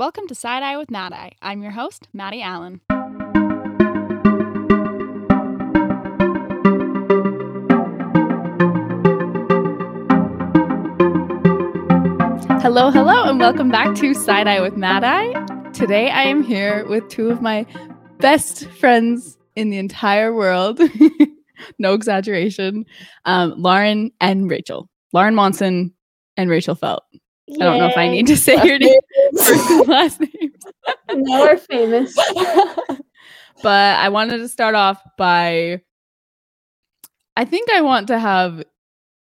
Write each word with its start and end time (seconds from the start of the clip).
Welcome 0.00 0.28
to 0.28 0.34
Side 0.34 0.62
Eye 0.62 0.78
with 0.78 0.90
Mad 0.90 1.12
Eye. 1.12 1.32
I'm 1.42 1.60
your 1.60 1.72
host, 1.72 2.08
Maddie 2.14 2.40
Allen. 2.40 2.80
Hello, 12.62 12.90
hello, 12.90 13.24
and 13.24 13.38
welcome 13.38 13.68
back 13.68 13.94
to 13.96 14.14
Side 14.14 14.46
Eye 14.46 14.62
with 14.62 14.74
Mad 14.74 15.04
Eye. 15.04 15.70
Today 15.72 16.08
I 16.08 16.22
am 16.22 16.42
here 16.42 16.86
with 16.86 17.06
two 17.10 17.28
of 17.28 17.42
my 17.42 17.66
best 18.20 18.70
friends 18.70 19.36
in 19.54 19.68
the 19.68 19.76
entire 19.76 20.32
world. 20.32 20.80
no 21.78 21.92
exaggeration. 21.92 22.86
Um, 23.26 23.52
Lauren 23.58 24.12
and 24.18 24.50
Rachel. 24.50 24.88
Lauren 25.12 25.34
Monson 25.34 25.92
and 26.38 26.48
Rachel 26.48 26.74
Felt. 26.74 27.04
I 27.60 27.64
don't 27.64 27.78
know 27.78 27.86
if 27.86 27.96
I 27.96 28.08
need 28.08 28.26
to 28.28 28.36
say 28.36 28.54
your 28.64 28.78
name, 28.78 29.00
first 29.36 29.70
and 29.70 29.88
last 29.88 30.20
name. 30.20 30.52
now 31.12 31.40
we're 31.42 31.56
famous. 31.56 32.14
but 33.62 33.96
I 33.96 34.08
wanted 34.08 34.38
to 34.38 34.48
start 34.48 34.74
off 34.74 35.02
by 35.18 35.80
I 37.36 37.44
think 37.44 37.70
I 37.70 37.80
want 37.80 38.08
to 38.08 38.18
have 38.18 38.62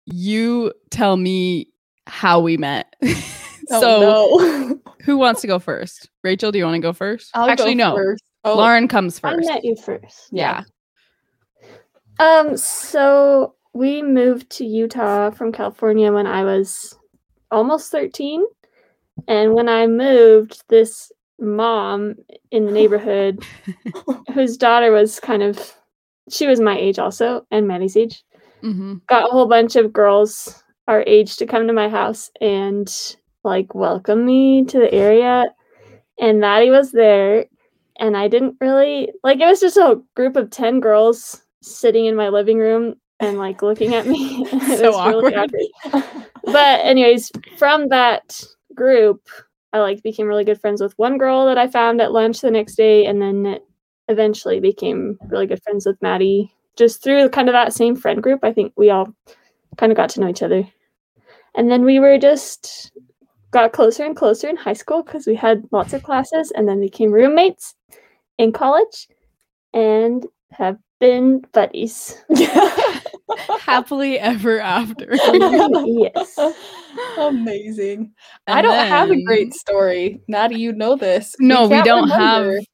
you 0.05 0.73
tell 0.89 1.15
me 1.17 1.69
how 2.07 2.39
we 2.39 2.57
met. 2.57 2.95
Oh, 3.71 3.81
so 3.81 3.99
no. 4.01 4.79
who 5.05 5.17
wants 5.17 5.41
to 5.41 5.47
go 5.47 5.59
first? 5.59 6.09
Rachel, 6.23 6.51
do 6.51 6.57
you 6.57 6.65
want 6.65 6.75
to 6.75 6.79
go 6.81 6.91
1st 6.91 7.29
I'll 7.35 7.49
Actually, 7.49 7.75
go 7.75 7.89
no. 7.89 7.95
first. 7.95 8.23
Oh, 8.43 8.55
Lauren 8.57 8.87
comes 8.87 9.19
first. 9.19 9.47
I 9.49 9.53
met 9.53 9.63
you 9.63 9.75
first. 9.75 10.29
yeah. 10.31 10.63
Um. 12.19 12.57
So 12.57 13.55
we 13.73 14.01
moved 14.01 14.49
to 14.51 14.65
Utah 14.65 15.29
from 15.29 15.51
California 15.51 16.11
when 16.11 16.25
I 16.27 16.43
was 16.43 16.97
almost 17.51 17.91
thirteen, 17.91 18.45
and 19.27 19.53
when 19.53 19.69
I 19.69 19.87
moved, 19.87 20.63
this 20.69 21.11
mom 21.39 22.15
in 22.51 22.65
the 22.65 22.71
neighborhood, 22.71 23.43
whose 24.33 24.57
daughter 24.57 24.91
was 24.91 25.19
kind 25.19 25.43
of, 25.43 25.73
she 26.29 26.47
was 26.47 26.59
my 26.59 26.77
age 26.77 26.99
also, 26.99 27.45
and 27.51 27.67
Maddie's 27.67 27.97
age, 27.97 28.23
hmm 28.61 28.95
got 29.07 29.27
a 29.27 29.31
whole 29.31 29.47
bunch 29.47 29.75
of 29.75 29.91
girls 29.91 30.63
our 30.87 31.03
age 31.07 31.37
to 31.37 31.45
come 31.45 31.67
to 31.67 31.73
my 31.73 31.87
house 31.89 32.31
and 32.41 33.15
like 33.43 33.73
welcome 33.75 34.25
me 34.25 34.65
to 34.65 34.79
the 34.79 34.93
area. 34.93 35.45
And 36.19 36.39
Maddie 36.39 36.71
was 36.71 36.91
there, 36.91 37.45
and 37.97 38.17
I 38.17 38.27
didn't 38.27 38.57
really 38.59 39.11
like 39.23 39.39
it 39.39 39.45
was 39.45 39.61
just 39.61 39.77
a 39.77 40.01
group 40.15 40.35
of 40.35 40.49
10 40.49 40.79
girls 40.79 41.41
sitting 41.61 42.05
in 42.05 42.15
my 42.15 42.29
living 42.29 42.57
room 42.57 42.95
and 43.19 43.37
like 43.37 43.61
looking 43.61 43.93
at 43.95 44.07
me. 44.07 44.45
So 44.77 44.91
was 44.91 45.07
really 45.07 45.35
awkward. 45.35 46.25
But 46.51 46.85
anyways, 46.85 47.31
from 47.57 47.89
that 47.89 48.43
group, 48.73 49.27
I 49.73 49.79
like 49.79 50.01
became 50.01 50.27
really 50.27 50.43
good 50.43 50.59
friends 50.59 50.81
with 50.81 50.97
one 50.97 51.17
girl 51.17 51.45
that 51.45 51.57
I 51.57 51.67
found 51.67 52.01
at 52.01 52.11
lunch 52.11 52.41
the 52.41 52.51
next 52.51 52.75
day, 52.75 53.05
and 53.05 53.21
then 53.21 53.59
eventually 54.07 54.59
became 54.59 55.17
really 55.27 55.47
good 55.47 55.61
friends 55.63 55.85
with 55.85 56.01
Maddie. 56.01 56.53
Just 56.75 57.03
through 57.03 57.29
kind 57.29 57.49
of 57.49 57.53
that 57.53 57.73
same 57.73 57.95
friend 57.95 58.23
group, 58.23 58.39
I 58.43 58.53
think 58.53 58.73
we 58.75 58.89
all 58.89 59.13
kind 59.77 59.91
of 59.91 59.95
got 59.97 60.09
to 60.11 60.21
know 60.21 60.29
each 60.29 60.43
other. 60.43 60.67
And 61.55 61.69
then 61.69 61.83
we 61.83 61.99
were 61.99 62.17
just 62.17 62.91
got 63.51 63.73
closer 63.73 64.05
and 64.05 64.15
closer 64.15 64.47
in 64.47 64.55
high 64.55 64.73
school 64.73 65.03
because 65.03 65.27
we 65.27 65.35
had 65.35 65.63
lots 65.71 65.93
of 65.93 66.03
classes 66.03 66.51
and 66.55 66.67
then 66.67 66.79
became 66.79 67.11
roommates 67.11 67.75
in 68.37 68.51
college 68.53 69.07
and 69.73 70.25
have 70.51 70.77
been 70.99 71.41
buddies. 71.51 72.23
Happily 73.61 74.19
ever 74.19 74.59
after. 74.59 75.07
yes. 75.13 76.39
Amazing. 77.17 78.13
I 78.47 78.61
don't 78.61 78.73
have 78.87 79.11
a 79.11 79.21
great 79.23 79.53
story. 79.53 80.21
Maddie, 80.27 80.59
you 80.59 80.73
know 80.73 80.95
this. 80.95 81.35
No, 81.39 81.63
we 81.63 81.69
can't 81.75 81.85
don't 81.85 82.09
remember. 82.09 82.55
have 82.55 82.65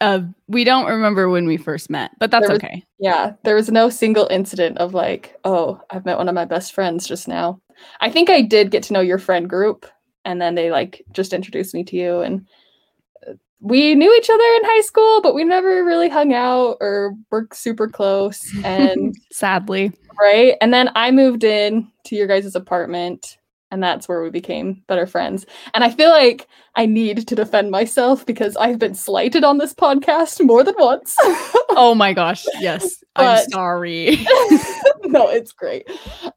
uh 0.00 0.20
we 0.48 0.64
don't 0.64 0.86
remember 0.86 1.28
when 1.28 1.46
we 1.46 1.56
first 1.56 1.88
met, 1.88 2.10
but 2.18 2.30
that's 2.30 2.46
There 2.46 2.54
was- 2.56 2.64
okay. 2.64 2.82
Yeah, 2.98 3.32
there 3.44 3.54
was 3.54 3.70
no 3.70 3.88
single 3.88 4.26
incident 4.30 4.78
of 4.78 4.94
like, 4.94 5.36
oh, 5.44 5.80
I've 5.90 6.04
met 6.04 6.18
one 6.18 6.28
of 6.28 6.34
my 6.34 6.44
best 6.44 6.72
friends 6.72 7.06
just 7.06 7.28
now. 7.28 7.60
I 8.00 8.10
think 8.10 8.28
I 8.30 8.40
did 8.40 8.70
get 8.70 8.82
to 8.84 8.92
know 8.92 9.00
your 9.00 9.18
friend 9.18 9.48
group, 9.48 9.86
and 10.24 10.40
then 10.40 10.54
they 10.54 10.70
like 10.70 11.02
just 11.12 11.32
introduced 11.32 11.74
me 11.74 11.84
to 11.84 11.96
you, 11.96 12.20
and 12.20 12.46
we 13.60 13.94
knew 13.94 14.14
each 14.14 14.28
other 14.30 14.44
in 14.44 14.64
high 14.64 14.82
school, 14.82 15.20
but 15.22 15.34
we 15.34 15.44
never 15.44 15.84
really 15.84 16.08
hung 16.08 16.32
out 16.34 16.76
or 16.80 17.14
were 17.30 17.48
super 17.52 17.88
close. 17.88 18.40
And 18.64 19.14
Sadly. 19.32 19.92
right, 20.20 20.56
and 20.60 20.72
then 20.72 20.90
I 20.94 21.10
moved 21.10 21.44
in 21.44 21.88
to 22.04 22.16
your 22.16 22.26
guys' 22.26 22.54
apartment, 22.54 23.38
and 23.70 23.82
that's 23.82 24.08
where 24.08 24.22
we 24.22 24.30
became 24.30 24.82
better 24.86 25.06
friends. 25.06 25.46
And 25.72 25.82
I 25.82 25.90
feel 25.90 26.10
like 26.10 26.46
I 26.76 26.86
need 26.86 27.26
to 27.26 27.34
defend 27.34 27.70
myself 27.70 28.26
because 28.26 28.56
I've 28.56 28.78
been 28.78 28.94
slighted 28.94 29.44
on 29.44 29.58
this 29.58 29.74
podcast 29.74 30.44
more 30.44 30.62
than 30.62 30.74
once. 30.78 31.16
Oh 31.76 31.92
my 31.92 32.12
gosh. 32.12 32.46
Yes. 32.60 33.02
I'm 33.16 33.50
sorry. 33.50 34.24
no, 35.10 35.28
it's 35.28 35.52
great. 35.52 35.88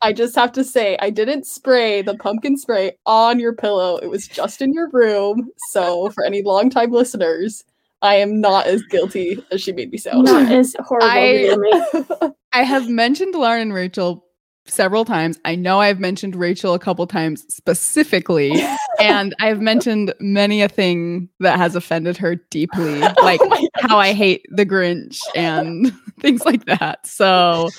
I 0.01 0.13
just 0.13 0.35
have 0.35 0.51
to 0.53 0.63
say, 0.63 0.97
I 0.99 1.09
didn't 1.09 1.45
spray 1.45 2.01
the 2.01 2.15
pumpkin 2.15 2.57
spray 2.57 2.97
on 3.05 3.39
your 3.39 3.53
pillow. 3.53 3.97
It 3.97 4.07
was 4.09 4.27
just 4.27 4.61
in 4.61 4.73
your 4.73 4.89
room. 4.91 5.49
So, 5.69 6.09
for 6.11 6.23
any 6.25 6.41
longtime 6.43 6.91
listeners, 6.91 7.63
I 8.01 8.15
am 8.15 8.39
not 8.41 8.67
as 8.67 8.83
guilty 8.83 9.43
as 9.51 9.61
she 9.61 9.71
made 9.71 9.91
me 9.91 9.97
sound. 9.97 10.25
Not 10.25 10.51
as 10.51 10.75
horrible 10.79 11.07
I- 12.21 12.31
I 12.53 12.63
have 12.63 12.89
mentioned 12.89 13.35
Lauren 13.35 13.61
and 13.63 13.73
Rachel 13.73 14.23
several 14.67 15.05
times. 15.05 15.39
I 15.45 15.55
know 15.55 15.79
I've 15.81 15.99
mentioned 15.99 16.35
Rachel 16.35 16.73
a 16.73 16.79
couple 16.79 17.05
times 17.07 17.45
specifically, 17.53 18.51
oh 18.55 18.77
and 18.99 19.35
I've 19.39 19.61
mentioned 19.61 20.13
many 20.19 20.61
a 20.61 20.69
thing 20.69 21.29
that 21.39 21.57
has 21.57 21.75
offended 21.75 22.17
her 22.17 22.35
deeply, 22.35 23.01
oh 23.03 23.13
like 23.23 23.39
Oh 23.43 23.67
how 23.75 23.97
I 23.97 24.13
hate 24.13 24.45
the 24.49 24.65
Grinch 24.65 25.19
and 25.35 25.91
things 26.19 26.45
like 26.45 26.65
that. 26.65 27.05
So 27.07 27.69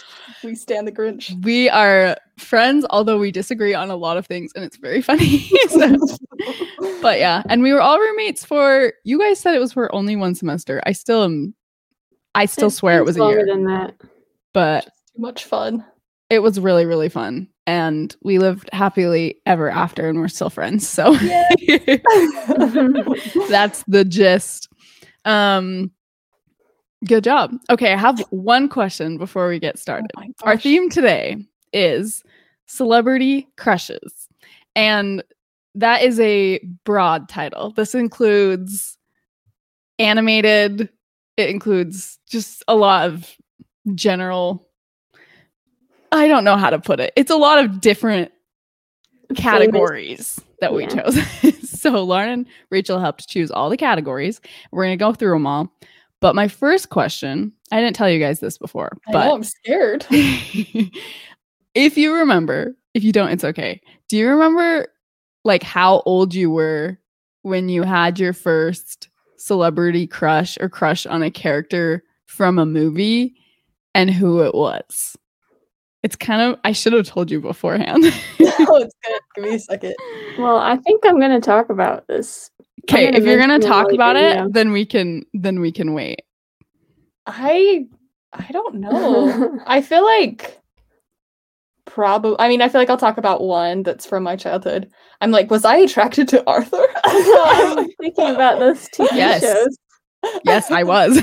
we 0.45 0.55
stand 0.55 0.87
the 0.87 0.93
Grinch. 0.93 1.43
we 1.45 1.69
are 1.71 2.17
friends, 2.39 2.87
although 2.91 3.19
we 3.19 3.31
disagree 3.33 3.75
on 3.75 3.91
a 3.91 3.97
lot 3.97 4.17
of 4.17 4.27
things, 4.27 4.53
and 4.55 4.65
it's 4.65 4.77
very 4.77 5.03
funny. 5.03 5.49
So- 5.69 5.97
but 7.03 7.19
yeah, 7.19 7.43
and 7.49 7.63
we 7.63 7.73
were 7.73 7.81
all 7.81 7.99
roommates 7.99 8.45
for. 8.45 8.93
You 9.05 9.19
guys 9.21 9.39
said 9.39 9.55
it 9.55 9.61
was 9.61 9.73
for 9.73 9.93
only 9.95 10.17
one 10.17 10.35
semester. 10.35 10.81
I 10.87 10.93
still 10.93 11.23
am. 11.25 11.55
I 12.35 12.47
still 12.47 12.71
swear 12.71 12.99
it 12.99 13.05
was 13.05 13.17
a 13.19 13.25
year, 13.25 13.45
than 13.47 13.65
that. 13.65 13.95
but 14.53 14.85
Too 14.85 14.91
much 15.23 15.45
fun. 15.45 15.85
It 16.31 16.41
was 16.41 16.61
really 16.61 16.87
really 16.87 17.09
fun. 17.09 17.49
And 17.67 18.15
we 18.23 18.39
lived 18.39 18.71
happily 18.73 19.41
ever 19.45 19.71
after 19.71 20.09
and 20.09 20.19
we're 20.19 20.29
still 20.29 20.51
friends. 20.51 20.89
So 20.89 21.13
that's 23.49 23.85
the 23.87 24.05
gist. 24.09 24.69
Um 25.25 25.91
good 27.07 27.25
job. 27.25 27.53
Okay 27.71 27.93
i 27.93 27.97
have 27.97 28.21
one 28.31 28.69
question 28.69 29.19
before 29.19 29.49
we 29.49 29.59
get 29.59 29.79
started. 29.79 30.11
Oh 30.17 30.23
our 30.43 30.57
theme 30.57 30.91
today 30.91 31.37
is 31.73 32.23
celebrity 32.67 33.49
crushes. 33.57 34.29
And 34.77 35.23
that 35.75 36.03
is 36.03 36.19
a 36.21 36.61
broad 36.85 37.29
title. 37.29 37.73
This 37.73 37.95
includes 37.95 38.97
animated. 39.99 40.89
It 41.37 41.51
includes 41.51 42.19
just 42.29 42.63
a 42.69 42.75
lot 42.75 43.09
of 43.09 43.37
general 43.95 44.68
I 46.13 46.29
don't 46.29 46.45
know 46.45 46.57
how 46.57 46.71
to 46.71 46.79
put 46.79 47.01
it. 47.01 47.13
It's 47.17 47.31
a 47.31 47.37
lot 47.37 47.65
of 47.65 47.81
different 47.81 48.33
categories 49.37 50.41
that 50.61 50.73
we 50.73 50.85
Yeah. 50.85 51.03
chose. 51.03 51.61
so 51.71 52.03
Lauren 52.05 52.31
and 52.31 52.47
Rachel 52.71 52.99
helped 52.99 53.29
choose 53.29 53.51
all 53.51 53.71
the 53.71 53.77
categories. 53.77 54.41
We're 54.73 54.85
going 54.85 54.99
to 54.99 55.05
go 55.05 55.13
through 55.13 55.33
them 55.33 55.47
all. 55.47 55.73
But 56.21 56.35
my 56.35 56.49
first 56.49 56.89
question, 56.91 57.53
I 57.71 57.81
didn't 57.81 57.95
tell 57.95 58.11
you 58.11 58.19
guys 58.19 58.41
this 58.41 58.59
before, 58.59 58.97
I 59.07 59.13
know, 59.13 59.19
but 59.19 59.35
I'm 59.35 59.45
scared. 59.45 60.07
if 60.11 61.97
you 61.97 62.15
remember, 62.15 62.75
if 62.95 63.05
you 63.05 63.13
don't, 63.13 63.31
it's 63.31 63.45
okay. 63.45 63.81
Do 64.09 64.17
you 64.17 64.29
remember 64.29 64.89
like 65.45 65.63
how 65.63 66.03
old 66.07 66.35
you 66.35 66.51
were 66.51 66.99
when 67.43 67.69
you 67.69 67.85
had 67.85 68.19
your 68.19 68.33
first 68.33 69.09
celebrity 69.37 70.07
crush 70.09 70.59
or 70.61 70.69
crush 70.69 71.07
on 71.07 71.23
a 71.23 71.31
character 71.31 72.03
from 72.27 72.59
a 72.59 72.67
movie 72.67 73.37
and 73.95 74.11
who 74.11 74.43
it 74.43 74.55
was? 74.55 75.17
It's 76.03 76.17
kind 76.17 76.41
of 76.43 76.59
I 76.65 76.73
should 76.73 76.93
have 76.93 77.07
told 77.07 77.31
you 77.31 77.41
beforehand. 77.41 78.05
oh, 78.05 78.13
it's 78.41 78.95
good. 79.05 79.21
Give 79.35 79.45
me 79.45 79.55
a 79.55 79.59
second. 79.59 79.95
Well, 80.39 80.57
I 80.59 80.77
think 80.77 81.05
I'm 81.05 81.19
going 81.19 81.33
to 81.33 81.41
talk 81.41 81.71
about 81.71 82.07
this. 82.07 82.51
Okay, 82.85 83.09
if 83.09 83.25
you're 83.25 83.39
gonna 83.39 83.59
talk 83.59 83.87
later, 83.87 83.97
about 83.97 84.17
it, 84.17 84.37
yeah. 84.37 84.47
then 84.51 84.73
we 84.73 84.87
can 84.87 85.25
then 85.35 85.61
we 85.61 85.71
can 85.73 85.93
wait. 85.93 86.23
I 87.27 87.87
I 88.33 88.51
don't 88.51 88.75
know. 88.81 89.59
I 89.67 89.83
feel 89.83 90.05
like 90.05 90.59
probably 91.85 92.37
I 92.39 92.49
mean, 92.49 92.63
I 92.63 92.69
feel 92.71 92.81
like 92.81 92.89
I'll 92.89 92.97
talk 92.97 93.19
about 93.19 93.43
one 93.43 93.83
that's 93.83 94.07
from 94.07 94.23
my 94.23 94.37
childhood. 94.37 94.91
I'm 95.21 95.31
like, 95.33 95.51
was 95.51 95.67
I 95.67 95.77
attracted 95.79 96.29
to 96.29 96.47
Arthur? 96.49 96.87
I'm 97.05 97.89
thinking 98.01 98.31
about 98.31 98.59
those 98.59 98.89
TV 98.89 99.09
Yes. 99.13 99.43
shows. 99.43 99.77
Yes, 100.45 100.71
I 100.71 100.83
was. 100.83 101.21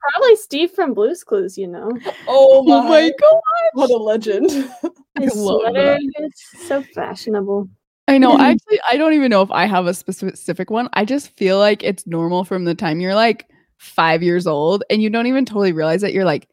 Probably 0.00 0.36
Steve 0.36 0.70
from 0.70 0.94
Blue's 0.94 1.22
Clues, 1.22 1.58
you 1.58 1.66
know. 1.66 1.90
oh 2.26 2.62
my, 2.64 2.74
oh 2.78 2.88
my 2.88 3.10
god. 3.20 3.40
what 3.74 3.90
a 3.90 3.96
legend. 3.96 4.50
I 5.18 5.22
His 5.22 5.36
love 5.36 5.60
sweater 5.60 5.98
is 6.20 6.32
so 6.66 6.82
fashionable. 6.82 7.68
I 8.08 8.18
know. 8.18 8.32
I 8.32 8.50
actually, 8.50 8.80
I 8.88 8.96
don't 8.96 9.12
even 9.12 9.30
know 9.30 9.42
if 9.42 9.50
I 9.50 9.66
have 9.66 9.86
a 9.86 9.94
specific 9.94 10.70
one. 10.70 10.88
I 10.94 11.04
just 11.04 11.36
feel 11.36 11.58
like 11.58 11.82
it's 11.82 12.06
normal 12.06 12.44
from 12.44 12.64
the 12.64 12.74
time 12.74 13.00
you're 13.00 13.14
like 13.14 13.48
five 13.78 14.22
years 14.22 14.46
old 14.46 14.84
and 14.90 15.02
you 15.02 15.10
don't 15.10 15.26
even 15.26 15.44
totally 15.44 15.72
realize 15.72 16.00
that 16.00 16.12
you're 16.12 16.24
like, 16.24 16.48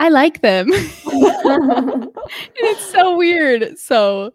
I 0.00 0.08
like 0.08 0.40
them. 0.40 0.72
and 0.72 2.08
it's 2.56 2.84
so 2.86 3.16
weird. 3.16 3.78
So 3.78 4.32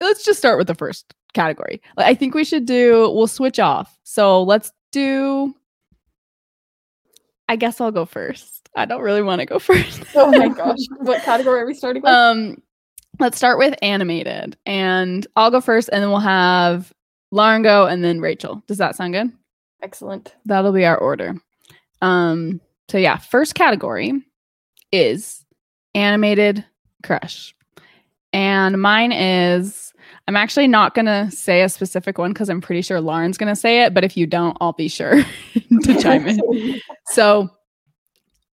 let's 0.00 0.24
just 0.24 0.38
start 0.38 0.58
with 0.58 0.66
the 0.66 0.74
first 0.74 1.14
category. 1.32 1.80
I 1.96 2.14
think 2.14 2.34
we 2.34 2.44
should 2.44 2.66
do, 2.66 3.10
we'll 3.10 3.26
switch 3.26 3.58
off. 3.58 3.96
So 4.02 4.42
let's 4.42 4.72
do, 4.92 5.54
I 7.50 7.56
guess 7.56 7.80
I'll 7.80 7.90
go 7.90 8.06
first. 8.06 8.68
I 8.76 8.84
don't 8.84 9.02
really 9.02 9.22
want 9.22 9.40
to 9.40 9.44
go 9.44 9.58
first. 9.58 10.04
oh 10.14 10.30
my 10.30 10.46
gosh. 10.48 10.78
What 10.98 11.20
category 11.24 11.60
are 11.60 11.66
we 11.66 11.74
starting 11.74 12.00
with? 12.00 12.12
Um, 12.12 12.62
let's 13.18 13.36
start 13.36 13.58
with 13.58 13.74
animated, 13.82 14.56
and 14.66 15.26
I'll 15.34 15.50
go 15.50 15.60
first, 15.60 15.90
and 15.92 16.00
then 16.00 16.10
we'll 16.10 16.20
have 16.20 16.92
Lauren 17.32 17.62
go, 17.62 17.86
and 17.86 18.04
then 18.04 18.20
Rachel. 18.20 18.62
Does 18.68 18.78
that 18.78 18.94
sound 18.94 19.14
good? 19.14 19.32
Excellent. 19.82 20.32
That'll 20.44 20.70
be 20.70 20.84
our 20.84 20.96
order. 20.96 21.34
Um, 22.00 22.60
so 22.88 22.98
yeah, 22.98 23.16
first 23.16 23.56
category 23.56 24.12
is 24.92 25.44
animated 25.96 26.64
crush, 27.02 27.52
and 28.32 28.80
mine 28.80 29.10
is. 29.10 29.89
I'm 30.28 30.36
actually 30.36 30.68
not 30.68 30.94
gonna 30.94 31.30
say 31.30 31.62
a 31.62 31.68
specific 31.68 32.18
one 32.18 32.32
because 32.32 32.48
I'm 32.48 32.60
pretty 32.60 32.82
sure 32.82 33.00
Lauren's 33.00 33.38
gonna 33.38 33.56
say 33.56 33.82
it, 33.82 33.94
but 33.94 34.04
if 34.04 34.16
you 34.16 34.26
don't, 34.26 34.56
I'll 34.60 34.72
be 34.72 34.88
sure 34.88 35.22
to 35.82 36.00
chime 36.00 36.26
in. 36.26 36.80
So 37.06 37.50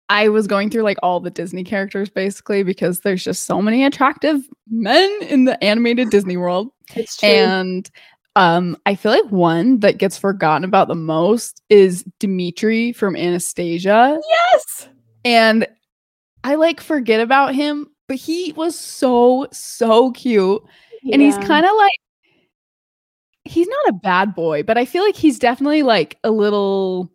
I 0.09 0.29
was 0.29 0.47
going 0.47 0.69
through 0.69 0.83
like 0.83 0.97
all 1.01 1.19
the 1.19 1.31
Disney 1.31 1.63
characters 1.63 2.09
basically 2.09 2.63
because 2.63 2.99
there's 3.01 3.23
just 3.23 3.45
so 3.45 3.61
many 3.61 3.83
attractive 3.83 4.41
men 4.69 5.11
in 5.23 5.45
the 5.45 5.61
animated 5.63 6.09
Disney 6.09 6.37
world. 6.37 6.69
It's 6.95 7.17
true. 7.17 7.29
And 7.29 7.89
um 8.35 8.77
I 8.85 8.95
feel 8.95 9.11
like 9.11 9.31
one 9.31 9.79
that 9.79 9.97
gets 9.97 10.17
forgotten 10.17 10.63
about 10.63 10.87
the 10.87 10.95
most 10.95 11.61
is 11.69 12.05
Dimitri 12.19 12.91
from 12.93 13.15
Anastasia. 13.15 14.19
Yes. 14.29 14.89
And 15.23 15.67
I 16.43 16.55
like 16.55 16.79
forget 16.79 17.19
about 17.19 17.55
him, 17.55 17.87
but 18.07 18.17
he 18.17 18.53
was 18.53 18.77
so 18.77 19.47
so 19.51 20.11
cute 20.11 20.61
and 21.11 21.21
he's 21.21 21.37
kind 21.37 21.65
of 21.65 21.71
like 21.75 21.99
he's 23.43 23.67
not 23.67 23.89
a 23.89 23.93
bad 23.93 24.35
boy, 24.35 24.63
but 24.63 24.77
I 24.77 24.85
feel 24.85 25.03
like 25.03 25.15
he's 25.15 25.39
definitely 25.39 25.83
like 25.83 26.17
a 26.23 26.31
little 26.31 27.11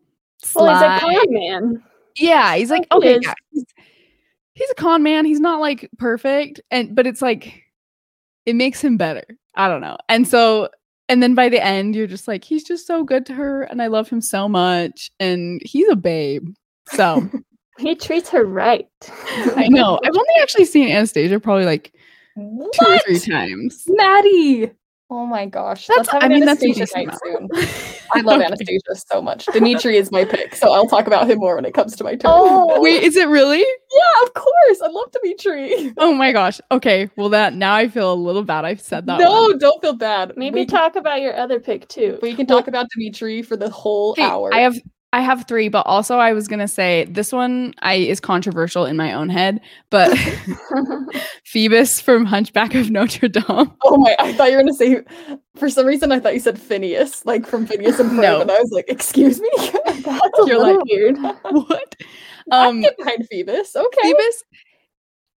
well, 0.54 0.72
he's 0.72 0.82
a 0.82 1.00
con 1.00 1.26
man. 1.28 1.82
Yeah, 2.16 2.56
he's 2.56 2.70
like 2.70 2.86
okay, 2.92 3.18
yeah, 3.22 3.34
he's, 3.50 3.64
he's 4.54 4.70
a 4.70 4.74
con 4.74 5.02
man. 5.02 5.24
He's 5.24 5.40
not 5.40 5.60
like 5.60 5.88
perfect, 5.98 6.60
and 6.70 6.94
but 6.94 7.06
it's 7.06 7.22
like 7.22 7.62
it 8.46 8.54
makes 8.54 8.82
him 8.82 8.96
better. 8.96 9.24
I 9.54 9.68
don't 9.68 9.80
know. 9.80 9.96
And 10.08 10.26
so, 10.26 10.68
and 11.08 11.22
then 11.22 11.34
by 11.34 11.48
the 11.48 11.62
end, 11.62 11.94
you're 11.94 12.06
just 12.06 12.28
like, 12.28 12.44
he's 12.44 12.64
just 12.64 12.86
so 12.86 13.04
good 13.04 13.26
to 13.26 13.34
her, 13.34 13.62
and 13.64 13.82
I 13.82 13.88
love 13.88 14.08
him 14.08 14.20
so 14.20 14.48
much, 14.48 15.10
and 15.18 15.60
he's 15.64 15.88
a 15.88 15.96
babe. 15.96 16.48
So 16.92 17.28
He 17.80 17.94
treats 17.94 18.28
her 18.30 18.44
right. 18.44 18.88
I 19.56 19.68
know. 19.68 19.98
I've 20.04 20.14
only 20.14 20.34
actually 20.42 20.66
seen 20.66 20.88
Anastasia 20.88 21.40
probably 21.40 21.64
like 21.64 21.94
two 22.36 22.70
or 22.86 22.98
three 23.06 23.18
times. 23.18 23.84
Maddie. 23.88 24.70
Oh 25.12 25.26
my 25.26 25.44
gosh. 25.44 25.88
That's- 25.88 26.06
Let's 26.06 26.12
have 26.12 26.22
I 26.22 26.28
mean, 26.28 26.44
that's 26.44 26.62
Anastasia 26.62 26.84
decent 26.94 27.06
night 27.08 27.18
soon. 27.24 27.48
I 28.14 28.20
love 28.20 28.36
Okay. 28.40 28.46
Anastasia 28.46 28.94
so 28.94 29.20
much. 29.20 29.46
Dimitri 29.46 29.96
is 29.96 30.12
my 30.12 30.24
pick, 30.24 30.54
so 30.54 30.72
I'll 30.72 30.86
talk 30.86 31.08
about 31.08 31.28
him 31.28 31.38
more 31.38 31.56
when 31.56 31.64
it 31.64 31.74
comes 31.74 31.96
to 31.96 32.04
my 32.04 32.12
turn. 32.12 32.30
Oh. 32.32 32.80
Wait, 32.80 33.02
is 33.02 33.16
it 33.16 33.26
really? 33.28 33.58
yeah, 33.58 34.22
of 34.22 34.34
course. 34.34 34.80
I 34.80 34.86
love 34.86 35.10
Dimitri. 35.10 35.92
Oh 35.98 36.14
my 36.14 36.30
gosh. 36.30 36.60
Okay. 36.70 37.10
Well, 37.16 37.28
that 37.30 37.54
now 37.54 37.74
I 37.74 37.88
feel 37.88 38.12
a 38.12 38.14
little 38.14 38.44
bad. 38.44 38.64
I've 38.64 38.80
said 38.80 39.06
that. 39.06 39.18
no, 39.18 39.32
one. 39.48 39.58
don't 39.58 39.80
feel 39.82 39.94
bad. 39.94 40.34
Maybe 40.36 40.60
we, 40.60 40.66
talk 40.66 40.94
about 40.94 41.20
your 41.20 41.36
other 41.36 41.58
pick 41.58 41.88
too. 41.88 42.20
we 42.22 42.34
can 42.36 42.46
talk 42.46 42.68
about 42.68 42.86
Dimitri 42.94 43.42
for 43.42 43.56
the 43.56 43.68
whole 43.68 44.12
Okay, 44.12 44.22
hour. 44.22 44.54
I 44.54 44.60
have 44.60 44.76
I 45.12 45.20
have 45.22 45.46
three, 45.48 45.68
but 45.68 45.86
also 45.86 46.18
I 46.18 46.32
was 46.32 46.46
gonna 46.46 46.68
say 46.68 47.04
this 47.10 47.32
one 47.32 47.74
I 47.80 47.94
is 47.94 48.20
controversial 48.20 48.84
in 48.84 48.96
my 48.96 49.12
own 49.12 49.28
head, 49.28 49.60
but 49.90 50.16
Phoebus 51.44 52.00
from 52.00 52.24
Hunchback 52.24 52.74
of 52.74 52.90
Notre 52.90 53.28
Dame. 53.28 53.44
Oh 53.84 53.96
my! 53.96 54.14
I 54.18 54.32
thought 54.34 54.50
you 54.50 54.56
were 54.56 54.62
gonna 54.62 54.72
say. 54.74 55.02
For 55.56 55.68
some 55.68 55.84
reason, 55.86 56.12
I 56.12 56.20
thought 56.20 56.34
you 56.34 56.40
said 56.40 56.60
Phineas, 56.60 57.26
like 57.26 57.44
from 57.44 57.66
Phineas 57.66 57.98
and 57.98 58.10
Ferb, 58.12 58.22
No. 58.22 58.40
and 58.40 58.50
I 58.50 58.60
was 58.60 58.70
like, 58.70 58.84
"Excuse 58.88 59.40
me." 59.40 59.50
That's 59.84 60.46
You're 60.46 60.60
like- 60.60 60.78
weird. 60.84 61.18
what? 61.50 61.96
I 62.52 62.66
Um 62.68 62.80
get 62.80 62.96
behind 62.96 63.26
Phoebus. 63.30 63.74
Okay. 63.76 63.98
Phoebus 64.02 64.44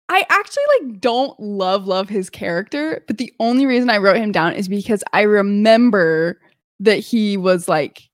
I 0.10 0.26
actually 0.30 0.64
like 0.82 1.00
don't 1.00 1.40
love 1.40 1.88
love 1.88 2.10
his 2.10 2.30
character, 2.30 3.04
but 3.08 3.18
the 3.18 3.34
only 3.40 3.66
reason 3.66 3.90
I 3.90 3.98
wrote 4.00 4.18
him 4.18 4.34
down 4.34 4.54
is 4.54 4.68
because 4.68 5.02
I 5.14 5.22
remember 5.22 6.42
that 6.82 6.98
he 6.98 7.38
was 7.38 7.70
like 7.70 8.10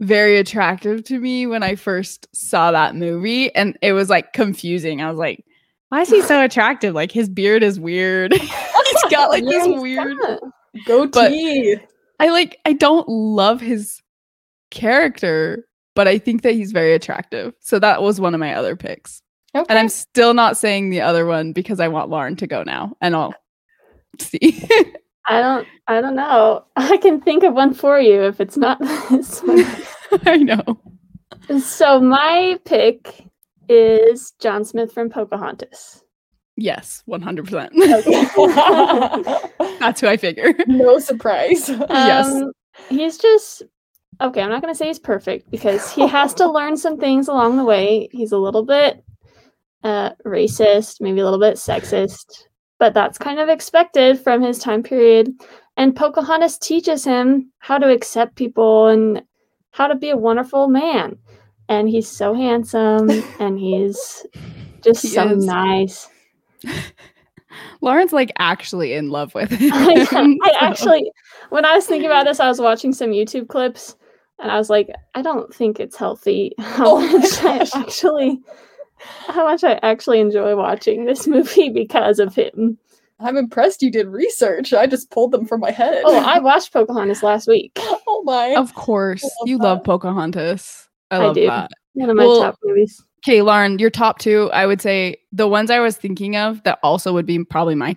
very 0.00 0.38
attractive 0.38 1.04
to 1.04 1.18
me 1.18 1.46
when 1.46 1.62
I 1.62 1.74
first 1.74 2.26
saw 2.34 2.70
that 2.70 2.94
movie 2.94 3.54
and 3.54 3.78
it 3.82 3.92
was 3.92 4.10
like 4.10 4.32
confusing. 4.32 5.00
I 5.00 5.08
was 5.08 5.18
like, 5.18 5.44
why 5.88 6.02
is 6.02 6.10
he 6.10 6.22
so 6.22 6.42
attractive? 6.44 6.94
Like 6.94 7.12
his 7.12 7.28
beard 7.28 7.62
is 7.62 7.80
weird. 7.80 8.32
He's 8.86 9.04
got 9.10 9.30
like 9.30 9.44
this 9.44 9.66
Yeah, 9.66 9.72
he's 9.72 9.82
weird 9.82 10.16
Goatee. 10.86 11.76
I 12.20 12.28
like 12.30 12.58
I 12.64 12.72
don't 12.72 13.08
love 13.08 13.60
his 13.60 14.00
character, 14.70 15.66
but 15.94 16.06
I 16.06 16.18
think 16.18 16.42
that 16.42 16.54
he's 16.54 16.72
very 16.72 16.94
attractive. 16.94 17.54
So 17.60 17.78
that 17.78 18.02
was 18.02 18.20
one 18.20 18.34
of 18.34 18.40
my 18.40 18.54
other 18.54 18.76
picks. 18.76 19.22
Okay. 19.54 19.66
And 19.68 19.78
I'm 19.78 19.88
still 19.88 20.34
not 20.34 20.56
saying 20.56 20.90
the 20.90 21.00
other 21.00 21.26
one 21.26 21.52
because 21.52 21.80
I 21.80 21.88
want 21.88 22.10
Lauren 22.10 22.36
to 22.36 22.46
go 22.46 22.62
now 22.62 22.94
and 23.00 23.16
I'll 23.16 23.34
see. 24.20 24.68
I 25.28 25.40
don't. 25.40 25.66
I 25.88 26.00
don't 26.00 26.16
know. 26.16 26.64
I 26.76 26.96
can 26.96 27.20
think 27.20 27.42
of 27.42 27.54
one 27.54 27.74
for 27.74 27.98
you 28.00 28.22
if 28.22 28.40
it's 28.40 28.56
not 28.56 28.78
this 29.10 29.40
one. 29.40 29.64
I 30.26 30.36
know. 30.36 30.80
So 31.60 32.00
my 32.00 32.58
pick 32.64 33.24
is 33.68 34.32
John 34.40 34.64
Smith 34.64 34.92
from 34.92 35.10
Pocahontas. 35.10 36.02
Yes, 36.56 37.02
100%. 37.06 37.68
Okay. 39.58 39.78
That's 39.78 40.00
who 40.00 40.06
I 40.06 40.16
figure. 40.16 40.54
no 40.66 40.98
surprise. 40.98 41.68
Yes. 41.68 42.26
Um, 42.26 42.52
he's 42.88 43.18
just 43.18 43.62
okay. 44.22 44.40
I'm 44.40 44.48
not 44.50 44.62
gonna 44.62 44.74
say 44.74 44.86
he's 44.86 44.98
perfect 44.98 45.50
because 45.50 45.92
he 45.92 46.06
has 46.06 46.32
to 46.34 46.50
learn 46.50 46.78
some 46.78 46.98
things 46.98 47.28
along 47.28 47.58
the 47.58 47.64
way. 47.64 48.08
He's 48.10 48.32
a 48.32 48.38
little 48.38 48.64
bit 48.64 49.04
uh, 49.84 50.10
racist, 50.24 51.00
maybe 51.00 51.20
a 51.20 51.24
little 51.24 51.38
bit 51.40 51.56
sexist, 51.56 52.44
but 52.78 52.94
that's 52.94 53.18
kind 53.18 53.38
of 53.38 53.48
expected 53.48 54.18
from 54.20 54.42
his 54.42 54.58
time 54.58 54.82
period. 54.82 55.32
And 55.76 55.94
Pocahontas 55.94 56.58
teaches 56.58 57.04
him 57.04 57.50
how 57.58 57.78
to 57.78 57.90
accept 57.92 58.36
people 58.36 58.86
and 58.88 59.22
how 59.72 59.86
to 59.86 59.94
be 59.94 60.10
a 60.10 60.16
wonderful 60.16 60.68
man. 60.68 61.18
And 61.68 61.88
he's 61.88 62.08
so 62.08 62.32
handsome 62.34 63.10
and 63.40 63.58
he's 63.58 64.26
just 64.82 65.02
He 65.02 65.08
so 65.08 65.28
is. 65.30 65.44
nice. 65.44 66.08
Lauren's 67.80 68.12
like 68.12 68.32
actually 68.38 68.92
in 68.94 69.10
love 69.10 69.34
with 69.34 69.50
him. 69.52 69.70
I, 69.72 70.06
I 70.44 70.52
actually, 70.60 71.10
when 71.50 71.64
I 71.64 71.74
was 71.74 71.86
thinking 71.86 72.08
about 72.08 72.24
this, 72.24 72.40
I 72.40 72.48
was 72.48 72.60
watching 72.60 72.92
some 72.92 73.10
YouTube 73.10 73.48
clips, 73.48 73.96
and 74.38 74.50
I 74.50 74.58
was 74.58 74.68
like, 74.68 74.90
I 75.14 75.22
don't 75.22 75.54
think 75.54 75.80
it's 75.80 75.96
healthy 75.96 76.52
how 76.58 76.96
Oh 76.96 77.18
much 77.18 77.42
I 77.42 77.80
actually, 77.80 78.40
how 79.28 79.44
much 79.44 79.64
I 79.64 79.78
actually 79.82 80.20
enjoy 80.20 80.56
watching 80.56 81.04
this 81.04 81.26
movie 81.28 81.70
because 81.70 82.18
of 82.18 82.34
him. 82.34 82.78
I'm 83.18 83.36
impressed 83.38 83.80
you 83.82 83.90
did 83.90 84.08
research. 84.08 84.74
I 84.74 84.86
just 84.86 85.10
pulled 85.10 85.32
them 85.32 85.46
from 85.46 85.60
my 85.60 85.70
head. 85.70 86.02
Oh, 86.04 86.18
I 86.22 86.38
watched 86.40 86.72
Pocahontas 86.72 87.22
last 87.22 87.48
week. 87.48 87.72
oh 87.78 88.22
my. 88.26 88.54
Of 88.56 88.74
course. 88.74 89.22
love 89.22 89.48
You 89.48 89.56
that. 89.58 89.64
love 89.64 89.84
Pocahontas. 89.84 90.88
I 91.10 91.16
I 91.16 91.18
love 91.26 91.34
do. 91.34 91.46
that. 91.46 91.70
One 91.94 92.10
of 92.10 92.16
my 92.16 92.26
Well, 92.26 92.40
top 92.42 92.58
movies. 92.62 93.02
Okay, 93.24 93.40
Lauren, 93.42 93.78
your 93.78 93.90
top 93.90 94.18
two, 94.18 94.50
I 94.52 94.66
would 94.66 94.82
say 94.82 95.16
the 95.32 95.48
ones 95.48 95.70
I 95.70 95.80
was 95.80 95.96
thinking 95.96 96.36
of 96.36 96.62
that 96.64 96.78
also 96.82 97.12
would 97.14 97.24
be 97.26 97.42
probably 97.44 97.74
my 97.74 97.96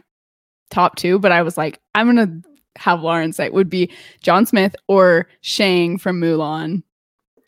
top 0.72 0.96
two, 0.96 1.20
but 1.20 1.32
I 1.34 1.42
was 1.42 1.58
like, 1.58 1.80
I'm 1.96 2.08
gonna 2.08 2.42
have 2.78 3.02
Lauren 3.02 3.34
say 3.34 3.50
would 3.50 3.70
be 3.70 3.92
John 4.22 4.46
Smith 4.46 4.74
or 4.88 5.28
Shang 5.42 5.98
from 5.98 6.22
Mulan. 6.22 6.82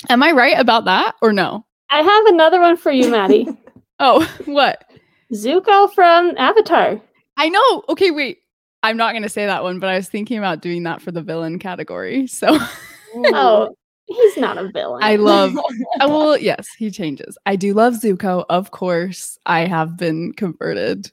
Am 0.10 0.22
I 0.22 0.32
right 0.32 0.60
about 0.60 0.86
that 0.86 1.16
or 1.22 1.32
no? 1.32 1.66
I 1.92 2.02
have 2.02 2.26
another 2.28 2.60
one 2.60 2.78
for 2.78 2.92
you, 2.92 3.10
Maddie. 3.10 3.48
Oh, 4.04 4.28
what? 4.46 4.84
Zuko 5.32 5.94
from 5.94 6.34
Avatar. 6.36 7.00
I 7.38 7.50
know. 7.50 7.84
Okay, 7.88 8.10
wait. 8.10 8.40
I'm 8.82 8.98
not 8.98 9.14
gonna 9.14 9.30
say 9.30 9.46
that 9.46 9.62
one, 9.62 9.78
but 9.78 9.92
I 9.92 9.96
was 9.96 10.10
thinking 10.10 10.40
about 10.40 10.64
doing 10.64 10.82
that 10.84 11.04
for 11.04 11.12
the 11.12 11.22
villain 11.22 11.60
category. 11.60 12.26
So 12.26 12.58
Oh, 13.16 13.76
he's 14.08 14.38
not 14.38 14.58
a 14.58 14.72
villain. 14.72 15.04
I 15.04 15.18
love 15.18 15.56
Uh, 16.02 16.08
well, 16.10 16.36
yes, 16.36 16.68
he 16.80 16.90
changes. 16.90 17.38
I 17.46 17.56
do 17.56 17.76
love 17.76 17.94
Zuko, 17.94 18.44
of 18.50 18.72
course. 18.72 19.38
I 19.46 19.68
have 19.68 19.98
been 19.98 20.34
converted. 20.34 21.12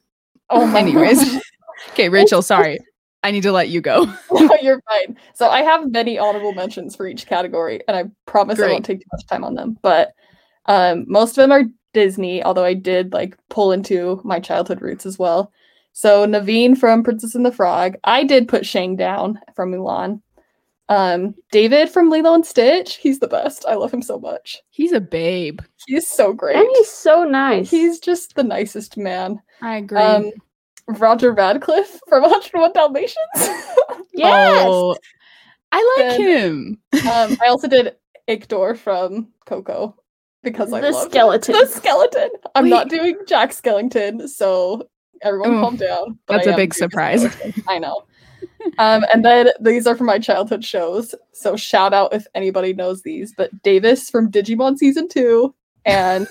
Oh 0.49 0.65
my 0.65 0.79
Anyways. 0.79 1.39
Okay, 1.89 2.09
Rachel, 2.09 2.41
sorry. 2.41 2.79
I 3.21 3.29
need 3.29 3.43
to 3.43 3.51
let 3.51 3.69
you 3.69 3.81
go. 3.81 4.11
No, 4.31 4.57
you're 4.63 4.81
fine. 4.89 5.15
So 5.35 5.47
I 5.47 5.61
have 5.61 5.91
many 5.91 6.17
honorable 6.17 6.53
mentions 6.53 6.95
for 6.95 7.05
each 7.05 7.27
category, 7.27 7.81
and 7.87 7.95
I 7.95 8.05
promise 8.25 8.59
I 8.59 8.67
won't 8.67 8.85
take 8.85 9.01
too 9.01 9.07
much 9.13 9.27
time 9.27 9.43
on 9.43 9.53
them. 9.53 9.77
But 9.83 10.13
um, 10.69 11.03
most 11.07 11.31
of 11.31 11.35
them 11.37 11.51
are 11.51 11.63
Disney, 11.93 12.43
although 12.43 12.63
I 12.63 12.75
did 12.75 13.11
like 13.11 13.35
pull 13.49 13.71
into 13.71 14.21
my 14.23 14.39
childhood 14.39 14.81
roots 14.81 15.05
as 15.05 15.19
well. 15.19 15.51
So 15.91 16.25
Naveen 16.25 16.77
from 16.77 17.03
Princess 17.03 17.35
and 17.35 17.45
the 17.45 17.51
Frog. 17.51 17.95
I 18.03 18.23
did 18.23 18.47
put 18.47 18.65
Shang 18.65 18.95
down 18.95 19.39
from 19.55 19.71
Mulan. 19.71 20.21
Um, 20.87 21.35
David 21.51 21.89
from 21.89 22.09
Lilo 22.09 22.33
and 22.33 22.45
Stitch. 22.45 22.95
He's 22.97 23.19
the 23.19 23.27
best. 23.27 23.65
I 23.67 23.73
love 23.73 23.91
him 23.91 24.01
so 24.03 24.19
much. 24.19 24.61
He's 24.69 24.91
a 24.91 25.01
babe. 25.01 25.61
He's 25.87 26.07
so 26.07 26.31
great. 26.31 26.55
And 26.55 26.67
he's 26.75 26.89
so 26.89 27.23
nice. 27.23 27.69
He's 27.69 27.99
just 27.99 28.35
the 28.35 28.43
nicest 28.43 28.97
man. 28.97 29.39
I 29.61 29.77
agree. 29.77 29.99
Um, 29.99 30.31
Roger 30.87 31.31
Radcliffe 31.33 31.99
from 32.07 32.21
101 32.23 32.73
Dalmatians. 32.73 33.17
yes. 34.13 34.65
Oh, 34.67 34.95
I 35.71 35.95
like 35.97 36.17
Then- 36.17 36.21
him. 36.21 36.79
um, 36.93 37.37
I 37.41 37.47
also 37.49 37.67
did 37.67 37.95
Hector 38.27 38.75
from 38.75 39.27
Coco 39.45 39.95
because 40.43 40.71
I 40.73 40.81
The 40.81 40.91
love 40.91 41.09
skeleton. 41.11 41.53
The 41.53 41.65
skeleton. 41.67 42.29
I'm 42.55 42.65
Wait. 42.65 42.69
not 42.69 42.89
doing 42.89 43.17
Jack 43.27 43.51
Skellington, 43.51 44.27
so 44.27 44.87
everyone 45.21 45.53
Ooh, 45.55 45.61
calm 45.61 45.75
down. 45.75 46.17
that's 46.27 46.47
I 46.47 46.51
a 46.51 46.55
big 46.55 46.73
surprise. 46.73 47.21
skeleton. 47.31 47.63
I 47.67 47.79
know. 47.79 48.03
um, 48.77 49.03
and 49.13 49.23
then 49.25 49.49
these 49.59 49.85
are 49.87 49.95
from 49.95 50.07
my 50.07 50.19
childhood 50.19 50.63
shows. 50.63 51.13
So 51.33 51.55
shout 51.55 51.93
out 51.93 52.13
if 52.13 52.25
anybody 52.35 52.73
knows 52.73 53.01
these. 53.01 53.33
But 53.35 53.61
Davis 53.63 54.09
from 54.09 54.31
Digimon 54.31 54.77
season 54.77 55.07
two, 55.07 55.53
and 55.85 56.27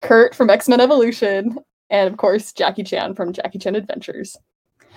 Kurt 0.00 0.34
from 0.34 0.50
X 0.50 0.68
Men 0.68 0.80
Evolution, 0.80 1.58
and 1.90 2.10
of 2.10 2.16
course 2.16 2.52
Jackie 2.52 2.82
Chan 2.84 3.14
from 3.14 3.32
Jackie 3.32 3.58
Chan 3.58 3.74
Adventures. 3.74 4.36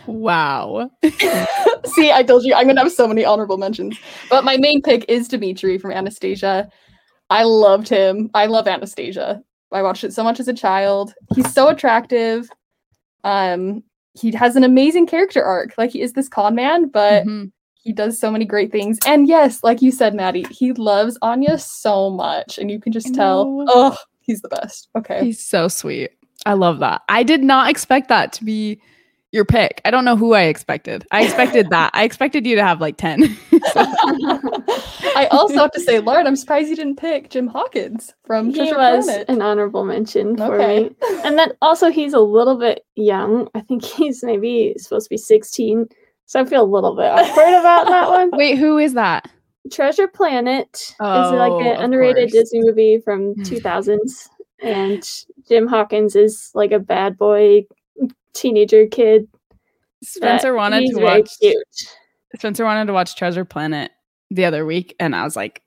Wow. 0.05 0.89
See, 1.03 2.11
I 2.11 2.23
told 2.25 2.43
you 2.45 2.53
I'm 2.53 2.67
gonna 2.67 2.81
have 2.83 2.91
so 2.93 3.07
many 3.07 3.25
honorable 3.25 3.57
mentions. 3.57 3.97
But 4.29 4.45
my 4.45 4.55
main 4.57 4.81
pick 4.81 5.03
is 5.09 5.27
Dimitri 5.27 5.77
from 5.77 5.91
Anastasia. 5.91 6.69
I 7.29 7.43
loved 7.43 7.89
him. 7.89 8.29
I 8.33 8.45
love 8.45 8.67
Anastasia. 8.67 9.41
I 9.71 9.81
watched 9.81 10.03
it 10.03 10.13
so 10.13 10.23
much 10.23 10.39
as 10.39 10.47
a 10.47 10.53
child. 10.53 11.13
He's 11.35 11.51
so 11.53 11.67
attractive. 11.69 12.49
Um, 13.23 13.83
he 14.13 14.31
has 14.31 14.55
an 14.55 14.63
amazing 14.63 15.07
character 15.07 15.43
arc. 15.43 15.73
Like 15.77 15.91
he 15.91 16.01
is 16.01 16.13
this 16.13 16.29
con 16.29 16.55
man, 16.55 16.87
but 16.87 17.25
Mhm. 17.25 17.51
he 17.75 17.91
does 17.93 18.17
so 18.17 18.31
many 18.31 18.45
great 18.45 18.71
things. 18.71 18.97
And 19.05 19.27
yes, 19.27 19.63
like 19.63 19.81
you 19.81 19.91
said, 19.91 20.15
Maddie, 20.15 20.45
he 20.49 20.71
loves 20.73 21.17
Anya 21.21 21.57
so 21.57 22.09
much, 22.09 22.57
and 22.57 22.71
you 22.71 22.79
can 22.79 22.91
just 22.93 23.13
tell. 23.13 23.65
Oh, 23.67 23.97
he's 24.21 24.41
the 24.41 24.49
best. 24.49 24.89
Okay. 24.97 25.25
He's 25.25 25.45
so 25.45 25.67
sweet. 25.67 26.11
I 26.45 26.53
love 26.53 26.79
that. 26.79 27.01
I 27.09 27.23
did 27.23 27.43
not 27.43 27.69
expect 27.69 28.07
that 28.09 28.31
to 28.33 28.45
be 28.45 28.79
your 29.31 29.45
pick. 29.45 29.81
I 29.85 29.91
don't 29.91 30.05
know 30.05 30.15
who 30.15 30.33
I 30.33 30.43
expected. 30.43 31.05
I 31.11 31.23
expected 31.23 31.69
that. 31.71 31.91
I 31.93 32.03
expected 32.03 32.45
you 32.45 32.55
to 32.55 32.63
have 32.63 32.79
like 32.81 32.97
10. 32.97 33.37
I 35.15 35.27
also 35.31 35.55
have 35.55 35.71
to 35.71 35.79
say, 35.79 35.99
Lauren, 35.99 36.27
I'm 36.27 36.35
surprised 36.35 36.69
you 36.69 36.75
didn't 36.75 36.97
pick 36.97 37.29
Jim 37.29 37.47
Hawkins 37.47 38.13
from 38.25 38.49
he 38.51 38.55
Treasure 38.57 38.77
was 38.77 39.05
Planet. 39.05 39.25
an 39.29 39.41
honorable 39.41 39.83
mention 39.85 40.37
for 40.37 40.55
Okay. 40.61 40.89
me. 40.89 40.95
And 41.23 41.37
then 41.37 41.51
also 41.61 41.89
he's 41.89 42.13
a 42.13 42.19
little 42.19 42.57
bit 42.57 42.85
young. 42.95 43.49
I 43.55 43.61
think 43.61 43.83
he's 43.83 44.23
maybe 44.23 44.75
supposed 44.77 45.05
to 45.05 45.09
be 45.09 45.17
16. 45.17 45.87
So 46.25 46.41
I 46.41 46.45
feel 46.45 46.61
a 46.63 46.65
little 46.65 46.95
bit 46.95 47.05
awkward 47.05 47.59
about 47.59 47.87
that 47.87 48.09
one. 48.09 48.29
Wait, 48.33 48.57
who 48.57 48.77
is 48.77 48.93
that? 48.93 49.29
Treasure 49.71 50.07
Planet 50.07 50.69
is 50.73 50.95
like 50.99 51.51
Oh, 51.51 51.59
an 51.59 51.81
underrated 51.83 52.31
course. 52.31 52.43
Disney 52.43 52.61
movie 52.63 52.99
from 52.99 53.33
Hmm. 53.33 53.41
2000s. 53.43 54.29
And 54.63 55.07
Jim 55.47 55.67
Hawkins 55.67 56.15
is 56.15 56.51
like 56.55 56.71
a 56.71 56.79
bad 56.79 57.17
boy 57.17 57.65
teenager 58.37 58.87
kid. 58.87 59.27
Spencer 60.03 60.53
wanted 60.53 60.89
to 60.93 61.01
watch 61.01 61.29
Cute. 61.39 61.57
Spencer 62.35 62.65
wanted 62.65 62.85
to 62.85 62.93
watch 62.93 63.15
Treasure 63.15 63.45
Planet 63.45 63.91
the 64.29 64.45
other 64.45 64.65
week 64.65 64.95
and 64.99 65.15
I 65.15 65.23
was 65.23 65.35
like, 65.35 65.61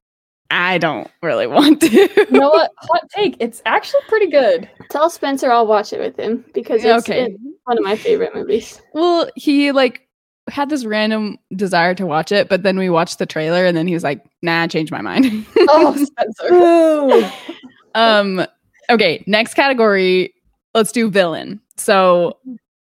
I 0.51 0.79
don't 0.79 1.09
really 1.23 1.47
want 1.47 1.81
to. 1.83 1.89
you 1.91 2.31
know 2.31 2.51
what? 2.51 2.71
Hot 2.79 3.09
take. 3.15 3.37
It's 3.39 3.63
actually 3.67 4.01
pretty 4.09 4.27
good. 4.27 4.69
Tell 4.91 5.09
Spencer 5.09 5.51
I'll 5.51 5.67
watch 5.67 5.93
it 5.93 6.01
with 6.01 6.19
him 6.19 6.45
because 6.55 6.85
it's 6.85 7.09
okay. 7.09 7.37
one 7.65 7.79
of 7.79 7.85
my 7.85 7.97
favorite 7.97 8.35
movies. 8.35 8.81
Well, 8.93 9.31
he 9.37 9.71
like 9.73 10.09
had 10.49 10.69
this 10.69 10.85
random 10.85 11.39
desire 11.55 11.95
to 11.95 12.07
watch 12.07 12.33
it, 12.33 12.49
but 12.49 12.65
then 12.65 12.79
we 12.79 12.91
watched 12.91 13.19
the 13.19 13.27
trailer 13.27 13.65
and 13.65 13.77
then 13.77 13.87
he 13.87 13.95
was 13.95 14.03
like, 14.03 14.25
nah, 14.43 14.63
I 14.63 14.67
changed 14.67 14.93
my 14.93 15.01
mind. 15.01 15.47
Oh, 15.73 15.95
Spencer. 16.05 17.33
um 17.95 18.45
okay, 18.91 19.23
next 19.29 19.55
category, 19.55 20.35
let's 20.75 20.91
do 20.91 21.09
villain. 21.11 21.61
So 21.77 22.37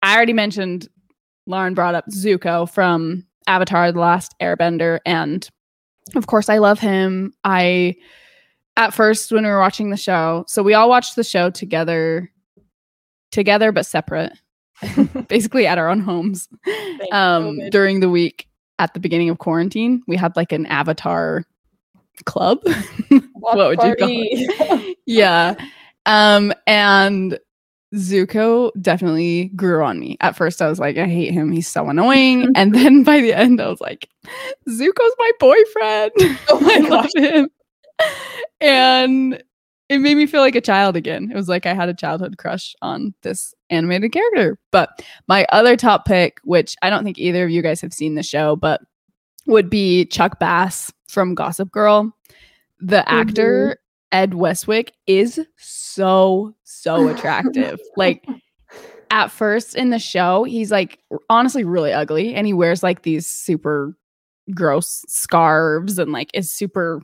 I 0.06 0.16
already 0.16 0.34
mentioned 0.34 0.88
Lauren 1.48 1.74
brought 1.74 1.96
up 1.96 2.06
Zuko 2.12 2.70
from 2.72 3.26
Avatar 3.48 3.92
The 3.92 4.00
Last 4.00 4.36
Airbender 4.40 5.00
and 5.04 5.50
of 6.16 6.28
course 6.28 6.48
I 6.48 6.60
love 6.60 6.80
him. 6.80 7.34
I 7.44 7.96
at 8.78 8.94
first 8.94 9.32
when 9.32 9.44
we 9.44 9.50
were 9.50 9.60
watching 9.60 9.90
the 9.90 9.98
show, 9.98 10.46
so 10.48 10.62
we 10.62 10.76
all 10.76 10.90
watched 10.90 11.16
the 11.16 11.24
show 11.24 11.50
together 11.50 12.32
together 13.32 13.72
but 13.72 13.88
separate. 13.88 14.34
basically 15.30 15.66
at 15.66 15.78
our 15.78 15.88
own 15.88 16.02
homes 16.02 16.50
um 17.14 17.58
during 17.70 18.02
the 18.02 18.10
week 18.10 18.50
at 18.78 18.94
the 18.94 19.00
beginning 19.00 19.30
of 19.30 19.38
quarantine 19.38 20.04
we 20.06 20.18
had 20.18 20.36
like 20.36 20.52
an 20.52 20.66
avatar 20.66 21.46
club 22.26 22.60
what 23.36 23.56
would 23.56 23.82
you 23.82 23.96
call 23.96 24.68
party. 24.68 24.98
yeah 25.06 25.56
um 26.06 26.52
and 26.68 27.40
zuko 27.96 28.72
definitely 28.82 29.46
grew 29.56 29.84
on 29.84 30.00
me. 30.00 30.18
At 30.22 30.36
first 30.36 30.62
i 30.62 30.68
was 30.68 30.80
like 30.80 30.98
i 30.98 31.06
hate 31.06 31.34
him. 31.34 31.52
He's 31.52 31.68
so 31.68 31.90
annoying. 31.90 32.52
And 32.56 32.74
then 32.74 33.04
by 33.04 33.22
the 33.22 33.34
end 33.34 33.62
i 33.62 33.68
was 33.68 33.82
like 33.82 34.10
zuko's 34.70 35.16
my 35.18 35.32
boyfriend. 35.40 36.12
Oh 36.50 36.60
my 36.60 36.74
i 36.74 36.80
gosh. 36.82 36.90
love 36.90 37.10
him. 37.16 37.50
And 38.62 39.44
it 39.88 40.00
made 40.00 40.16
me 40.16 40.26
feel 40.26 40.42
like 40.42 40.56
a 40.56 40.62
child 40.62 40.96
again. 40.96 41.30
It 41.32 41.36
was 41.36 41.50
like 41.50 41.66
i 41.66 41.74
had 41.74 41.90
a 41.90 41.94
childhood 41.94 42.38
crush 42.38 42.76
on 42.82 43.14
this 43.22 43.54
animated 43.70 44.12
character. 44.12 44.60
But 44.72 44.90
my 45.28 45.46
other 45.52 45.76
top 45.76 46.06
pick 46.06 46.40
which 46.44 46.76
i 46.82 46.90
don't 46.90 47.04
think 47.04 47.18
either 47.18 47.46
of 47.46 47.50
you 47.50 47.62
guys 47.62 47.82
have 47.82 47.94
seen 47.94 48.16
the 48.16 48.24
show 48.24 48.56
but 48.56 48.82
would 49.48 49.70
be 49.70 50.06
chuck 50.06 50.40
bass 50.40 50.92
from 51.08 51.36
gossip 51.36 51.72
girl. 51.72 52.16
The 52.80 53.08
actor 53.10 53.78
mm-hmm. 54.12 54.24
ed 54.24 54.34
westwick 54.34 54.94
is 55.08 55.40
so 55.58 56.54
so 56.86 57.08
attractive. 57.10 57.80
Like 57.98 58.26
at 59.12 59.28
first 59.32 59.76
in 59.76 59.90
the 59.92 60.00
show 60.00 60.44
he's 60.44 60.72
like 60.72 61.00
honestly 61.30 61.64
really 61.64 61.94
ugly 61.94 62.34
and 62.34 62.48
he 62.48 62.54
wears 62.54 62.82
like 62.84 63.04
these 63.04 63.26
super 63.28 63.96
gross 64.54 65.06
scarves 65.08 66.00
and 66.00 66.12
like 66.12 66.30
is 66.34 66.52
super 66.52 67.02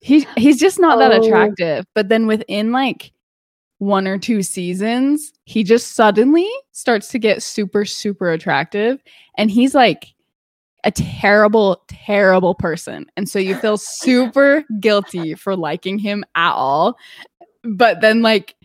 he 0.00 0.26
he's 0.36 0.58
just 0.58 0.78
not 0.80 0.98
that 0.98 1.12
Oh. 1.12 1.24
attractive. 1.24 1.84
But 1.94 2.08
then 2.08 2.26
within 2.26 2.72
like 2.72 3.12
one 3.78 4.06
or 4.06 4.18
two 4.18 4.42
seasons 4.42 5.32
he 5.44 5.64
just 5.64 5.94
suddenly 5.94 6.48
starts 6.72 7.08
to 7.08 7.18
get 7.18 7.42
super 7.42 7.84
super 7.84 8.30
attractive 8.30 9.02
and 9.38 9.50
he's 9.50 9.74
like 9.74 10.14
a 10.84 10.90
terrible 10.90 11.82
terrible 11.88 12.54
person. 12.56 13.06
And 13.16 13.28
so 13.28 13.38
you 13.38 13.54
feel 13.56 13.76
super 13.78 14.64
guilty 14.80 15.34
for 15.34 15.54
liking 15.56 15.98
him 15.98 16.24
at 16.34 16.52
all. 16.52 16.96
But 17.64 18.00
then 18.00 18.22
like 18.22 18.56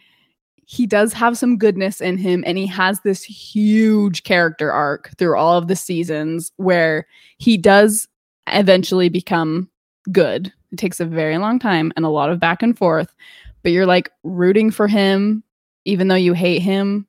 he 0.70 0.86
does 0.86 1.14
have 1.14 1.38
some 1.38 1.58
goodness 1.58 2.02
in 2.02 2.18
him 2.18 2.44
and 2.46 2.58
he 2.58 2.68
has 2.68 3.00
this 3.02 3.24
huge 3.24 4.24
character 4.24 4.72
arc 4.72 5.10
through 5.18 5.38
all 5.38 5.58
of 5.58 5.68
the 5.68 5.76
seasons 5.76 6.52
where 6.58 7.08
he 7.38 7.58
does 7.58 8.08
eventually 8.48 9.08
become 9.10 9.70
good 10.12 10.52
it 10.72 10.78
takes 10.78 11.00
a 11.00 11.06
very 11.06 11.38
long 11.38 11.58
time 11.58 11.92
and 11.96 12.06
a 12.06 12.10
lot 12.10 12.30
of 12.30 12.40
back 12.40 12.62
and 12.62 12.78
forth 12.78 13.16
but 13.64 13.72
you're 13.72 13.86
like 13.86 14.12
rooting 14.24 14.70
for 14.70 14.88
him 14.88 15.42
even 15.86 16.10
though 16.10 16.16
you 16.16 16.34
hate 16.34 16.62
him 16.62 17.08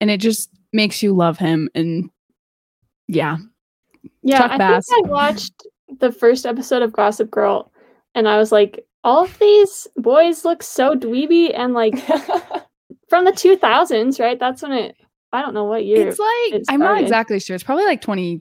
and 0.00 0.10
it 0.10 0.18
just 0.18 0.50
makes 0.72 1.02
you 1.02 1.14
love 1.14 1.38
him 1.38 1.68
and 1.74 2.10
yeah 3.08 3.36
Yeah, 4.22 4.38
Chuck 4.38 4.50
I 4.52 4.58
Bass. 4.58 4.86
think 4.88 5.06
I 5.06 5.10
watched 5.10 5.66
the 6.00 6.10
first 6.12 6.44
episode 6.46 6.82
of 6.82 6.92
Gossip 6.92 7.30
Girl, 7.30 7.70
and 8.14 8.28
I 8.28 8.38
was 8.38 8.50
like, 8.52 8.84
all 9.04 9.24
of 9.24 9.38
these 9.38 9.86
boys 9.96 10.44
look 10.44 10.62
so 10.62 10.94
dweeby, 10.96 11.52
and 11.56 11.74
like 11.74 11.94
from 13.08 13.24
the 13.24 13.32
2000s, 13.32 14.18
right? 14.20 14.38
That's 14.38 14.62
when 14.62 14.72
it. 14.72 14.96
I 15.32 15.42
don't 15.42 15.54
know 15.54 15.64
what 15.64 15.84
year. 15.84 16.08
it's 16.08 16.18
like 16.18 16.52
it 16.60 16.64
i'm 16.70 16.78
not 16.80 17.00
exactly 17.02 17.38
sure 17.40 17.54
it's 17.54 17.64
probably 17.64 17.84
like 17.84 18.00
20 18.00 18.40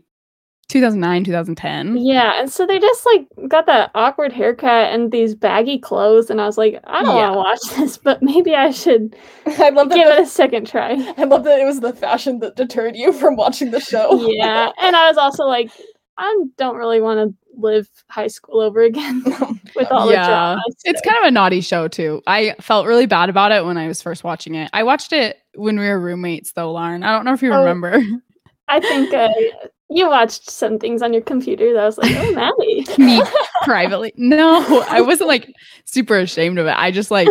2009 0.70 1.24
2010 1.26 1.98
yeah, 1.98 2.40
and 2.40 2.50
so 2.52 2.66
they 2.66 2.80
just 2.80 3.06
like 3.06 3.28
got 3.50 3.66
that 3.66 3.92
awkward 3.96 4.32
haircut 4.32 4.94
and 4.94 5.12
these 5.12 5.36
baggy 5.36 5.78
clothes, 5.78 6.30
and 6.30 6.40
I 6.42 6.46
was 6.46 6.58
like, 6.58 6.80
I 6.86 7.04
don't 7.04 7.16
Yeah. 7.18 7.32
want 7.36 7.60
to 7.62 7.70
watch 7.70 7.78
this, 7.80 7.98
but 7.98 8.22
maybe 8.24 8.56
I 8.56 8.72
should 8.72 9.16
I 9.46 9.70
love 9.70 9.90
that. 9.90 9.96
give 9.96 10.08
it 10.08 10.20
a 10.22 10.26
second 10.26 10.68
try. 10.68 10.92
I 11.18 11.26
love 11.26 11.44
that 11.44 11.60
it 11.60 11.66
was 11.66 11.82
the 11.82 11.94
fashion 11.94 12.40
that 12.40 12.56
deterred 12.56 12.96
you 12.96 13.12
from 13.12 13.36
watching 13.36 13.72
the 13.72 13.80
show. 13.82 14.28
yeah, 14.32 14.72
and 14.82 14.96
I 14.96 15.08
was 15.10 15.18
also 15.18 15.44
like, 15.46 15.70
I 16.18 16.44
don't 16.58 16.78
really 16.78 17.02
want 17.02 17.30
to 17.30 17.36
live 17.58 17.90
high 18.10 18.28
school 18.28 18.62
over 18.62 18.82
again 18.82 19.24
with 19.76 19.92
all 19.92 20.08
the 20.08 20.14
Yeah, 20.14 20.28
drama. 20.28 20.62
It's 20.84 21.02
kind 21.02 21.18
of 21.20 21.26
a 21.26 21.32
naughty 21.32 21.62
show 21.62 21.88
too. 21.88 22.22
I 22.28 22.56
felt 22.62 22.88
really 22.88 23.06
bad 23.06 23.30
about 23.30 23.52
it 23.52 23.66
when 23.66 23.78
I 23.78 23.88
was 23.88 24.02
first 24.02 24.24
watching 24.24 24.56
it. 24.56 24.70
I 24.74 24.84
watched 24.84 25.14
it 25.14 25.38
when 25.56 25.80
we 25.80 25.88
were 25.88 26.00
roommates 26.00 26.52
though, 26.54 26.72
Lauren. 26.72 27.04
I 27.04 27.12
don't 27.16 27.26
know 27.26 27.34
if 27.34 27.42
you 27.42 27.54
Oh. 27.54 27.60
remember. 27.60 28.02
I 28.68 28.80
think 28.80 29.14
uh, 29.14 29.30
you 29.90 30.08
watched 30.10 30.50
some 30.50 30.80
things 30.80 31.02
on 31.04 31.14
your 31.14 31.22
computer 31.22 31.72
that 31.74 31.84
I 31.84 31.86
was 31.86 31.98
like, 32.00 32.12
oh, 32.16 32.32
Maddie. 32.34 32.86
Me 32.98 33.22
privately. 33.64 34.12
No, 34.18 34.84
I 34.90 35.02
wasn't 35.02 35.28
like 35.28 35.52
super 35.86 36.18
ashamed 36.18 36.58
of 36.58 36.66
it. 36.66 36.76
I 36.76 36.90
just 36.92 37.12
like 37.12 37.28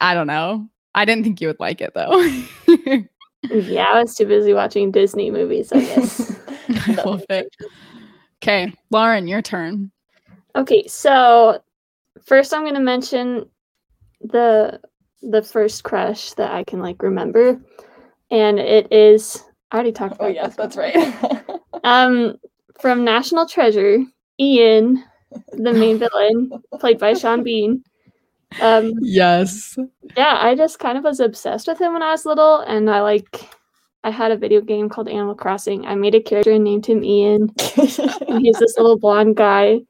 I 0.00 0.14
don't 0.14 0.26
know. 0.26 0.68
I 0.94 1.04
didn't 1.04 1.24
think 1.24 1.40
you 1.40 1.48
would 1.48 1.60
like 1.60 1.80
it 1.80 1.92
though. 1.94 2.18
Yeah, 3.50 3.84
I 3.92 4.00
was 4.02 4.14
too 4.16 4.24
busy 4.26 4.54
watching 4.54 4.90
Disney 4.90 5.30
movies, 5.30 5.70
I 5.72 5.80
guess. 5.80 6.34
I 6.86 6.92
love 7.04 7.24
it. 7.30 7.48
Okay, 8.42 8.72
Lauren, 8.90 9.26
your 9.28 9.42
turn. 9.42 9.90
okay, 10.56 10.86
so 10.86 11.60
first 12.24 12.52
I'm 12.54 12.62
going 12.62 12.74
to 12.74 12.80
mention 12.80 13.48
the 14.20 14.80
the 15.22 15.42
first 15.42 15.84
crush 15.84 16.32
that 16.34 16.50
I 16.52 16.64
can 16.64 16.80
like 16.80 17.02
remember, 17.02 17.60
and 18.30 18.58
it 18.58 18.92
is 18.92 19.42
I 19.70 19.76
already 19.76 19.92
talked 19.92 20.16
about. 20.16 20.26
oh 20.26 20.32
yes, 20.32 20.56
that's 20.56 20.76
one. 20.76 20.92
right. 20.94 21.40
Um, 21.84 22.36
from 22.80 23.04
National 23.04 23.46
Treasure, 23.46 23.98
Ian, 24.40 25.04
the 25.52 25.72
main 25.72 25.98
villain, 25.98 26.50
played 26.80 26.98
by 26.98 27.12
Sean 27.12 27.42
Bean. 27.42 27.84
Um, 28.62 28.92
Yes. 29.02 29.76
yeah, 30.16 30.38
I 30.40 30.54
just 30.54 30.78
kind 30.78 30.96
of 30.96 31.04
was 31.04 31.20
obsessed 31.20 31.66
with 31.68 31.78
him 31.78 31.92
when 31.92 32.02
I 32.02 32.12
was 32.12 32.24
little, 32.24 32.60
and 32.60 32.88
I 32.88 33.00
like. 33.02 33.48
I 34.04 34.10
had 34.10 34.30
a 34.30 34.36
video 34.36 34.60
game 34.60 34.88
called 34.88 35.08
Animal 35.08 35.34
Crossing. 35.34 35.86
I 35.86 35.94
made 35.94 36.14
a 36.14 36.20
character 36.20 36.52
and 36.52 36.62
named 36.62 36.86
him 36.86 37.02
Ian. 37.02 37.52
and 38.28 38.42
he's 38.42 38.58
this 38.58 38.76
little 38.76 38.98
blonde 38.98 39.36
guy. 39.36 39.80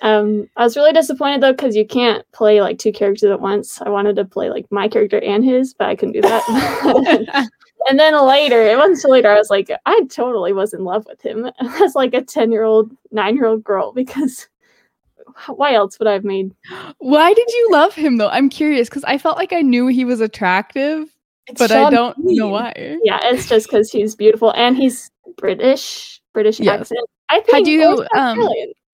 Um, 0.00 0.48
I 0.56 0.62
was 0.62 0.76
really 0.76 0.92
disappointed 0.92 1.40
though 1.40 1.52
because 1.52 1.74
you 1.74 1.84
can't 1.84 2.24
play 2.32 2.60
like 2.60 2.78
two 2.78 2.92
characters 2.92 3.30
at 3.30 3.40
once. 3.40 3.82
I 3.82 3.88
wanted 3.88 4.14
to 4.16 4.24
play 4.24 4.48
like 4.48 4.70
my 4.70 4.88
character 4.88 5.20
and 5.20 5.44
his, 5.44 5.74
but 5.74 5.88
I 5.88 5.96
couldn't 5.96 6.12
do 6.12 6.22
that. 6.22 7.48
and 7.88 7.98
then 7.98 8.14
later, 8.24 8.62
it 8.62 8.76
wasn't 8.76 8.96
until 8.96 9.10
later 9.10 9.30
I 9.30 9.38
was 9.38 9.50
like, 9.50 9.70
I 9.86 10.02
totally 10.08 10.52
was 10.52 10.72
in 10.72 10.84
love 10.84 11.06
with 11.08 11.20
him 11.20 11.50
as 11.82 11.96
like 11.96 12.14
a 12.14 12.22
ten 12.22 12.52
year 12.52 12.62
old, 12.62 12.96
nine 13.10 13.34
year 13.34 13.46
old 13.46 13.64
girl 13.64 13.92
because 13.92 14.48
why 15.48 15.74
else 15.74 15.98
would 15.98 16.08
I 16.08 16.12
have 16.12 16.24
made? 16.24 16.54
Why 16.98 17.34
did 17.34 17.48
you 17.48 17.68
love 17.72 17.94
him 17.94 18.18
though? 18.18 18.28
I'm 18.28 18.48
curious 18.48 18.88
because 18.88 19.04
I 19.04 19.18
felt 19.18 19.36
like 19.36 19.52
I 19.52 19.62
knew 19.62 19.88
he 19.88 20.04
was 20.04 20.20
attractive, 20.20 21.13
It's 21.46 21.58
but 21.58 21.70
I 21.70 21.90
don't 21.90 22.16
know 22.18 22.48
why. 22.48 22.72
Yeah, 23.02 23.18
it's 23.24 23.48
just 23.48 23.66
because 23.68 23.90
he's 23.90 24.14
beautiful 24.14 24.52
and 24.54 24.76
he's 24.76 25.10
British, 25.36 26.20
British 26.32 26.60
Yes. 26.60 26.80
accent. 26.80 27.00
I 27.28 27.40
think 27.40 27.66
had 27.66 27.66
you, 27.66 28.06
um, 28.16 28.38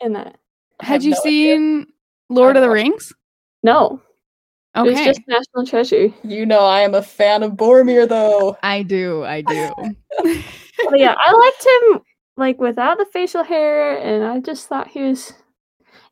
in 0.01 0.13
that. 0.15 0.37
I 0.81 0.85
Had 0.85 1.03
you 1.05 1.11
no 1.11 1.17
idea. 1.19 1.55
seen 1.57 1.87
Lord 2.29 2.57
of 2.57 2.63
the 2.63 2.71
Rings? 2.71 3.13
No, 3.63 4.01
it 4.75 4.81
was 4.81 4.93
Okay. 4.93 5.05
just 5.05 5.21
National 5.29 5.67
Treasure. 5.67 6.13
You 6.25 6.47
know 6.47 6.61
I 6.65 6.81
am 6.81 6.95
a 6.95 7.03
fan 7.03 7.43
of 7.43 7.53
Boromir 7.53 8.09
though. 8.09 8.57
I 8.63 8.83
do. 8.83 9.25
I 9.25 9.43
do. 9.43 9.73
But 10.89 10.99
yeah, 10.99 11.15
I 11.17 11.33
liked 11.33 11.67
him 11.67 12.01
like 12.37 12.59
without 12.59 12.97
the 12.99 13.05
facial 13.13 13.45
hair, 13.45 13.99
and 13.99 14.25
I 14.25 14.41
just 14.41 14.67
thought 14.67 14.89
he 14.89 15.03
was. 15.03 15.33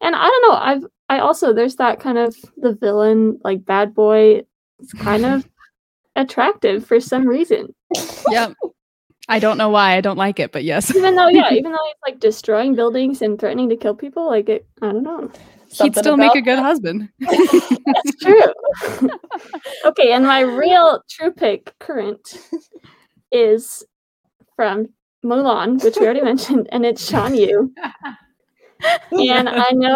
And 0.00 0.14
I 0.14 0.28
don't 0.28 0.42
know. 0.48 0.56
I've 0.56 0.84
I 1.08 1.18
also 1.20 1.52
there's 1.54 1.76
that 1.76 2.00
kind 2.00 2.18
of 2.18 2.36
the 2.58 2.74
villain 2.74 3.40
like 3.42 3.64
bad 3.64 3.94
boy. 3.94 4.42
It's 4.78 4.92
kind 4.92 5.24
of 5.24 5.44
attractive 6.18 6.84
for 6.84 7.00
some 7.00 7.26
reason. 7.26 7.74
yep. 8.30 8.54
I 9.30 9.38
don't 9.38 9.58
know 9.58 9.68
why 9.68 9.94
I 9.94 10.00
don't 10.00 10.16
like 10.16 10.40
it, 10.40 10.52
but 10.52 10.64
yes. 10.64 10.94
Even 10.94 11.14
though 11.14 11.28
yeah, 11.28 11.50
even 11.52 11.72
though 11.72 11.78
he's 11.86 12.02
like 12.06 12.20
destroying 12.20 12.74
buildings 12.74 13.22
and 13.22 13.38
threatening 13.38 13.68
to 13.68 13.76
kill 13.76 13.94
people, 13.94 14.26
like 14.26 14.48
it. 14.48 14.66
I 14.82 14.92
don't 14.92 15.02
know. 15.02 15.30
He'd 15.70 15.94
still 15.96 16.16
make 16.16 16.34
a 16.34 16.40
good 16.40 16.58
husband. 16.58 17.10
That's 17.20 18.16
true. 18.22 19.10
okay, 19.84 20.12
and 20.12 20.24
my 20.24 20.40
real 20.40 21.02
true 21.10 21.30
pick 21.30 21.78
current 21.78 22.38
is 23.30 23.84
from 24.56 24.88
Mulan, 25.22 25.82
which 25.84 25.98
we 25.98 26.06
already 26.06 26.22
mentioned, 26.22 26.68
and 26.72 26.86
it's 26.86 27.06
Shan 27.06 27.34
Yu. 27.34 27.70
and 29.10 29.48
I 29.48 29.70
know 29.72 29.94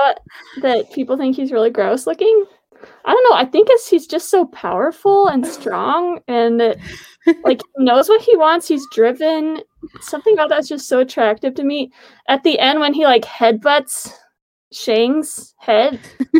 that 0.60 0.92
people 0.92 1.16
think 1.16 1.36
he's 1.36 1.52
really 1.52 1.70
gross 1.70 2.06
looking. 2.06 2.44
I 3.04 3.12
don't 3.12 3.30
know. 3.30 3.36
I 3.36 3.44
think 3.44 3.68
it's 3.70 3.88
he's 3.88 4.06
just 4.06 4.28
so 4.30 4.46
powerful 4.46 5.28
and 5.28 5.46
strong, 5.46 6.20
and 6.28 6.60
it- 6.60 6.78
like 7.44 7.60
he 7.76 7.84
knows 7.84 8.08
what 8.08 8.20
he 8.22 8.36
wants. 8.36 8.68
He's 8.68 8.86
driven. 8.92 9.60
Something 10.00 10.34
about 10.34 10.48
that's 10.48 10.68
just 10.68 10.88
so 10.88 11.00
attractive 11.00 11.54
to 11.56 11.64
me. 11.64 11.90
At 12.28 12.42
the 12.42 12.58
end, 12.58 12.80
when 12.80 12.94
he 12.94 13.04
like 13.04 13.22
headbutts 13.22 14.12
Shang's 14.72 15.54
head, 15.58 15.98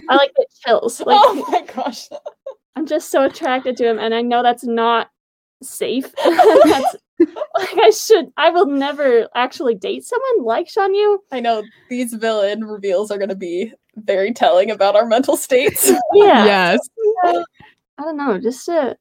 I 0.08 0.16
like 0.16 0.32
it 0.36 0.48
chills. 0.64 1.00
Like 1.06 1.20
oh 1.22 1.46
my 1.50 1.62
gosh. 1.74 2.08
I'm 2.76 2.86
just 2.86 3.10
so 3.10 3.24
attracted 3.24 3.76
to 3.76 3.88
him, 3.88 3.98
and 3.98 4.14
I 4.14 4.22
know 4.22 4.42
that's 4.42 4.64
not 4.64 5.10
safe. 5.62 6.10
that's 6.24 6.96
like 7.20 7.78
I 7.78 7.90
should. 7.90 8.26
I 8.36 8.50
will 8.50 8.66
never 8.66 9.28
actually 9.34 9.74
date 9.74 10.04
someone 10.04 10.44
like 10.44 10.68
Shan 10.68 10.94
Yu. 10.94 11.20
I 11.30 11.40
know 11.40 11.62
these 11.90 12.14
villain 12.14 12.64
reveals 12.64 13.10
are 13.10 13.18
going 13.18 13.28
to 13.28 13.36
be 13.36 13.72
very 13.96 14.32
telling 14.32 14.70
about 14.70 14.96
our 14.96 15.06
mental 15.06 15.36
states. 15.36 15.90
Yeah. 16.14 16.44
Yes. 16.44 16.80
I 17.24 17.44
don't 18.02 18.16
know, 18.16 18.38
just 18.38 18.68
a 18.68 18.96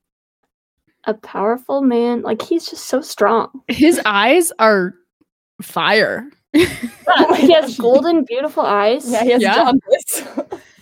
a 1.05 1.13
powerful 1.15 1.81
man. 1.81 2.21
Like 2.21 2.41
he's 2.41 2.65
just 2.69 2.85
so 2.85 3.01
strong. 3.01 3.49
His 3.67 3.99
eyes 4.05 4.51
are 4.59 4.93
fire. 5.61 6.29
he 6.53 7.51
has 7.53 7.77
golden, 7.79 8.23
beautiful 8.25 8.63
eyes. 8.63 9.09
yeah, 9.11 9.23
he 9.23 9.31
has 9.31 9.41
Yeah. 9.41 9.55
jaundice. 9.55 10.23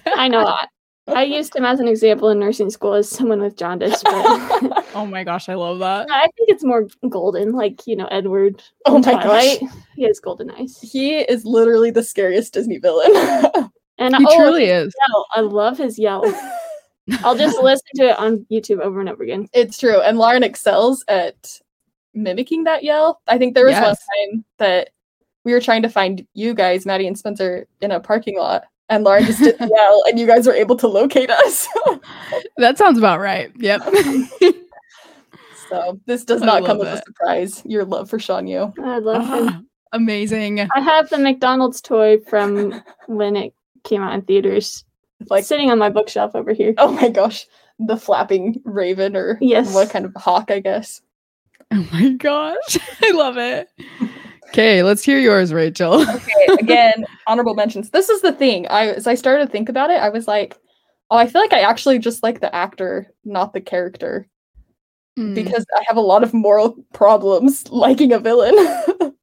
I 0.08 0.28
know. 0.28 0.46
I, 0.46 0.66
I 1.08 1.24
used 1.24 1.56
him 1.56 1.64
as 1.66 1.80
an 1.80 1.88
example 1.88 2.30
in 2.30 2.38
nursing 2.40 2.70
school 2.70 2.94
as 2.94 3.10
someone 3.10 3.42
with 3.42 3.56
jaundice, 3.58 4.04
but 4.04 4.86
Oh 4.94 5.06
my 5.10 5.24
gosh, 5.24 5.48
I 5.50 5.54
love 5.56 5.80
that. 5.80 6.08
I 6.12 6.24
think 6.36 6.50
it's 6.50 6.64
more 6.64 6.88
golden, 7.10 7.54
like 7.54 7.88
you 7.88 7.96
know 7.96 8.08
Edward. 8.08 8.62
oh 8.86 8.98
in 8.98 9.02
my 9.02 9.14
gosh. 9.24 9.58
He 9.96 10.04
has 10.04 10.20
golden 10.20 10.52
eyes, 10.52 10.78
He 10.82 11.18
is 11.20 11.46
literally 11.46 11.92
the 11.92 12.04
scariest 12.04 12.54
Disney 12.54 12.78
villain. 12.78 13.12
And 14.00 14.16
He 14.16 14.26
oh, 14.28 14.36
truly 14.38 14.66
is. 14.66 14.94
yell. 15.08 15.28
I 15.36 15.42
love 15.42 15.78
his 15.78 16.00
yell. 16.00 16.24
I'll 17.24 17.36
just 17.36 17.62
listen 17.62 17.88
to 17.96 18.10
it 18.10 18.20
on 18.20 18.46
YouTube 18.52 18.80
over 18.82 19.00
and 19.00 19.10
over 19.10 19.24
again. 19.24 19.48
it's 19.54 19.78
true. 19.78 20.00
And 20.02 20.18
Lauren 20.18 20.44
excels 20.44 21.04
at 21.08 21.60
mimicking 22.14 22.64
that 22.66 22.84
yell. 22.84 23.22
I 23.28 23.38
think 23.38 23.54
there 23.56 23.66
was 23.66 23.76
one 23.76 23.84
time 23.96 24.46
that 24.58 24.90
we 25.44 25.54
were 25.54 25.62
trying 25.62 25.82
to 25.84 25.90
find 25.90 26.26
you 26.34 26.54
guys, 26.54 26.86
Maddie 26.86 27.08
and 27.08 27.18
Spencer, 27.18 27.68
in 27.82 27.92
a 27.92 28.00
parking 28.00 28.38
lot. 28.38 28.64
And 28.90 29.04
Lauren 29.04 29.26
just 29.26 29.40
did 29.40 29.58
the 29.58 29.68
yell, 29.76 30.04
and 30.08 30.20
you 30.20 30.26
guys 30.26 30.48
were 30.48 30.54
able 30.54 30.76
to 30.78 30.88
locate 30.88 31.30
us. 31.30 31.68
That 32.58 32.78
sounds 32.78 32.98
about 32.98 33.20
right. 33.22 33.52
Yep. 33.56 33.82
so 35.70 36.00
this 36.06 36.26
does 36.26 36.42
I 36.42 36.46
not 36.46 36.66
come 36.66 36.82
as 36.82 37.00
a 37.00 37.02
surprise. 37.06 37.62
Your 37.66 37.86
love 37.86 38.10
for 38.10 38.20
Shan 38.20 38.48
Yu. 38.48 38.74
I 38.84 39.00
love 39.00 39.26
him. 39.28 39.68
Amazing. 39.94 40.60
I 40.76 40.82
have 40.82 41.10
the 41.10 41.18
McDonald's 41.18 41.82
toy 41.82 42.20
from 42.20 42.84
when 43.08 43.36
it 43.36 43.54
came 43.84 44.02
out 44.02 44.14
in 44.14 44.22
theaters, 44.24 44.84
Like, 45.30 45.44
sitting 45.46 45.70
on 45.72 45.78
my 45.80 45.90
bookshelf 45.90 46.32
over 46.36 46.54
here. 46.54 46.74
oh 46.78 46.92
my 46.92 47.10
gosh, 47.10 47.46
the 47.80 47.98
flapping 47.98 48.62
raven, 48.66 49.16
or 49.16 49.38
Yes. 49.42 49.74
what 49.74 49.90
kind 49.90 50.06
of 50.06 50.14
hawk, 50.16 50.52
I 50.52 50.60
guess. 50.60 51.02
Oh 51.72 51.88
my 51.94 52.10
gosh. 52.14 52.78
I 53.04 53.12
love 53.12 53.38
it. 53.38 53.68
Okay, 54.48 54.82
let's 54.82 55.04
hear 55.04 55.20
yours, 55.20 55.54
Rachel. 55.54 56.02
Okay, 56.16 56.48
again, 56.60 57.06
honorable 57.28 57.54
mentions. 57.54 57.92
This 57.92 58.10
is 58.10 58.22
the 58.24 58.32
thing. 58.34 58.66
I 58.70 58.88
as 58.88 59.06
I 59.06 59.14
started 59.14 59.46
to 59.46 59.52
think 59.52 59.70
about 59.70 59.92
it, 59.92 60.00
I 60.00 60.10
was 60.10 60.28
like, 60.28 60.58
oh, 61.12 61.18
I 61.18 61.28
feel 61.28 61.42
like 61.42 61.54
I 61.54 61.60
actually 61.60 62.00
just 62.00 62.24
like 62.24 62.40
the 62.42 62.54
actor, 62.56 63.14
not 63.24 63.54
the 63.54 63.62
character, 63.62 64.28
Mm, 65.20 65.36
because 65.36 65.64
I 65.78 65.84
have 65.88 65.98
a 65.98 66.02
lot 66.02 66.24
of 66.24 66.34
moral 66.34 66.76
problems 66.94 67.70
liking 67.72 68.14
a 68.14 68.20
villain. 68.20 68.56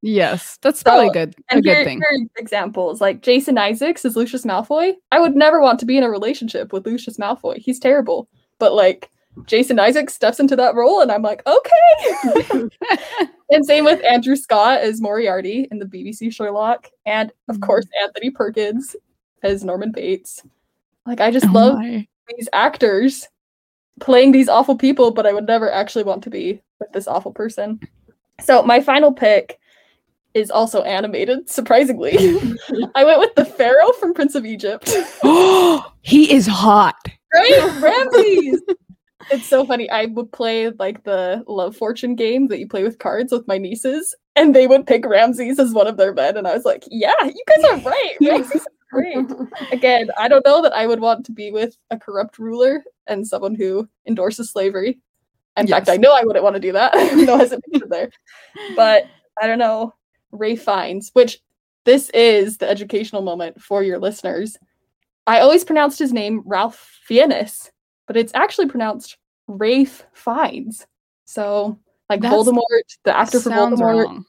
Yes, 0.02 0.58
that's 0.62 0.82
probably 0.82 1.08
So, 1.08 1.12
good. 1.12 1.34
A 1.50 1.54
and 1.54 1.64
good 1.64 1.74
here, 1.76 1.84
thing. 1.84 2.00
here 2.00 2.26
examples 2.38 3.00
like 3.00 3.22
Jason 3.22 3.58
Isaacs 3.58 4.04
is 4.04 4.16
Lucius 4.16 4.44
Malfoy. 4.44 4.94
I 5.12 5.20
would 5.20 5.34
never 5.36 5.60
want 5.60 5.78
to 5.80 5.86
be 5.86 5.96
in 5.98 6.04
a 6.04 6.10
relationship 6.10 6.72
with 6.72 6.86
Lucius 6.86 7.18
Malfoy. 7.18 7.58
He's 7.58 7.78
terrible. 7.78 8.28
But 8.58 8.72
like 8.74 9.10
Jason 9.44 9.78
Isaacs 9.78 10.14
steps 10.14 10.40
into 10.40 10.56
that 10.56 10.74
role, 10.74 11.00
and 11.00 11.12
I'm 11.12 11.22
like, 11.22 11.42
okay. 11.46 12.68
and 13.50 13.64
same 13.66 13.84
with 13.84 14.02
Andrew 14.04 14.36
Scott 14.36 14.80
as 14.80 15.00
Moriarty 15.00 15.68
in 15.70 15.78
the 15.78 15.84
BBC 15.86 16.32
Sherlock, 16.32 16.88
and 17.04 17.32
of 17.48 17.56
Mhm. 17.56 17.62
course 17.66 17.86
Anthony 18.02 18.30
Perkins 18.30 18.96
as 19.42 19.62
Norman 19.64 19.92
Bates. 19.92 20.42
Like 21.04 21.20
I 21.20 21.30
just 21.30 21.46
Oh 21.46 21.52
love 21.52 21.74
my. 21.78 22.06
these 22.36 22.48
actors 22.52 23.28
playing 24.00 24.32
these 24.32 24.48
awful 24.48 24.76
people, 24.76 25.10
but 25.10 25.26
I 25.26 25.32
would 25.32 25.46
never 25.46 25.70
actually 25.70 26.04
want 26.04 26.22
to 26.24 26.30
be 26.30 26.60
with 26.80 26.92
this 26.92 27.06
awful 27.08 27.32
person. 27.32 27.78
So 28.40 28.62
my 28.62 28.80
final 28.80 29.12
pick 29.12 29.58
is 30.36 30.50
also 30.50 30.82
animated, 30.82 31.48
surprisingly. 31.48 32.12
I 32.94 33.04
went 33.04 33.20
with 33.20 33.34
the 33.36 33.44
Pharaoh 33.44 33.92
from 33.92 34.12
Prince 34.12 34.34
of 34.34 34.44
Egypt. 34.44 34.88
he 36.02 36.30
is 36.30 36.46
hot. 36.46 36.96
right? 37.34 37.78
Ramses. 37.80 38.62
It's 39.30 39.46
so 39.46 39.64
funny. 39.64 39.88
I 39.90 40.04
would 40.06 40.30
play 40.30 40.68
like 40.70 41.04
the 41.04 41.42
love 41.48 41.74
fortune 41.74 42.14
game 42.14 42.48
that 42.48 42.58
you 42.58 42.68
play 42.68 42.82
with 42.82 42.98
cards 42.98 43.32
with 43.32 43.48
my 43.48 43.56
nieces, 43.56 44.14
and 44.36 44.54
they 44.54 44.66
would 44.66 44.86
pick 44.86 45.06
Ramses 45.06 45.58
as 45.58 45.72
one 45.72 45.86
of 45.86 45.96
their 45.96 46.12
men, 46.12 46.36
and 46.36 46.46
I 46.46 46.54
was 46.54 46.66
like, 46.66 46.84
"Yeah, 46.90 47.14
you 47.24 47.42
guys 47.48 47.64
are 47.64 47.78
right. 47.78 48.14
Ramses 48.20 48.60
is 48.60 48.66
great." 48.92 49.16
Again, 49.72 50.10
I 50.18 50.28
don't 50.28 50.44
know 50.44 50.60
that 50.62 50.74
I 50.74 50.86
would 50.86 51.00
want 51.00 51.24
to 51.26 51.32
be 51.32 51.50
with 51.50 51.76
a 51.90 51.98
corrupt 51.98 52.38
ruler 52.38 52.84
and 53.06 53.26
someone 53.26 53.54
who 53.54 53.88
endorses 54.06 54.50
slavery. 54.52 55.00
In 55.56 55.66
fact, 55.66 55.88
I 55.88 55.96
know 55.96 56.14
I 56.14 56.22
wouldn't 56.22 56.44
want 56.44 56.54
to 56.54 56.60
do 56.60 56.72
that. 56.72 56.92
no 57.16 57.38
hesitation 57.38 57.88
there. 57.88 58.10
But 58.76 59.06
I 59.40 59.46
don't 59.46 59.58
know. 59.58 59.94
Rafe 60.32 60.62
Fiennes, 60.64 61.10
which 61.14 61.40
this 61.84 62.10
is 62.10 62.58
the 62.58 62.68
educational 62.68 63.22
moment 63.22 63.60
for 63.62 63.82
your 63.82 63.98
listeners. 63.98 64.56
I 65.26 65.40
always 65.40 65.64
pronounced 65.64 65.98
his 65.98 66.12
name 66.12 66.42
Ralph 66.44 66.76
Fiennes, 67.04 67.70
but 68.06 68.16
it's 68.16 68.32
actually 68.34 68.68
pronounced 68.68 69.16
Rafe 69.48 70.04
Fiennes. 70.12 70.86
So 71.24 71.78
Like 72.08 72.20
That's- 72.20 72.40
Voldemort, 72.46 72.62
the 73.04 73.16
actor 73.16 73.40
for 73.40 73.50
Voldemort, 73.50 74.04
wrong. 74.04 74.24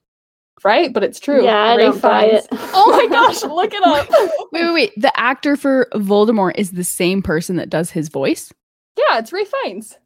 right? 0.63 0.91
But 0.91 1.03
it's 1.03 1.19
true. 1.19 1.43
Yeah, 1.43 1.63
I 1.63 1.75
Rafe 1.75 1.91
don't 1.93 2.01
buy 2.01 2.27
Fiennes. 2.29 2.45
it. 2.45 2.49
Oh 2.73 2.91
my 2.91 3.07
gosh, 3.07 3.43
look 3.43 3.73
it 3.73 3.83
up. 3.83 4.07
Wait, 4.51 4.63
wait, 4.63 4.73
wait. 4.73 4.93
The 4.97 5.19
actor 5.19 5.55
for 5.55 5.87
Voldemort 5.93 6.57
is 6.57 6.71
the 6.71 6.83
same 6.83 7.21
person 7.21 7.55
that 7.57 7.69
does 7.69 7.91
his 7.91 8.09
voice. 8.09 8.51
yeah, 8.97 9.19
it's 9.19 9.31
Rafe 9.33 9.51
Fiennes. 9.63 9.97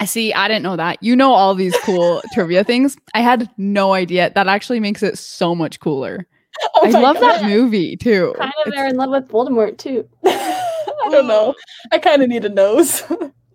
I 0.00 0.04
see. 0.04 0.32
I 0.32 0.46
didn't 0.48 0.62
know 0.62 0.76
that. 0.76 1.02
You 1.02 1.16
know 1.16 1.32
all 1.32 1.54
these 1.54 1.76
cool 1.84 2.22
trivia 2.32 2.62
things. 2.64 2.96
I 3.14 3.20
had 3.20 3.50
no 3.56 3.94
idea. 3.94 4.30
That 4.34 4.46
actually 4.46 4.78
makes 4.80 5.02
it 5.02 5.18
so 5.18 5.54
much 5.54 5.80
cooler. 5.80 6.26
Oh 6.74 6.86
I 6.86 6.90
my 6.90 6.98
love 6.98 7.20
that 7.20 7.44
movie 7.44 7.96
too. 7.96 8.34
kind 8.36 8.52
of 8.66 8.72
It's- 8.72 8.82
are 8.82 8.88
in 8.88 8.96
love 8.96 9.10
with 9.10 9.28
Voldemort 9.28 9.78
too. 9.78 10.08
I 10.24 11.08
don't 11.08 11.28
know. 11.28 11.54
I 11.92 11.98
kind 11.98 12.20
of 12.20 12.28
need 12.28 12.44
a 12.44 12.48
nose. 12.48 13.02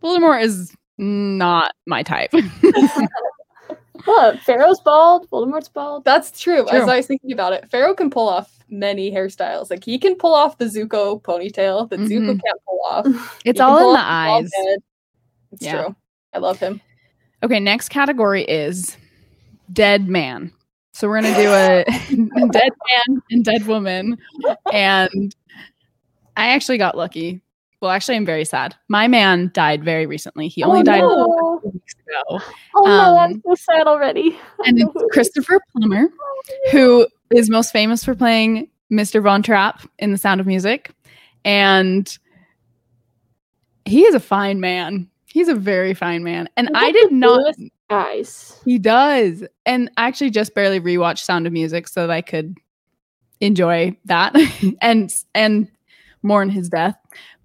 Voldemort 0.02 0.42
is 0.42 0.74
not 0.98 1.74
my 1.86 2.02
type. 2.04 2.32
What? 4.06 4.40
Pharaoh's 4.40 4.80
bald. 4.82 5.30
Voldemort's 5.30 5.70
bald. 5.70 6.04
That's 6.06 6.40
true. 6.40 6.66
True. 6.66 6.78
As 6.80 6.88
I 6.90 6.98
was 6.98 7.08
thinking 7.08 7.32
about 7.32 7.54
it, 7.54 7.70
Pharaoh 7.70 7.94
can 7.94 8.10
pull 8.10 8.28
off 8.28 8.52
many 8.70 9.12
hairstyles. 9.12 9.70
Like 9.70 9.84
he 9.84 9.98
can 9.98 10.16
pull 10.16 10.34
off 10.34 10.58
the 10.58 10.66
Zuko 10.66 11.22
ponytail 11.22 11.90
that 11.90 12.00
Zuko 12.00 12.32
Mhm. 12.36 12.42
can't 12.44 12.62
pull 12.68 12.82
off. 12.90 13.06
it's 13.46 13.60
He 13.60 13.64
all 13.64 13.90
in 13.90 13.94
the 13.96 14.00
eyes. 14.02 14.50
It's 15.52 15.66
Yeah. 15.66 15.84
true. 15.84 15.96
I 16.34 16.40
love 16.40 16.60
him. 16.60 16.82
Okay, 17.44 17.60
next 17.60 17.90
category 17.90 18.44
is 18.44 18.98
dead 19.72 20.08
man. 20.08 20.52
So 20.94 21.08
we're 21.10 21.22
gonna 21.22 21.36
do 21.36 21.52
a 21.52 21.84
dead 22.52 22.72
man 23.08 23.22
and 23.32 23.44
dead 23.44 23.66
woman. 23.68 24.18
And 24.72 25.36
I 26.38 26.48
actually 26.50 26.78
got 26.78 26.96
lucky. 26.98 27.42
Well, 27.82 27.92
actually, 27.92 28.16
I'm 28.16 28.26
very 28.26 28.46
sad. 28.46 28.76
My 28.88 29.10
man 29.10 29.52
died 29.54 29.84
very 29.84 30.06
recently. 30.06 30.48
He 30.48 30.64
only 30.64 30.80
oh, 30.80 30.84
died 30.84 31.02
No. 31.02 31.62
weeks 31.66 31.96
ago. 32.08 32.42
Oh 32.78 32.86
no, 32.86 33.18
I'm 33.18 33.34
Um, 33.34 33.44
so 33.46 33.56
sad 33.56 33.88
already. 33.88 34.38
And 34.66 34.80
it's 34.80 34.94
Christopher 35.12 35.60
Plummer, 35.76 36.08
who 36.72 37.06
is 37.36 37.50
most 37.50 37.72
famous 37.74 38.04
for 38.06 38.16
playing 38.16 38.70
Mr. 38.92 39.22
Von 39.22 39.44
Trapp 39.44 39.82
in 40.00 40.12
The 40.14 40.18
Sound 40.18 40.40
of 40.40 40.48
Music. 40.48 40.92
And 41.44 42.18
he 43.84 44.04
is 44.04 44.16
a 44.16 44.20
fine 44.22 44.62
man. 44.62 45.10
He's 45.34 45.48
a 45.48 45.56
very 45.56 45.96
fine 45.96 46.24
man. 46.24 46.48
And 46.58 46.70
I 46.76 46.92
did 46.92 47.12
not 47.12 47.56
Guys. 47.90 48.62
he 48.64 48.78
does. 48.78 49.44
And 49.66 49.90
I 49.98 50.08
actually 50.08 50.30
just 50.30 50.54
barely 50.54 50.80
rewatched 50.80 51.24
Sound 51.24 51.48
of 51.48 51.54
Music 51.54 51.88
so 51.88 52.06
that 52.06 52.14
I 52.14 52.22
could 52.22 52.56
enjoy 53.42 53.98
that 54.06 54.36
and 54.82 55.12
and 55.34 55.68
mourn 56.22 56.50
his 56.52 56.70
death. 56.70 56.96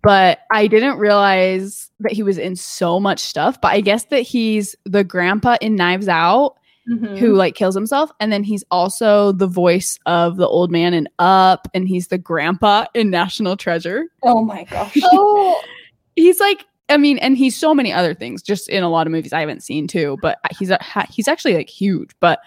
But 0.03 0.41
I 0.53 0.67
didn't 0.67 0.99
realize 0.99 1.91
that 2.01 2.13
he 2.13 2.23
was 2.23 2.37
in 2.37 2.57
so 2.57 3.01
much 3.01 3.21
stuff. 3.21 3.59
But 3.61 3.73
I 3.73 3.81
guess 3.81 4.05
that 4.05 4.21
he's 4.21 4.77
the 4.85 5.03
grandpa 5.03 5.57
in 5.63 5.75
Knives 5.75 6.09
Out 6.09 6.57
Mhm. 6.91 7.19
who 7.19 7.35
like 7.35 7.55
kills 7.55 7.75
himself. 7.75 8.11
And 8.21 8.31
then 8.33 8.43
he's 8.45 8.65
also 8.71 9.33
the 9.33 9.47
voice 9.47 9.99
of 10.07 10.37
the 10.37 10.47
old 10.47 10.71
man 10.71 10.93
in 10.95 11.09
Up, 11.19 11.69
and 11.75 11.87
he's 11.89 12.09
the 12.09 12.17
grandpa 12.19 12.85
in 12.95 13.09
National 13.11 13.57
Treasure. 13.57 14.05
Oh 14.23 14.45
my 14.45 14.65
gosh. 14.65 14.97
Oh, 15.05 15.61
He's 16.17 16.41
like, 16.41 16.65
I 16.89 16.97
mean, 16.97 17.19
and 17.19 17.37
he's 17.37 17.57
so 17.57 17.75
many 17.75 17.93
other 17.93 18.15
things, 18.15 18.43
just 18.43 18.69
in 18.69 18.83
a 18.83 18.89
lot 18.89 19.07
of 19.07 19.13
movies 19.13 19.33
I 19.33 19.41
haven't 19.41 19.63
seen 19.63 19.87
too. 19.87 20.17
But 20.23 20.39
he's 20.59 20.71
a, 20.71 20.79
he's 21.11 21.29
actually 21.29 21.55
like 21.55 21.69
huge. 21.69 22.11
But 22.21 22.41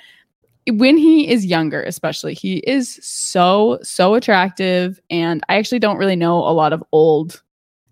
when 0.68 0.98
he 0.98 1.30
is 1.30 1.46
younger, 1.46 1.82
especially, 1.84 2.34
he 2.34 2.58
is 2.60 3.00
so 3.04 3.80
so 3.84 4.16
attractive. 4.16 5.00
And 5.10 5.44
I 5.50 5.56
actually 5.58 5.80
don't 5.80 5.98
really 5.98 6.16
know 6.16 6.38
a 6.40 6.54
lot 6.54 6.74
of 6.74 6.84
old 6.92 7.42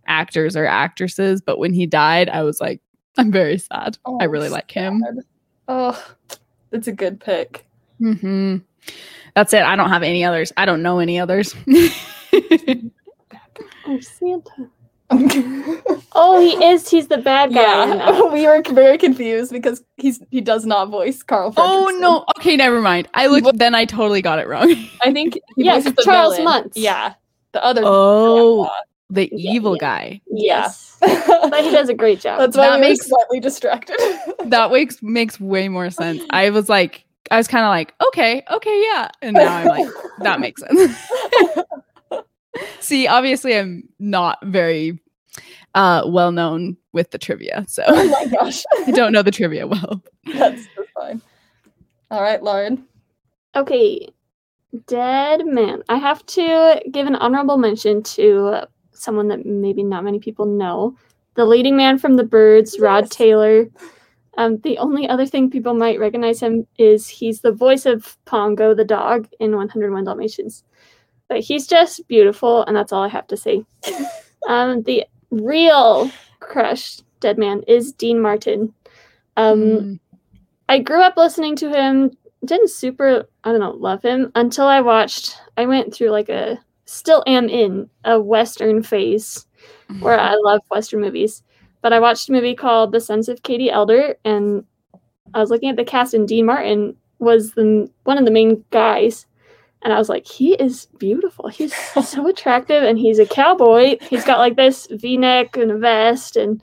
actors 0.08 0.56
or 0.56 0.66
actresses. 0.66 1.42
But 1.42 1.60
when 1.60 1.74
he 1.74 1.86
died, 1.86 2.30
I 2.30 2.42
was 2.44 2.60
like, 2.60 2.82
I'm 3.18 3.32
very 3.32 3.58
sad. 3.58 3.98
I 4.06 4.10
Oh, 4.26 4.28
really 4.28 4.50
like 4.50 4.72
him. 4.72 5.04
Oh, 5.68 6.04
that's 6.72 6.88
a 6.88 6.92
good 6.92 7.20
pick. 7.20 7.66
hmm 8.00 8.58
That's 9.36 9.54
it. 9.54 9.62
I 9.62 9.76
don't 9.76 9.90
have 9.90 10.04
any 10.04 10.24
others. 10.24 10.52
I 10.58 10.66
don't 10.66 10.82
know 10.82 10.98
any 11.00 11.20
others. 11.20 11.54
oh, 12.34 14.00
Santa. 14.00 14.70
Oh, 16.22 16.40
he 16.42 16.52
is. 16.66 16.90
He's 16.90 17.08
the 17.08 17.20
bad 17.20 17.54
guy. 17.54 17.62
yeah, 17.62 18.22
we 18.34 18.46
were 18.46 18.62
very 18.64 18.98
confused 18.98 19.52
because 19.52 19.84
he's 19.98 20.20
he 20.32 20.42
does 20.42 20.66
not 20.66 20.90
voice 20.90 21.22
Carl. 21.24 21.54
oh 21.56 21.96
no. 22.02 22.26
Okay, 22.38 22.56
never 22.58 22.82
mind. 22.82 23.08
I 23.14 23.28
looked. 23.28 23.58
Then 23.58 23.76
I 23.76 23.86
totally 23.86 24.22
got 24.22 24.40
it 24.40 24.48
wrong. 24.48 24.70
I 25.02 25.14
think 25.14 25.36
he 25.56 25.64
Yeah, 25.66 25.80
Charles 26.04 26.36
villain. 26.38 26.44
Muntz. 26.46 26.78
Yeah, 26.78 27.14
the 27.54 27.64
other. 27.64 27.82
Oh, 27.86 28.70
the 29.10 29.30
Yeah, 29.32 29.52
evil 29.54 29.76
yeah. 29.76 29.80
guy. 29.80 30.22
Yes, 30.32 30.98
yeah. 31.06 31.24
but 31.50 31.64
he 31.64 31.72
does 31.72 31.90
a 31.90 31.94
great 31.94 32.20
job. 32.20 32.40
That's 32.40 32.58
why 32.58 32.68
That 32.70 32.80
we 32.82 32.90
makes- 32.90 33.06
slightly 33.08 33.40
distracted. 33.40 33.98
That 34.46 34.72
makes 34.72 35.02
makes 35.02 35.40
way 35.40 35.70
more 35.70 35.90
sense. 35.92 36.22
I 36.32 36.50
was 36.50 36.68
like, 36.70 37.06
I 37.32 37.38
was 37.38 37.48
kind 37.48 37.64
of 37.64 37.70
like, 37.70 37.94
okay, 38.08 38.44
okay, 38.52 38.84
yeah, 38.92 39.10
and 39.22 39.36
now 39.36 39.56
I'm 39.58 39.68
like, 39.68 39.88
that 40.22 40.40
makes 40.42 40.62
sense. 40.64 40.98
See, 42.80 43.08
obviously, 43.08 43.58
I'm 43.58 43.88
not 44.00 44.40
very 44.46 45.00
uh 45.76 46.04
well 46.08 46.32
known 46.32 46.78
with 46.94 47.12
the 47.12 47.18
trivia, 47.18 47.66
so 47.68 47.84
oh 47.88 48.10
my 48.10 48.26
gosh, 48.26 48.64
I 48.88 48.92
don't 48.92 49.12
know 49.12 49.22
the 49.22 49.32
trivia 49.32 49.68
well. 49.68 50.02
that's 50.34 50.64
so 50.76 50.84
fine. 50.96 51.22
All 52.12 52.22
right, 52.22 52.42
Lauren. 52.42 52.86
Okay, 53.56 54.10
dead 54.88 55.46
man. 55.46 55.84
I 55.90 55.98
have 55.98 56.26
to 56.28 56.82
give 56.92 57.08
an 57.08 57.16
honorable 57.16 57.58
mention 57.58 58.04
to 58.04 58.68
someone 58.92 59.28
that 59.30 59.46
maybe 59.46 59.84
not 59.84 60.04
many 60.04 60.20
people 60.20 60.46
know. 60.46 60.96
The 61.36 61.46
leading 61.46 61.78
man 61.78 61.98
from 61.98 62.16
the 62.16 62.24
Birds, 62.24 62.80
Rod 62.80 63.10
Taylor. 63.10 63.68
Um, 64.38 64.60
the 64.60 64.78
only 64.78 65.08
other 65.08 65.26
thing 65.26 65.50
people 65.50 65.74
might 65.74 66.00
recognize 66.00 66.40
him 66.40 66.68
is 66.78 67.08
he's 67.08 67.42
the 67.42 67.52
voice 67.52 67.86
of 67.86 68.18
Pongo 68.26 68.74
the 68.74 68.86
dog 68.86 69.28
in 69.40 69.56
101 69.56 70.04
Dalmatians. 70.04 70.64
But 71.30 71.40
he's 71.40 71.68
just 71.68 72.06
beautiful, 72.08 72.64
and 72.66 72.76
that's 72.76 72.92
all 72.92 73.04
I 73.04 73.08
have 73.08 73.28
to 73.28 73.38
say. 73.38 73.64
um, 74.48 74.84
the 74.84 75.06
real 75.32 76.12
crush 76.40 77.00
dead 77.20 77.38
man 77.38 77.62
is 77.68 77.94
Dean 77.94 78.20
Martin. 78.20 78.74
Um, 79.38 79.62
Mm. 79.62 80.00
I 80.68 80.80
grew 80.80 81.02
up 81.02 81.18
listening 81.18 81.56
to 81.58 81.70
him, 81.70 82.12
didn't 82.46 82.70
super, 82.70 83.26
I 83.44 83.52
don't 83.52 83.60
know, 83.60 83.72
love 83.72 84.04
him 84.04 84.32
until 84.36 84.68
I 84.68 84.82
watched, 84.82 85.36
I 85.58 85.66
went 85.66 85.94
through 85.94 86.10
like 86.10 86.30
a, 86.30 86.60
still 86.86 87.24
am 87.26 87.50
in 87.50 87.90
a 88.06 88.20
Western 88.20 88.84
phase 88.84 89.48
where 90.00 90.20
I 90.20 90.34
love 90.44 90.62
Western 90.70 91.02
movies. 91.02 91.44
But 91.82 91.94
I 91.94 92.00
watched 92.00 92.30
a 92.30 92.34
movie 92.34 92.56
called 92.56 92.92
The 92.92 93.00
Sons 93.00 93.30
of 93.30 93.42
Katie 93.42 93.72
Elder, 93.72 94.16
and 94.26 94.64
I 95.34 95.40
was 95.40 95.50
looking 95.50 95.70
at 95.70 95.76
the 95.76 95.86
cast, 95.86 96.14
and 96.14 96.28
Dean 96.28 96.46
Martin 96.46 96.96
was 97.20 97.54
the 97.54 97.90
one 98.04 98.18
of 98.18 98.26
the 98.26 98.32
main 98.32 98.64
guys. 98.70 99.26
And 99.82 99.94
I 99.94 99.98
was 99.98 100.10
like, 100.10 100.28
he 100.28 100.54
is 100.56 100.88
beautiful. 100.98 101.48
He's 101.48 101.74
so 101.74 102.28
attractive, 102.30 102.84
and 102.84 102.98
he's 102.98 103.20
a 103.20 103.26
cowboy. 103.26 103.98
He's 104.02 104.26
got 104.26 104.40
like 104.40 104.56
this 104.56 104.88
V-neck 104.92 105.56
and 105.58 105.72
a 105.72 105.78
vest, 105.78 106.36
and 106.36 106.62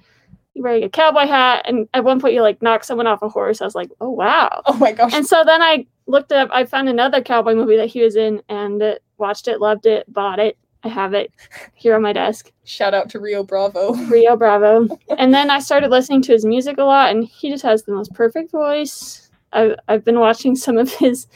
he's 0.53 0.63
wearing 0.63 0.85
a 0.85 0.91
cowboy 0.91 1.27
hat. 1.27 1.65
And 1.67 1.89
at 1.95 2.05
one 2.05 2.21
point, 2.21 2.35
you 2.35 2.43
like 2.43 2.61
knock 2.61 2.85
someone 2.85 3.07
off 3.07 3.23
a 3.23 3.29
horse. 3.29 3.61
I 3.61 3.65
was 3.65 3.75
like, 3.75 3.91
oh 4.01 4.11
wow. 4.11 4.63
Oh 4.67 4.75
my 4.75 4.93
gosh. 4.93 5.15
And 5.15 5.27
so 5.27 5.45
then 5.45 5.63
I 5.63 5.87
looked 6.07 6.33
up. 6.33 6.51
I 6.53 6.65
found 6.65 6.89
another 6.89 7.23
cowboy 7.23 7.55
movie 7.55 7.77
that 7.77 7.89
he 7.89 8.03
was 8.03 8.17
in, 8.17 8.43
and 8.49 8.83
uh, 8.83 8.97
watched 9.19 9.49
it, 9.49 9.61
loved 9.61 9.87
it, 9.87 10.13
bought 10.13 10.39
it. 10.39 10.59
I 10.85 10.89
have 10.89 11.15
it 11.15 11.33
here 11.75 11.97
on 11.97 12.03
my 12.03 12.13
desk. 12.13 12.53
Shout 12.65 12.95
out 12.95 13.11
to 13.11 13.19
Rio 13.19 13.43
Bravo. 13.43 13.93
Rio 14.09 14.37
Bravo. 14.37 14.97
And 15.19 15.35
then 15.35 15.51
I 15.51 15.59
started 15.59 15.91
listening 15.91 16.23
to 16.23 16.33
his 16.33 16.45
music 16.45 16.79
a 16.79 16.85
lot, 16.85 17.11
and 17.11 17.25
he 17.25 17.51
just 17.51 17.65
has 17.65 17.83
the 17.83 17.93
most 17.93 18.13
perfect 18.15 18.53
voice. 18.53 19.29
I've, 19.53 19.75
I've 19.89 20.05
been 20.05 20.21
watching 20.21 20.55
some 20.55 20.79
of 20.79 20.93
his 20.93 21.27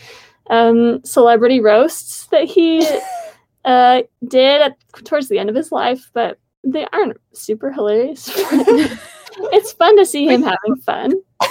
um, 0.50 1.02
celebrity 1.04 1.60
roasts 1.60 2.26
that 2.26 2.44
he 2.44 2.86
uh, 3.64 4.02
did 4.28 4.60
at, 4.60 4.76
towards 5.04 5.28
the 5.28 5.38
end 5.38 5.48
of 5.48 5.56
his 5.56 5.72
life, 5.72 6.10
but 6.12 6.38
they 6.62 6.86
aren't 6.92 7.16
super 7.32 7.72
hilarious. 7.72 8.30
it's 8.34 9.72
fun 9.72 9.96
to 9.96 10.04
see 10.04 10.26
him 10.26 10.42
having 10.42 10.76
fun. 10.84 11.14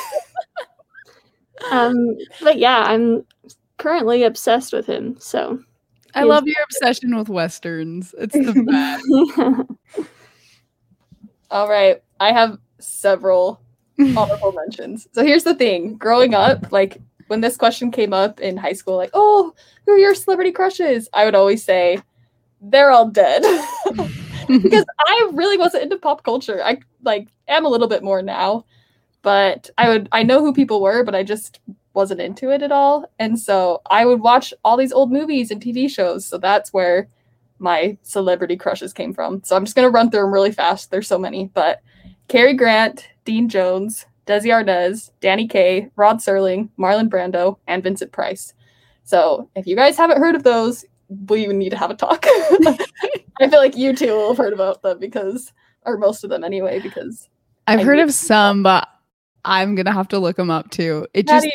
Um, 1.71 2.15
but 2.41 2.57
yeah, 2.57 2.83
I'm 2.87 3.25
currently 3.77 4.23
obsessed 4.23 4.71
with 4.71 4.85
him. 4.85 5.17
So 5.19 5.61
I 6.15 6.23
love 6.23 6.47
your 6.47 6.63
obsession 6.63 7.13
with 7.17 7.27
westerns. 7.27 8.15
It's 8.17 8.33
the 8.33 9.67
best. 9.93 10.07
All 11.51 11.67
right, 11.67 12.01
I 12.21 12.31
have 12.31 12.59
several 12.79 13.59
honorable 13.99 14.53
mentions. 14.53 15.09
So 15.11 15.25
here's 15.25 15.43
the 15.43 15.53
thing: 15.53 15.97
growing 15.97 16.33
up, 16.33 16.71
like 16.71 17.01
when 17.29 17.41
this 17.41 17.57
question 17.57 17.91
came 17.91 18.11
up 18.11 18.39
in 18.39 18.57
high 18.57 18.73
school, 18.73 18.97
like, 18.97 19.11
"Oh, 19.13 19.53
who 19.85 19.93
are 19.93 19.97
your 19.97 20.15
celebrity 20.15 20.51
crushes?" 20.51 21.07
I 21.13 21.25
would 21.25 21.35
always 21.35 21.63
say, 21.63 22.01
"They're 22.59 22.89
all 22.89 23.07
dead," 23.07 23.43
because 24.47 24.85
I 24.99 25.29
really 25.33 25.57
wasn't 25.57 25.83
into 25.83 25.97
pop 25.97 26.23
culture. 26.23 26.61
I 26.63 26.79
like 27.03 27.27
am 27.47 27.65
a 27.65 27.69
little 27.69 27.87
bit 27.87 28.03
more 28.03 28.23
now, 28.23 28.65
but 29.21 29.69
I 29.77 29.89
would 29.89 30.09
I 30.11 30.23
know 30.23 30.41
who 30.41 30.53
people 30.53 30.81
were, 30.81 31.03
but 31.03 31.15
I 31.15 31.23
just 31.23 31.59
wasn't 31.93 32.21
into 32.21 32.49
it 32.49 32.63
at 32.63 32.71
all. 32.71 33.05
And 33.19 33.39
so 33.39 33.81
I 33.89 34.05
would 34.05 34.21
watch 34.21 34.53
all 34.65 34.77
these 34.77 34.93
old 34.93 35.11
movies 35.11 35.51
and 35.51 35.61
TV 35.61 35.89
shows. 35.89 36.25
So 36.25 36.37
that's 36.39 36.73
where 36.73 37.09
my 37.59 37.97
celebrity 38.01 38.55
crushes 38.57 38.91
came 38.93 39.13
from. 39.13 39.43
So 39.43 39.55
I'm 39.55 39.65
just 39.65 39.75
gonna 39.75 39.89
run 39.89 40.09
through 40.09 40.21
them 40.21 40.33
really 40.33 40.51
fast. 40.51 40.89
There's 40.89 41.07
so 41.07 41.19
many, 41.19 41.51
but 41.53 41.81
Cary 42.27 42.53
Grant, 42.53 43.07
Dean 43.23 43.49
Jones, 43.49 44.07
Desi 44.29 44.51
Arnaz, 44.53 45.09
Danny 45.21 45.47
Kaye, 45.47 45.89
Rod 45.95 46.17
Serling, 46.17 46.69
Marlon 46.77 47.09
Brando, 47.09 47.57
and 47.65 47.83
Vincent 47.83 48.11
Price. 48.11 48.53
So 49.03 49.49
if 49.55 49.65
you 49.65 49.75
guys 49.75 49.97
haven't 49.97 50.19
heard 50.19 50.35
of 50.35 50.43
those, 50.43 50.85
we 51.27 51.47
need 51.47 51.71
to 51.71 51.77
have 51.77 51.89
a 51.89 51.95
talk. 51.95 52.23
I 52.27 53.49
feel 53.49 53.59
like 53.59 53.75
you 53.75 53.95
two 53.95 54.13
will 54.13 54.27
have 54.29 54.37
heard 54.37 54.53
about 54.53 54.83
them 54.83 54.99
because, 54.99 55.51
or 55.83 55.97
most 55.97 56.23
of 56.23 56.29
them 56.29 56.43
anyway, 56.43 56.79
because 56.79 57.27
I've 57.65 57.79
I 57.79 57.83
heard 57.83 57.97
of 57.97 58.13
some, 58.13 58.61
but 58.61 58.87
I'm 59.43 59.73
gonna 59.73 59.91
have 59.91 60.09
to 60.09 60.19
look 60.19 60.35
them 60.35 60.51
up 60.51 60.69
too. 60.69 61.07
It 61.15 61.27
just 61.27 61.47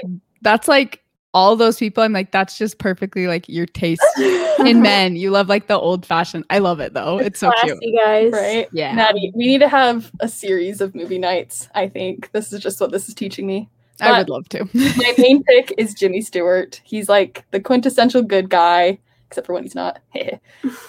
that's 0.43 0.67
like 0.67 1.04
all 1.35 1.57
those 1.57 1.79
people. 1.79 2.03
I'm 2.03 2.13
like, 2.13 2.31
that's 2.31 2.57
just 2.57 2.79
perfectly 2.79 3.27
like 3.27 3.49
your 3.49 3.67
taste 3.67 4.03
in 4.17 4.81
men. 4.83 5.17
You 5.17 5.31
love 5.31 5.49
like 5.49 5.67
the 5.67 5.79
old 5.79 6.07
fashioned. 6.07 6.45
I 6.49 6.61
love 6.61 6.81
it 6.81 6.95
though. 6.95 7.19
It's 7.19 7.41
so 7.41 7.51
cute. 7.63 7.79
Guys. 8.03 8.33
right? 8.33 8.69
Yeah. 8.73 8.95
Maddie, 8.95 9.33
we 9.35 9.49
need 9.49 9.59
to 9.59 9.69
have 9.69 10.11
a 10.21 10.29
series 10.29 10.81
of 10.81 10.95
movie 10.95 11.19
nights. 11.19 11.69
I 11.75 11.89
think 11.89 12.31
this 12.33 12.53
is 12.53 12.63
just 12.63 12.81
what 12.81 12.93
this 12.93 13.09
is 13.09 13.15
teaching 13.15 13.47
me. 13.47 13.69
I 14.01 14.19
would 14.19 14.29
love 14.29 14.49
to. 14.51 14.69
My 14.75 15.15
main 15.19 15.43
pick 15.49 15.73
is 15.77 15.95
Jimmy 15.95 16.21
Stewart. 16.21 16.81
He's 16.85 17.09
like 17.09 17.45
the 17.51 17.61
quintessential 17.61 18.23
good 18.23 18.51
guy, 18.51 18.99
except 19.27 19.47
for 19.47 19.53
when 19.53 19.63
he's 19.63 19.75
not. 19.75 20.01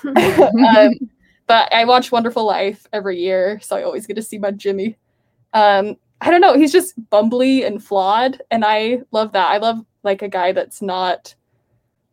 um, 0.06 0.94
but 1.48 1.72
I 1.72 1.86
watch 1.86 2.12
Wonderful 2.12 2.46
Life 2.46 2.88
every 2.94 3.20
year, 3.20 3.60
so 3.62 3.76
I 3.76 3.84
always 3.84 4.08
get 4.08 4.16
to 4.16 4.24
see 4.24 4.40
my 4.40 4.52
Jimmy. 4.52 4.98
Um, 5.54 5.98
I 6.22 6.32
don't 6.32 6.42
know, 6.42 6.58
he's 6.58 6.72
just 6.72 7.00
bumbly 7.12 7.66
and 7.66 7.84
flawed, 7.84 8.42
and 8.50 8.66
I 8.66 9.02
love 9.12 9.34
that. 9.34 9.50
I 9.50 9.58
love 9.58 9.86
like 10.06 10.22
a 10.22 10.30
guy 10.30 10.54
that's 10.54 10.82
not, 10.82 11.36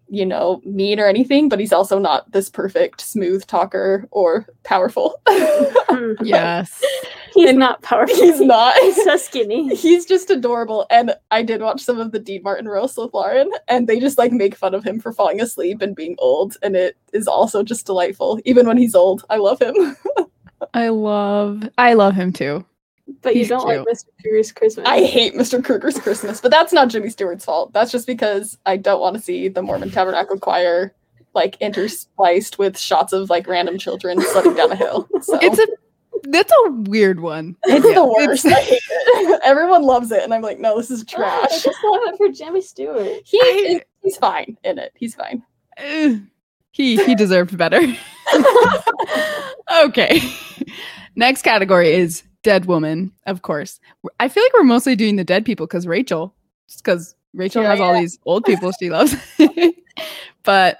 you 0.08 0.26
know, 0.26 0.60
mean 0.64 0.98
or 0.98 1.06
anything, 1.06 1.48
but 1.48 1.60
he's 1.60 1.72
also 1.72 1.98
not 1.98 2.30
this 2.32 2.50
perfect 2.50 3.00
smooth 3.00 3.46
talker 3.46 4.08
or 4.10 4.46
powerful. 4.64 5.14
Hmm. 5.28 6.12
yes. 6.24 6.82
He's 7.34 7.48
And 7.48 7.58
not 7.58 7.80
powerful. 7.82 8.14
he's 8.14 8.40
not. 8.40 8.76
He's 8.78 9.02
so 9.04 9.16
skinny. 9.16 9.74
He's 9.74 10.04
just 10.04 10.28
adorable. 10.30 10.86
And 10.90 11.14
I 11.30 11.42
did 11.42 11.62
watch 11.62 11.80
some 11.80 11.98
of 11.98 12.12
the 12.12 12.18
Dean 12.18 12.42
Martin 12.42 12.68
roast 12.68 12.98
with 12.98 13.14
Lauren, 13.14 13.50
and 13.68 13.88
they 13.88 13.98
just 14.00 14.18
like 14.18 14.32
make 14.32 14.54
fun 14.54 14.74
of 14.74 14.84
him 14.84 15.00
for 15.00 15.12
falling 15.14 15.40
asleep 15.40 15.80
and 15.80 15.96
being 15.96 16.14
old. 16.18 16.58
And 16.62 16.76
it 16.76 16.96
is 17.14 17.26
also 17.26 17.62
just 17.62 17.86
delightful. 17.86 18.38
Even 18.44 18.66
when 18.66 18.76
he's 18.76 18.94
old, 18.94 19.24
I 19.30 19.36
love 19.36 19.62
him. 19.62 19.74
I 20.74 20.88
love 20.88 21.68
I 21.78 21.94
love 21.94 22.14
him 22.14 22.34
too. 22.34 22.66
But 23.20 23.36
you 23.36 23.46
don't 23.46 23.66
like. 23.66 23.80
Mr. 23.80 24.06
Krueger's 24.20 24.52
Christmas. 24.52 24.86
I 24.88 25.04
hate 25.04 25.34
Mr. 25.34 25.62
Krueger's 25.64 25.98
Christmas, 25.98 26.40
but 26.40 26.50
that's 26.50 26.72
not 26.72 26.88
Jimmy 26.88 27.10
Stewart's 27.10 27.44
fault. 27.44 27.72
That's 27.72 27.92
just 27.92 28.06
because 28.06 28.56
I 28.66 28.76
don't 28.76 29.00
want 29.00 29.16
to 29.16 29.22
see 29.22 29.48
the 29.48 29.62
Mormon 29.62 29.90
Tabernacle 29.90 30.38
Choir 30.38 30.94
like 31.34 31.58
interspliced 31.60 32.58
with 32.58 32.78
shots 32.78 33.12
of 33.12 33.30
like 33.30 33.46
random 33.46 33.78
children 33.78 34.20
sledding 34.20 34.54
down 34.54 34.70
a 34.72 34.76
hill. 34.76 35.08
So 35.22 35.38
It's 35.40 35.58
a 35.58 35.66
that's 36.24 36.52
a 36.66 36.70
weird 36.72 37.20
one. 37.20 37.56
it's 37.64 37.84
Yeah, 37.84 37.94
the 37.94 38.06
worst. 38.06 38.46
I 38.46 38.50
hate 38.60 38.80
it. 38.86 39.40
Everyone 39.44 39.82
loves 39.82 40.12
it, 40.12 40.22
and 40.22 40.32
I'm 40.32 40.42
like, 40.42 40.60
no, 40.60 40.76
this 40.76 40.90
is 40.90 41.04
trash. 41.04 41.42
I 41.44 41.48
just 41.48 41.66
love 41.84 42.00
it 42.04 42.16
for 42.16 42.28
Jimmy 42.28 42.60
Stewart. 42.60 43.22
He 43.24 43.40
I- 43.42 43.82
he's 44.02 44.16
fine 44.18 44.56
in 44.62 44.78
it. 44.78 44.92
He's 44.94 45.14
fine. 45.16 45.42
Eh, 45.78 46.18
he 46.70 47.02
he 47.04 47.14
deserved 47.14 47.56
better. 47.56 47.80
okay. 49.84 50.20
Next 51.16 51.42
category 51.42 51.92
is 51.92 52.22
dead 52.42 52.66
woman, 52.66 53.12
of 53.26 53.42
course. 53.42 53.80
I 54.20 54.28
feel 54.28 54.42
like 54.42 54.52
we're 54.54 54.64
mostly 54.64 54.96
doing 54.96 55.16
the 55.16 55.24
dead 55.24 55.44
people 55.44 55.66
because 55.66 55.86
Rachel, 55.86 56.34
just 56.68 56.84
because 56.84 57.14
Rachel 57.34 57.62
Yeah, 57.62 57.70
has 57.70 57.80
all 57.80 57.94
these 57.94 58.18
old 58.26 58.44
people 58.44 58.72
she 58.78 58.90
loves. 58.90 59.14
but 60.42 60.78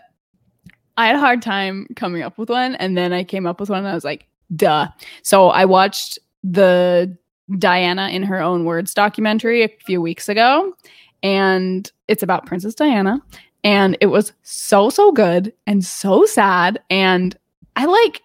I 0.96 1.06
had 1.06 1.16
a 1.16 1.20
hard 1.20 1.42
time 1.42 1.86
coming 1.96 2.22
up 2.22 2.38
with 2.38 2.50
one, 2.50 2.74
and 2.76 2.96
then 2.96 3.12
I 3.12 3.24
came 3.24 3.46
up 3.46 3.60
with 3.60 3.70
one, 3.70 3.80
and 3.80 3.88
I 3.88 3.94
was 3.94 4.04
like, 4.04 4.26
duh. 4.54 4.88
So 5.22 5.48
I 5.48 5.64
watched 5.64 6.18
the 6.44 7.16
Diana 7.58 8.08
in 8.08 8.22
her 8.22 8.40
own 8.40 8.64
words 8.64 8.94
documentary 8.94 9.62
a 9.62 9.68
few 9.84 10.00
weeks 10.00 10.28
ago, 10.28 10.72
and 11.22 11.90
it's 12.08 12.22
about 12.22 12.46
Princess 12.46 12.74
Diana 12.74 13.22
and 13.64 13.96
it 14.00 14.06
was 14.06 14.32
so 14.42 14.90
so 14.90 15.12
good 15.12 15.52
and 15.66 15.84
so 15.84 16.24
sad 16.24 16.80
and 16.90 17.36
i 17.76 17.84
like 17.84 18.22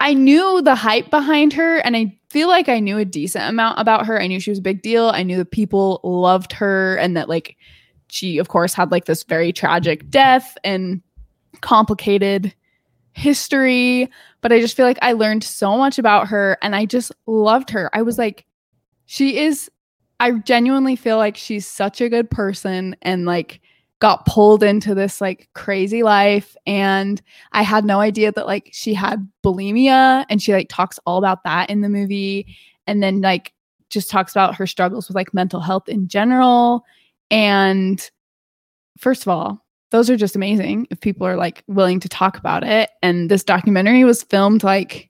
i 0.00 0.14
knew 0.14 0.62
the 0.62 0.74
hype 0.74 1.10
behind 1.10 1.52
her 1.52 1.78
and 1.78 1.96
i 1.96 2.16
feel 2.30 2.48
like 2.48 2.68
i 2.68 2.80
knew 2.80 2.98
a 2.98 3.04
decent 3.04 3.48
amount 3.48 3.78
about 3.78 4.04
her. 4.06 4.20
I 4.20 4.26
knew 4.26 4.40
she 4.40 4.50
was 4.50 4.58
a 4.58 4.62
big 4.62 4.82
deal. 4.82 5.08
I 5.08 5.22
knew 5.22 5.38
that 5.38 5.52
people 5.52 6.00
loved 6.02 6.52
her 6.52 6.96
and 6.96 7.16
that 7.16 7.28
like 7.28 7.56
she 8.08 8.38
of 8.38 8.48
course 8.48 8.74
had 8.74 8.90
like 8.90 9.06
this 9.06 9.22
very 9.22 9.52
tragic 9.52 10.08
death 10.10 10.58
and 10.64 11.00
complicated 11.60 12.54
history. 13.12 14.10
But 14.42 14.52
i 14.52 14.60
just 14.60 14.76
feel 14.76 14.86
like 14.86 14.98
i 15.02 15.12
learned 15.12 15.44
so 15.44 15.78
much 15.78 15.98
about 15.98 16.28
her 16.28 16.58
and 16.62 16.76
i 16.76 16.84
just 16.84 17.12
loved 17.26 17.70
her. 17.70 17.90
I 17.94 18.02
was 18.02 18.18
like 18.18 18.44
she 19.06 19.38
is 19.38 19.70
i 20.20 20.32
genuinely 20.32 20.96
feel 20.96 21.16
like 21.16 21.36
she's 21.36 21.66
such 21.66 22.00
a 22.00 22.08
good 22.08 22.30
person 22.30 22.96
and 23.02 23.24
like 23.24 23.60
got 23.98 24.26
pulled 24.26 24.62
into 24.62 24.94
this 24.94 25.20
like 25.20 25.48
crazy 25.54 26.02
life 26.02 26.54
and 26.66 27.22
i 27.52 27.62
had 27.62 27.84
no 27.84 28.00
idea 28.00 28.30
that 28.30 28.46
like 28.46 28.68
she 28.72 28.92
had 28.92 29.26
bulimia 29.42 30.24
and 30.28 30.42
she 30.42 30.52
like 30.52 30.68
talks 30.68 30.98
all 31.06 31.18
about 31.18 31.42
that 31.44 31.70
in 31.70 31.80
the 31.80 31.88
movie 31.88 32.46
and 32.86 33.02
then 33.02 33.20
like 33.20 33.52
just 33.88 34.10
talks 34.10 34.32
about 34.32 34.54
her 34.54 34.66
struggles 34.66 35.08
with 35.08 35.14
like 35.14 35.32
mental 35.32 35.60
health 35.60 35.88
in 35.88 36.08
general 36.08 36.84
and 37.30 38.10
first 38.98 39.22
of 39.22 39.28
all 39.28 39.64
those 39.90 40.10
are 40.10 40.16
just 40.16 40.36
amazing 40.36 40.86
if 40.90 41.00
people 41.00 41.26
are 41.26 41.36
like 41.36 41.62
willing 41.66 42.00
to 42.00 42.08
talk 42.08 42.36
about 42.36 42.64
it 42.64 42.90
and 43.02 43.30
this 43.30 43.44
documentary 43.44 44.04
was 44.04 44.22
filmed 44.24 44.62
like 44.62 45.08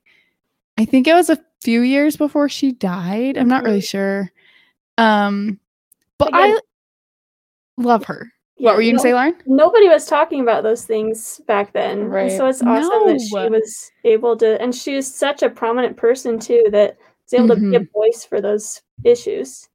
i 0.77 0.85
think 0.85 1.07
it 1.07 1.13
was 1.13 1.29
a 1.29 1.39
few 1.61 1.81
years 1.81 2.15
before 2.15 2.47
she 2.47 2.71
died 2.71 3.37
i'm 3.37 3.47
not 3.49 3.63
really 3.63 3.81
sure 3.81 4.31
um 4.97 5.59
but 6.17 6.29
i 6.33 6.57
love 7.77 8.05
her 8.05 8.31
what 8.59 8.75
were 8.75 8.81
you 8.81 8.91
gonna 8.91 8.97
no- 8.97 9.03
say, 9.03 9.13
Lauren? 9.13 9.35
Nobody 9.45 9.87
was 9.87 10.05
talking 10.05 10.41
about 10.41 10.63
those 10.63 10.85
things 10.85 11.39
back 11.47 11.73
then. 11.73 11.99
and 11.99 12.11
Right. 12.11 12.31
so 12.31 12.47
it's 12.47 12.61
awesome 12.61 13.07
that 13.07 13.21
she 13.21 13.49
was 13.49 13.91
able 14.03 14.35
to, 14.37 14.61
and 14.61 14.73
she 14.73 14.95
was 14.95 15.13
such 15.13 15.43
a 15.43 15.49
prominent 15.49 15.97
person 15.97 16.39
too 16.39 16.63
that 16.71 16.97
was 17.25 17.33
able 17.33 17.55
to 17.55 17.55
be 17.55 17.75
a 17.75 17.79
mm-hmm. 17.79 17.91
voice 17.93 18.25
for 18.25 18.41
those 18.41 18.81
issues. 19.03 19.69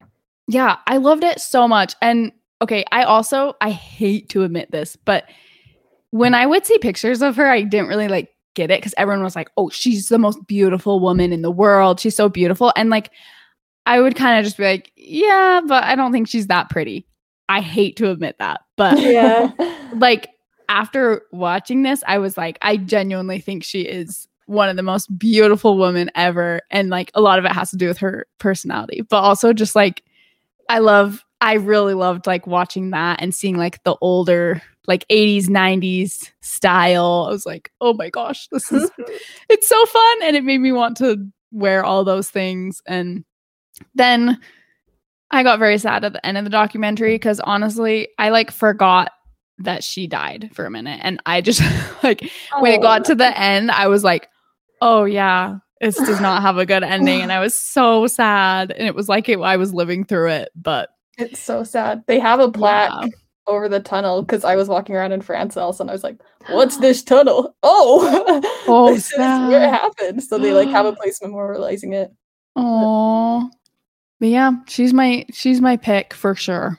Yeah, 0.48 0.76
I 0.86 0.96
loved 0.96 1.24
it 1.24 1.40
so 1.40 1.68
much. 1.68 1.94
And 2.02 2.32
okay, 2.60 2.84
I 2.92 3.04
also 3.04 3.54
I 3.60 3.70
hate 3.70 4.28
to 4.30 4.42
admit 4.42 4.70
this, 4.70 4.96
but 4.96 5.24
when 6.10 6.34
I 6.34 6.46
would 6.46 6.66
see 6.66 6.78
pictures 6.78 7.22
of 7.22 7.36
her, 7.36 7.48
I 7.48 7.62
didn't 7.62 7.88
really 7.88 8.08
like 8.08 8.30
get 8.54 8.70
it 8.70 8.80
because 8.80 8.94
everyone 8.96 9.24
was 9.24 9.36
like, 9.36 9.50
"Oh, 9.56 9.70
she's 9.70 10.08
the 10.08 10.18
most 10.18 10.46
beautiful 10.46 11.00
woman 11.00 11.32
in 11.32 11.42
the 11.42 11.50
world. 11.50 12.00
She's 12.00 12.16
so 12.16 12.28
beautiful." 12.28 12.72
And 12.76 12.90
like, 12.90 13.10
I 13.86 14.00
would 14.00 14.16
kind 14.16 14.38
of 14.38 14.44
just 14.44 14.58
be 14.58 14.64
like, 14.64 14.92
"Yeah, 14.96 15.60
but 15.66 15.84
I 15.84 15.94
don't 15.94 16.12
think 16.12 16.28
she's 16.28 16.48
that 16.48 16.68
pretty." 16.68 17.06
I 17.48 17.60
hate 17.60 17.96
to 17.96 18.10
admit 18.10 18.36
that, 18.38 18.62
but 18.76 18.98
Yeah. 19.00 19.52
like 19.96 20.30
after 20.68 21.22
watching 21.32 21.82
this, 21.82 22.02
I 22.06 22.18
was 22.18 22.36
like, 22.36 22.58
I 22.62 22.76
genuinely 22.76 23.40
think 23.40 23.62
she 23.62 23.82
is 23.82 24.26
one 24.46 24.68
of 24.68 24.76
the 24.76 24.82
most 24.82 25.06
beautiful 25.18 25.78
women 25.78 26.10
ever. 26.14 26.60
And 26.70 26.88
like 26.88 27.10
a 27.14 27.20
lot 27.20 27.38
of 27.38 27.44
it 27.44 27.52
has 27.52 27.70
to 27.70 27.76
do 27.76 27.88
with 27.88 27.98
her 27.98 28.26
personality, 28.38 29.02
but 29.02 29.18
also 29.18 29.52
just 29.52 29.76
like 29.76 30.02
I 30.68 30.78
love, 30.78 31.24
I 31.40 31.54
really 31.54 31.94
loved 31.94 32.26
like 32.26 32.46
watching 32.46 32.90
that 32.90 33.20
and 33.20 33.34
seeing 33.34 33.56
like 33.56 33.82
the 33.82 33.96
older, 34.00 34.62
like 34.86 35.06
80s, 35.08 35.46
90s 35.46 36.30
style. 36.40 37.26
I 37.28 37.32
was 37.32 37.44
like, 37.44 37.70
oh 37.80 37.94
my 37.94 38.10
gosh, 38.10 38.48
this 38.48 38.72
is 38.72 38.90
it's 39.48 39.68
so 39.68 39.84
fun 39.86 40.22
and 40.22 40.36
it 40.36 40.44
made 40.44 40.58
me 40.58 40.72
want 40.72 40.96
to 40.98 41.26
wear 41.50 41.84
all 41.84 42.04
those 42.04 42.30
things 42.30 42.80
and 42.86 43.24
then 43.94 44.40
i 45.32 45.42
got 45.42 45.58
very 45.58 45.78
sad 45.78 46.04
at 46.04 46.12
the 46.12 46.24
end 46.26 46.38
of 46.38 46.44
the 46.44 46.50
documentary 46.50 47.14
because 47.14 47.40
honestly 47.40 48.08
i 48.18 48.28
like 48.28 48.50
forgot 48.50 49.12
that 49.58 49.84
she 49.84 50.06
died 50.06 50.50
for 50.54 50.64
a 50.64 50.70
minute 50.70 51.00
and 51.02 51.20
i 51.26 51.40
just 51.40 51.62
like 52.02 52.30
when 52.58 52.72
it 52.72 52.82
got 52.82 53.04
to 53.04 53.14
the 53.14 53.28
oh. 53.28 53.34
end 53.36 53.70
i 53.70 53.88
was 53.88 54.04
like 54.04 54.28
oh 54.80 55.04
yeah 55.04 55.56
this 55.80 55.96
does 55.96 56.20
not 56.20 56.42
have 56.42 56.58
a 56.58 56.66
good 56.66 56.82
ending 56.82 57.20
and 57.20 57.32
i 57.32 57.40
was 57.40 57.58
so 57.60 58.06
sad 58.06 58.70
and 58.70 58.86
it 58.86 58.94
was 58.94 59.08
like 59.08 59.28
it, 59.28 59.38
i 59.40 59.56
was 59.56 59.74
living 59.74 60.04
through 60.04 60.28
it 60.28 60.50
but 60.54 60.90
It's 61.18 61.40
so 61.40 61.62
sad. 61.62 62.04
They 62.06 62.18
have 62.18 62.40
a 62.40 62.50
plaque 62.50 62.90
yeah. 63.02 63.08
over 63.46 63.68
the 63.68 63.80
tunnel 63.80 64.22
because 64.22 64.44
I 64.44 64.56
was 64.56 64.68
walking 64.68 64.96
around 64.96 65.12
in 65.12 65.20
France 65.20 65.56
and 65.56 65.62
all 65.62 65.70
of 65.70 65.74
a 65.74 65.76
sudden 65.76 65.90
I 65.90 65.92
was 65.92 66.02
like, 66.02 66.18
"What's 66.48 66.76
this 66.80 67.02
tunnel? 67.02 67.54
Oh, 67.62 68.40
Oh, 68.66 68.94
this 68.94 69.12
is 69.12 69.18
where 69.18 69.62
it 69.62 69.70
happened." 69.70 70.22
So 70.22 70.38
they 70.38 70.52
like 70.52 70.68
have 70.68 70.86
a 70.86 70.92
place 71.00 71.20
memorializing 71.22 71.92
it. 71.92 72.10
oh 72.56 73.50
but 74.22 74.28
yeah 74.28 74.52
she's 74.68 74.94
my 74.94 75.26
she's 75.32 75.60
my 75.60 75.76
pick 75.76 76.14
for 76.14 76.32
sure 76.36 76.78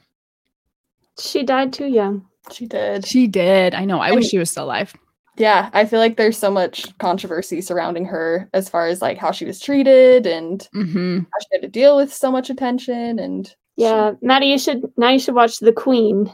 she 1.20 1.44
died 1.44 1.72
too 1.74 1.86
young. 1.86 2.26
She 2.52 2.66
did. 2.66 3.06
she 3.06 3.28
did 3.28 3.76
i 3.76 3.84
know 3.84 4.00
i 4.00 4.12
wish 4.14 4.30
she 4.30 4.38
was 4.38 4.50
still 4.50 4.64
alive 4.66 4.94
Yeah, 5.36 5.70
I 5.74 5.86
feel 5.86 6.00
like 6.00 6.16
there's 6.16 6.38
so 6.38 6.52
much 6.52 6.96
controversy 7.00 7.60
surrounding 7.60 8.06
her 8.06 8.48
as 8.54 8.70
far 8.70 8.88
as 8.88 9.02
like 9.02 9.18
how 9.18 9.32
she 9.32 9.46
was 9.46 9.60
treated 9.60 10.26
and 10.28 10.68
mm-hmm. 10.76 11.18
how 11.20 11.40
she 11.42 11.48
had 11.52 11.62
to 11.64 11.68
deal 11.68 11.98
with 11.98 12.14
so 12.14 12.32
much 12.32 12.50
attention 12.50 13.20
and 13.20 13.54
Yeah, 13.76 14.14
Maddie, 14.22 14.48
you 14.48 14.60
should 14.60 14.84
now 14.96 15.10
you 15.10 15.20
should 15.20 15.36
watch 15.36 15.58
The 15.60 15.74
Queen 15.74 16.32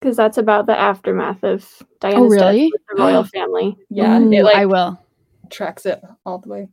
because 0.00 0.16
that's 0.16 0.38
about 0.38 0.66
the 0.66 0.78
aftermath 0.78 1.44
of 1.44 1.70
Diana's 2.00 2.32
death 2.32 2.42
really? 2.42 2.70
with 2.72 2.82
the 2.88 3.02
royal 3.02 3.24
family. 3.36 3.76
yeah, 3.90 4.18
Ooh, 4.18 4.32
it 4.32 4.42
like 4.44 4.56
i 4.56 4.66
will 4.66 4.98
tracks 5.50 5.86
it 5.86 6.00
all 6.24 6.38
the 6.38 6.48
way. 6.48 6.68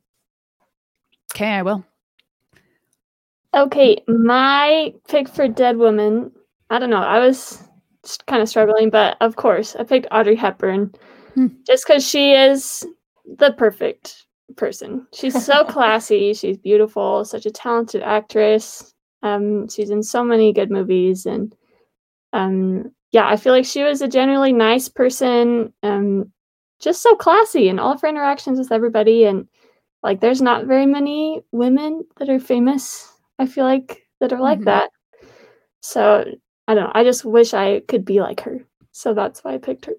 okay 1.36 1.52
i 1.52 1.62
will 1.62 1.84
Okay, 3.54 4.04
my 4.08 4.94
pick 5.08 5.30
for 5.30 5.48
Dead 5.48 5.78
Woman. 5.78 6.32
I 6.70 6.80
don't 6.80 6.89
know. 6.89 6.98
I 6.98 7.20
was 7.20 7.63
kind 8.28 8.42
of 8.42 8.50
struggling, 8.50 8.89
but 8.89 9.16
of 9.22 9.36
course, 9.36 9.76
I 9.76 9.84
picked 9.84 10.08
Audrey 10.12 10.36
Hepburn 10.36 10.94
Hmm. 11.36 11.48
just 11.66 11.88
because 11.88 12.08
she 12.08 12.34
is 12.34 12.86
the 13.26 13.54
perfect 13.54 14.26
person. 14.56 15.08
She's 15.13 15.46
so 15.46 15.63
classy. 15.70 16.34
She's 16.34 16.58
beautiful. 16.58 17.26
Such 17.26 17.46
a 17.46 17.52
talented 17.52 18.02
actress. 18.04 18.94
Um, 19.24 19.68
she's 19.70 19.89
in 19.89 20.04
so 20.04 20.24
many 20.24 20.52
good 20.52 20.70
movies, 20.70 21.26
and 21.26 21.56
um, 22.34 22.92
yeah, 23.12 23.28
I 23.28 23.38
feel 23.38 23.54
like 23.54 23.66
she 23.66 23.84
was 23.84 24.02
a 24.02 24.08
generally 24.08 24.52
nice 24.52 24.89
person. 24.89 25.74
Um, 25.84 26.32
just 26.80 27.02
so 27.02 27.16
classy 27.16 27.70
in 27.70 27.80
all 27.80 27.94
of 27.94 28.02
her 28.02 28.08
interactions 28.08 28.60
with 28.60 28.72
everybody, 28.72 29.26
and 29.26 29.48
like, 30.02 30.20
there's 30.20 30.42
not 30.42 30.66
very 30.66 30.86
many 30.86 31.42
women 31.52 32.04
that 32.18 32.30
are 32.30 32.39
famous. 32.39 33.12
I 33.44 33.46
feel 33.46 33.66
like 33.66 34.04
that 34.22 34.32
are 34.32 34.40
like 34.40 34.60
Mhm. 34.60 34.66
that. 34.66 34.90
So 35.82 36.24
I 36.68 36.74
don't 36.76 36.86
know. 36.86 36.92
I 36.96 37.04
just 37.04 37.26
wish 37.26 37.54
I 37.54 37.82
could 37.88 38.06
be 38.06 38.22
like 38.22 38.40
her. 38.42 38.60
So 38.94 39.14
that's 39.14 39.44
why 39.44 39.54
I 39.54 39.58
picked 39.58 39.86
her. 39.86 39.94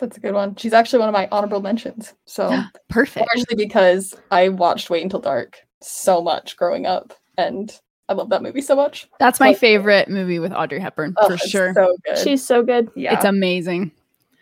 That's 0.00 0.16
a 0.16 0.20
good 0.20 0.34
one. 0.34 0.56
She's 0.56 0.72
actually 0.72 1.00
one 1.00 1.08
of 1.08 1.12
my 1.12 1.28
honorable 1.30 1.60
mentions. 1.60 2.14
So 2.24 2.50
Perfect. 2.88 3.26
largely 3.34 3.54
because 3.54 4.14
I 4.30 4.48
watched 4.48 4.90
Wait 4.90 5.02
Until 5.04 5.20
Dark 5.20 5.60
so 5.82 6.20
much 6.22 6.56
growing 6.56 6.86
up, 6.86 7.12
and 7.38 7.70
I 8.08 8.14
love 8.14 8.30
that 8.30 8.42
movie 8.42 8.62
so 8.62 8.74
much. 8.74 9.08
That's 9.20 9.38
my 9.38 9.48
Like- 9.48 9.58
favorite 9.58 10.08
movie 10.08 10.38
with 10.40 10.52
Audrey 10.52 10.80
Hepburn 10.80 11.14
Oh, 11.18 11.28
for 11.28 11.36
sure. 11.36 11.72
so 11.74 11.96
good. 12.04 12.18
She's 12.18 12.44
so 12.44 12.62
good. 12.62 12.90
yeah. 12.96 13.14
It's 13.14 13.24
amazing. 13.24 13.92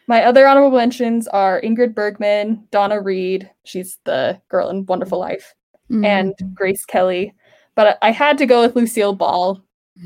My 0.07 0.25
other 0.25 0.47
honorable 0.47 0.79
mentions 0.79 1.29
are 1.29 1.61
Ingrid 1.61 1.95
Bergman, 1.95 2.67
Donna 2.71 2.99
Reed, 3.03 3.51
she's 3.65 3.99
the 4.05 4.41
girl 4.49 4.71
in 4.71 4.87
Wonderful 4.87 5.19
Life, 5.19 5.55
Mm. 5.91 6.05
and 6.07 6.35
Grace 6.55 6.87
Kelly. 6.87 7.35
But 7.79 7.97
I 8.03 8.11
had 8.11 8.39
to 8.39 8.47
go 8.47 8.61
with 8.63 8.75
Lucille 8.75 9.15
Ball. 9.15 9.63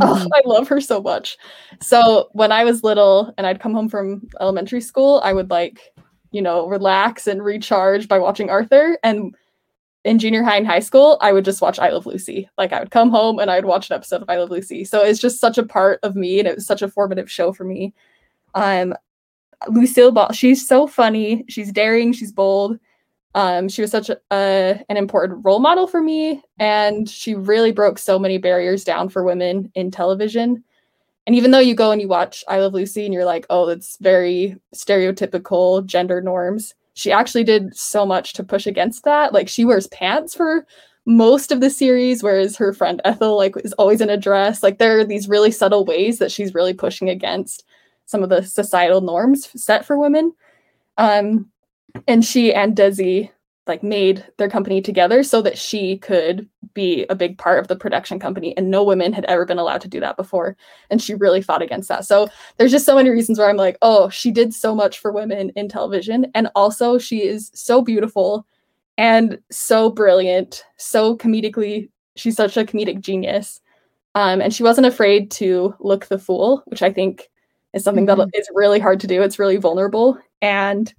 Oh, 0.00 0.28
I 0.34 0.42
love 0.44 0.68
her 0.68 0.80
so 0.80 1.00
much. 1.00 1.38
So 1.80 2.28
when 2.32 2.52
I 2.52 2.64
was 2.64 2.84
little 2.84 3.32
and 3.38 3.46
I'd 3.46 3.60
come 3.60 3.72
home 3.72 3.88
from 3.88 4.28
elementary 4.40 4.80
school, 4.80 5.22
I 5.24 5.32
would 5.32 5.48
like, 5.50 5.94
you 6.32 6.42
know, 6.42 6.68
relax 6.68 7.26
and 7.26 7.42
recharge 7.42 8.06
by 8.06 8.18
watching 8.18 8.50
Arthur. 8.50 8.98
And 9.02 9.34
in 10.04 10.18
junior 10.18 10.42
high 10.42 10.56
and 10.58 10.66
high 10.66 10.80
school, 10.80 11.16
I 11.22 11.32
would 11.32 11.44
just 11.46 11.62
watch 11.62 11.78
I 11.78 11.88
Love 11.90 12.04
Lucy. 12.04 12.48
Like 12.58 12.72
I 12.72 12.80
would 12.80 12.90
come 12.90 13.08
home 13.10 13.38
and 13.38 13.50
I'd 13.50 13.64
watch 13.64 13.88
an 13.88 13.96
episode 13.96 14.20
of 14.20 14.28
I 14.28 14.36
Love 14.36 14.50
Lucy. 14.50 14.84
So 14.84 15.02
it's 15.02 15.20
just 15.20 15.40
such 15.40 15.56
a 15.56 15.64
part 15.64 16.00
of 16.02 16.14
me 16.14 16.38
and 16.40 16.46
it 16.46 16.56
was 16.56 16.66
such 16.66 16.82
a 16.82 16.88
formative 16.88 17.30
show 17.30 17.52
for 17.52 17.64
me. 17.64 17.94
Um 18.54 18.94
Lucille 19.68 20.12
Ball, 20.12 20.32
she's 20.32 20.66
so 20.68 20.86
funny. 20.86 21.44
She's 21.48 21.72
daring, 21.72 22.12
she's 22.12 22.32
bold. 22.32 22.78
Um, 23.36 23.68
she 23.68 23.82
was 23.82 23.90
such 23.90 24.08
a, 24.08 24.84
an 24.88 24.96
important 24.96 25.44
role 25.44 25.60
model 25.60 25.86
for 25.86 26.00
me, 26.00 26.42
and 26.58 27.08
she 27.08 27.34
really 27.34 27.70
broke 27.70 27.98
so 27.98 28.18
many 28.18 28.38
barriers 28.38 28.82
down 28.82 29.10
for 29.10 29.22
women 29.22 29.70
in 29.74 29.90
television. 29.90 30.64
And 31.26 31.36
even 31.36 31.50
though 31.50 31.58
you 31.58 31.74
go 31.74 31.90
and 31.90 32.00
you 32.00 32.08
watch 32.08 32.42
I 32.48 32.60
Love 32.60 32.72
Lucy 32.72 33.04
and 33.04 33.12
you're 33.12 33.26
like, 33.26 33.44
oh, 33.50 33.68
it's 33.68 33.98
very 34.00 34.56
stereotypical 34.74 35.84
gender 35.84 36.22
norms, 36.22 36.74
she 36.94 37.12
actually 37.12 37.44
did 37.44 37.76
so 37.76 38.06
much 38.06 38.32
to 38.32 38.42
push 38.42 38.66
against 38.66 39.04
that. 39.04 39.34
Like 39.34 39.48
she 39.50 39.66
wears 39.66 39.86
pants 39.88 40.34
for 40.34 40.66
most 41.04 41.52
of 41.52 41.60
the 41.60 41.68
series, 41.68 42.22
whereas 42.22 42.56
her 42.56 42.72
friend 42.72 43.02
Ethel 43.04 43.36
like 43.36 43.54
is 43.62 43.74
always 43.74 44.00
in 44.00 44.08
a 44.08 44.16
dress. 44.16 44.62
Like 44.62 44.78
there 44.78 44.98
are 44.98 45.04
these 45.04 45.28
really 45.28 45.50
subtle 45.50 45.84
ways 45.84 46.20
that 46.20 46.32
she's 46.32 46.54
really 46.54 46.72
pushing 46.72 47.10
against 47.10 47.64
some 48.06 48.22
of 48.22 48.30
the 48.30 48.42
societal 48.42 49.02
norms 49.02 49.50
set 49.62 49.84
for 49.84 49.98
women. 49.98 50.32
Um, 50.96 51.50
and 52.06 52.24
she 52.24 52.52
and 52.54 52.76
Desi 52.76 53.30
like 53.66 53.82
made 53.82 54.24
their 54.38 54.48
company 54.48 54.80
together 54.80 55.24
so 55.24 55.42
that 55.42 55.58
she 55.58 55.98
could 55.98 56.48
be 56.72 57.04
a 57.10 57.16
big 57.16 57.36
part 57.36 57.58
of 57.58 57.66
the 57.66 57.74
production 57.74 58.20
company 58.20 58.56
and 58.56 58.70
no 58.70 58.84
women 58.84 59.12
had 59.12 59.24
ever 59.24 59.44
been 59.44 59.58
allowed 59.58 59.80
to 59.80 59.88
do 59.88 59.98
that 59.98 60.16
before. 60.16 60.56
And 60.88 61.02
she 61.02 61.14
really 61.16 61.42
fought 61.42 61.62
against 61.62 61.88
that. 61.88 62.04
So 62.04 62.28
there's 62.58 62.70
just 62.70 62.86
so 62.86 62.94
many 62.94 63.10
reasons 63.10 63.38
where 63.38 63.48
i'm 63.50 63.56
like 63.56 63.76
oh 63.82 64.08
she 64.08 64.30
did 64.30 64.54
so 64.54 64.72
much 64.74 64.98
for 65.00 65.10
women 65.10 65.50
in 65.56 65.68
television. 65.68 66.26
And 66.34 66.48
also 66.54 66.96
she 66.98 67.22
is 67.24 67.50
so 67.54 67.82
beautiful 67.82 68.46
and 68.98 69.38
so 69.50 69.90
brilliant 69.90 70.64
so 70.76 71.16
comedically 71.16 71.88
she's 72.14 72.36
such 72.36 72.56
a 72.56 72.64
comedic 72.64 73.00
genius. 73.00 73.60
Um, 74.14 74.40
and 74.40 74.54
she 74.54 74.62
wasn't 74.62 74.86
afraid 74.86 75.30
to 75.32 75.74
look 75.80 76.06
the 76.06 76.18
fool 76.18 76.62
which 76.66 76.82
i 76.82 76.92
think 76.92 77.28
is 77.74 77.82
something 77.84 78.06
Mhm. 78.06 78.16
that 78.30 78.38
is 78.38 78.48
really 78.54 78.78
hard 78.78 79.00
to 79.00 79.06
do. 79.08 79.22
It's 79.22 79.38
really 79.40 79.56
vulnerable. 79.56 80.18
And 80.40 80.94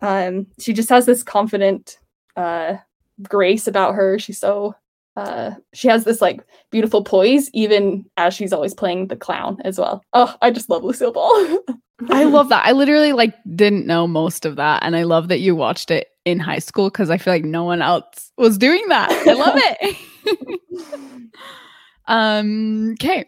um, 0.00 0.46
she 0.58 0.72
just 0.72 0.88
has 0.88 1.06
this 1.06 1.22
confident 1.22 1.98
uh, 2.36 2.76
grace 3.22 3.66
about 3.66 3.94
her. 3.94 4.18
She's 4.18 4.38
so 4.38 4.74
uh, 5.16 5.52
she 5.72 5.88
has 5.88 6.04
this 6.04 6.20
like 6.20 6.44
beautiful 6.70 7.04
poise, 7.04 7.50
even 7.52 8.04
as 8.16 8.34
she's 8.34 8.52
always 8.52 8.74
playing 8.74 9.08
the 9.08 9.16
clown 9.16 9.58
as 9.64 9.78
well. 9.78 10.02
Oh, 10.12 10.34
I 10.42 10.50
just 10.50 10.68
love 10.68 10.84
Lucille 10.84 11.12
Ball. 11.12 11.58
I 12.10 12.24
love 12.24 12.48
that. 12.48 12.66
I 12.66 12.72
literally 12.72 13.12
like 13.12 13.34
didn't 13.54 13.86
know 13.86 14.06
most 14.06 14.44
of 14.44 14.56
that, 14.56 14.82
and 14.82 14.96
I 14.96 15.04
love 15.04 15.28
that 15.28 15.40
you 15.40 15.54
watched 15.54 15.90
it 15.90 16.08
in 16.24 16.40
high 16.40 16.58
school 16.58 16.90
because 16.90 17.10
I 17.10 17.18
feel 17.18 17.32
like 17.32 17.44
no 17.44 17.64
one 17.64 17.82
else 17.82 18.32
was 18.36 18.58
doing 18.58 18.84
that. 18.88 19.10
I 19.10 19.32
love 19.34 19.54
it. 19.56 21.30
um. 22.06 22.92
Okay. 22.92 23.26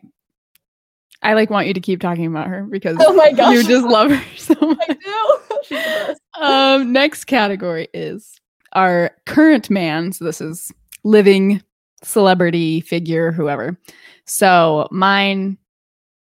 I 1.26 1.34
like 1.34 1.50
want 1.50 1.66
you 1.66 1.74
to 1.74 1.80
keep 1.80 2.00
talking 2.00 2.26
about 2.26 2.46
her 2.46 2.62
because 2.62 2.96
Oh 3.00 3.12
my 3.14 3.32
gosh. 3.32 3.52
you 3.52 3.64
just 3.64 3.84
love 3.84 4.12
her 4.12 4.24
so 4.36 4.54
much. 4.60 4.78
I 4.88 4.92
do. 4.94 5.38
She's 5.64 5.68
the 5.70 5.74
best. 6.06 6.20
Um. 6.40 6.92
Next 6.92 7.24
category 7.24 7.88
is 7.92 8.40
our 8.74 9.10
current 9.26 9.68
man. 9.68 10.12
So 10.12 10.24
this 10.24 10.40
is 10.40 10.72
living 11.02 11.62
celebrity 12.04 12.80
figure, 12.80 13.32
whoever. 13.32 13.76
So 14.24 14.86
mine 14.92 15.58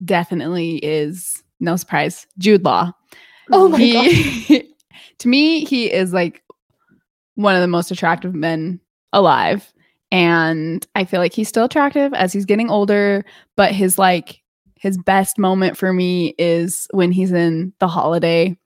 definitely 0.06 0.78
is 0.78 1.44
no 1.60 1.76
surprise, 1.78 2.28
Jude 2.38 2.64
Law. 2.64 2.92
Oh 3.52 3.70
my 3.70 3.80
he, 3.80 4.70
to 5.18 5.28
me, 5.28 5.66
he 5.66 5.92
is 5.92 6.14
like 6.14 6.44
one 7.36 7.56
of 7.56 7.62
the 7.62 7.68
most 7.68 7.90
attractive 7.90 8.36
men 8.36 8.80
alive. 9.14 9.74
And 10.12 10.86
I 10.94 11.06
feel 11.06 11.22
like 11.22 11.34
he's 11.34 11.48
still 11.48 11.66
attractive 11.66 12.14
as 12.14 12.34
he's 12.34 12.46
getting 12.46 12.70
older, 12.70 13.24
but 13.56 13.72
his 13.72 13.98
like 13.98 14.41
his 14.82 14.98
best 14.98 15.38
moment 15.38 15.78
for 15.78 15.94
me 15.94 16.34
is 16.40 16.88
when 16.90 17.12
he's 17.12 17.32
in 17.32 17.72
the 17.78 17.88
holiday. 17.88 18.58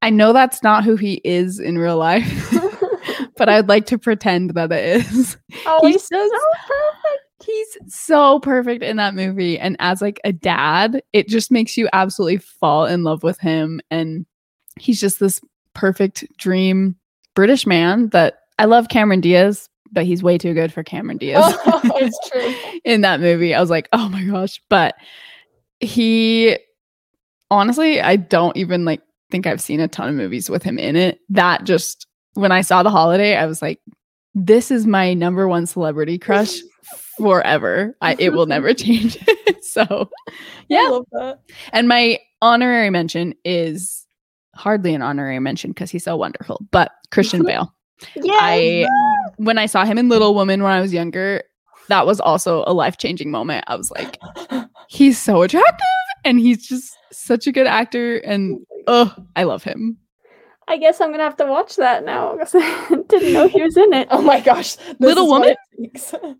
I 0.00 0.08
know 0.08 0.32
that's 0.32 0.62
not 0.62 0.84
who 0.84 0.94
he 0.94 1.20
is 1.24 1.58
in 1.58 1.76
real 1.76 1.96
life, 1.96 2.54
but 3.36 3.48
I'd 3.48 3.68
like 3.68 3.84
to 3.86 3.98
pretend 3.98 4.50
that 4.50 4.70
it 4.70 5.04
is. 5.12 5.36
oh, 5.66 5.84
He's 5.84 5.94
he's 5.94 6.06
so 6.08 6.30
perfect. 6.68 7.44
He's 7.44 7.78
so 7.88 8.38
perfect 8.38 8.84
in 8.84 8.96
that 8.98 9.16
movie. 9.16 9.58
And 9.58 9.74
as 9.80 10.00
like 10.00 10.20
a 10.22 10.32
dad, 10.32 11.02
it 11.12 11.26
just 11.26 11.50
makes 11.50 11.76
you 11.76 11.88
absolutely 11.92 12.38
fall 12.38 12.86
in 12.86 13.02
love 13.02 13.24
with 13.24 13.40
him. 13.40 13.80
And 13.90 14.26
he's 14.78 15.00
just 15.00 15.18
this 15.18 15.40
perfect 15.74 16.24
dream 16.38 16.94
British 17.34 17.66
man 17.66 18.08
that 18.10 18.42
I 18.60 18.66
love 18.66 18.88
Cameron 18.88 19.20
Diaz, 19.20 19.68
but 19.90 20.04
he's 20.04 20.22
way 20.22 20.38
too 20.38 20.54
good 20.54 20.72
for 20.72 20.84
Cameron 20.84 21.18
Diaz. 21.18 21.42
Oh, 21.66 21.80
it's 21.96 22.30
true. 22.30 22.80
in 22.84 23.00
that 23.00 23.18
movie. 23.18 23.52
I 23.52 23.60
was 23.60 23.70
like, 23.70 23.88
oh 23.92 24.08
my 24.10 24.22
gosh. 24.22 24.62
But 24.68 24.94
he 25.80 26.58
honestly, 27.50 28.00
I 28.00 28.16
don't 28.16 28.56
even 28.56 28.84
like 28.84 29.02
think 29.30 29.46
I've 29.46 29.60
seen 29.60 29.80
a 29.80 29.88
ton 29.88 30.08
of 30.08 30.14
movies 30.14 30.50
with 30.50 30.62
him 30.62 30.78
in 30.78 30.96
it. 30.96 31.18
That 31.28 31.64
just 31.64 32.06
when 32.34 32.52
I 32.52 32.60
saw 32.62 32.82
the 32.82 32.90
holiday, 32.90 33.36
I 33.36 33.46
was 33.46 33.60
like, 33.62 33.80
this 34.34 34.70
is 34.70 34.86
my 34.86 35.14
number 35.14 35.48
one 35.48 35.66
celebrity 35.66 36.18
crush 36.18 36.58
forever. 37.18 37.96
I, 38.00 38.16
it 38.18 38.32
will 38.32 38.46
never 38.46 38.72
change. 38.74 39.18
so 39.62 40.08
Yeah, 40.68 40.78
Yeah. 40.82 40.86
I 40.86 40.88
love 40.90 41.06
that. 41.12 41.40
and 41.72 41.88
my 41.88 42.18
honorary 42.42 42.90
mention 42.90 43.34
is 43.44 44.06
hardly 44.54 44.94
an 44.94 45.02
honorary 45.02 45.38
mention 45.38 45.70
because 45.70 45.90
he's 45.90 46.04
so 46.04 46.16
wonderful, 46.16 46.60
but 46.70 46.92
Christian 47.10 47.44
Bale. 47.44 47.74
Yeah. 48.16 48.32
I 48.40 48.86
when 49.36 49.58
I 49.58 49.66
saw 49.66 49.84
him 49.84 49.98
in 49.98 50.08
Little 50.08 50.34
Woman 50.34 50.62
when 50.62 50.72
I 50.72 50.80
was 50.80 50.92
younger, 50.92 51.42
that 51.88 52.06
was 52.06 52.18
also 52.20 52.64
a 52.66 52.72
life 52.72 52.96
changing 52.96 53.30
moment. 53.30 53.64
I 53.66 53.76
was 53.76 53.90
like, 53.90 54.18
he's 54.90 55.18
so 55.18 55.42
attractive 55.42 55.86
and 56.24 56.38
he's 56.40 56.66
just 56.66 56.96
such 57.12 57.46
a 57.46 57.52
good 57.52 57.66
actor 57.66 58.16
and 58.18 58.58
oh, 58.88 59.14
I 59.36 59.44
love 59.44 59.62
him. 59.62 59.96
I 60.68 60.76
guess 60.78 61.00
I'm 61.00 61.10
gonna 61.10 61.22
have 61.22 61.36
to 61.38 61.46
watch 61.46 61.76
that 61.76 62.04
now 62.04 62.32
because 62.36 62.54
I 62.58 62.96
didn't 63.08 63.32
know 63.32 63.48
he 63.48 63.62
was 63.62 63.76
in 63.76 63.92
it. 63.92 64.08
Oh 64.12 64.20
my 64.22 64.40
gosh. 64.40 64.76
Little 64.98 65.24
is 65.26 65.30
Woman? 65.30 65.54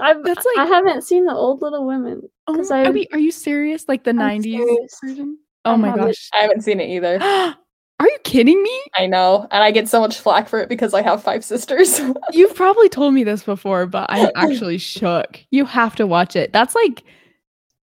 I've, 0.00 0.22
That's 0.24 0.44
I 0.56 0.60
like- 0.62 0.68
haven't 0.68 1.02
seen 1.02 1.24
the 1.24 1.34
old 1.34 1.62
Little 1.62 1.86
Women. 1.86 2.22
Oh, 2.46 2.54
'Cause 2.54 2.70
I 2.70 2.84
I- 2.84 2.90
mean, 2.90 3.06
are 3.12 3.18
you 3.18 3.30
serious? 3.32 3.84
Like 3.88 4.04
the 4.04 4.10
I'm 4.10 4.18
90s 4.18 4.42
serious. 4.42 4.98
version? 5.02 5.38
Oh 5.64 5.72
I 5.72 5.76
my 5.76 5.88
haven't. 5.88 6.06
gosh. 6.06 6.28
I 6.34 6.38
haven't 6.38 6.62
seen 6.62 6.80
it 6.80 6.88
either. 6.90 7.18
Are 8.00 8.08
you 8.08 8.18
kidding 8.24 8.60
me? 8.60 8.80
I 8.96 9.06
know. 9.06 9.46
And 9.52 9.62
I 9.62 9.70
get 9.70 9.88
so 9.88 10.00
much 10.00 10.18
flack 10.18 10.48
for 10.48 10.58
it 10.60 10.68
because 10.68 10.94
I 10.94 11.00
have 11.02 11.22
five 11.22 11.44
sisters. 11.44 12.00
You've 12.32 12.54
probably 12.54 12.88
told 12.88 13.14
me 13.14 13.22
this 13.22 13.44
before, 13.44 13.86
but 13.86 14.06
I'm 14.10 14.30
actually 14.34 14.78
shook. 14.78 15.38
You 15.52 15.64
have 15.64 15.94
to 15.96 16.06
watch 16.06 16.34
it. 16.34 16.52
That's 16.52 16.74
like 16.74 17.04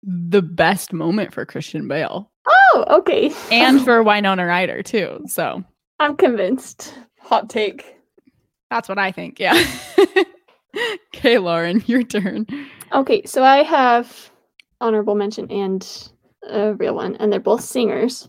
the 0.03 0.41
best 0.41 0.91
moment 0.93 1.33
for 1.33 1.45
Christian 1.45 1.87
Bale 1.87 2.29
Oh, 2.47 2.85
okay. 2.99 3.31
and 3.51 3.81
for 3.85 4.03
Winona 4.03 4.45
Ryder 4.45 4.83
too. 4.83 5.23
So 5.27 5.63
I'm 5.99 6.15
convinced. 6.17 6.93
Hot 7.21 7.49
take. 7.49 7.95
that's 8.69 8.89
what 8.89 8.99
I 8.99 9.11
think. 9.11 9.39
Yeah. 9.39 9.61
Okay, 11.15 11.37
Lauren, 11.37 11.83
your 11.87 12.01
turn. 12.01 12.47
Okay, 12.91 13.21
so 13.25 13.43
I 13.43 13.61
have 13.61 14.31
honorable 14.81 15.13
mention 15.13 15.49
and 15.51 16.09
a 16.49 16.73
real 16.73 16.95
one, 16.95 17.15
and 17.17 17.31
they're 17.31 17.39
both 17.39 17.61
singers. 17.61 18.27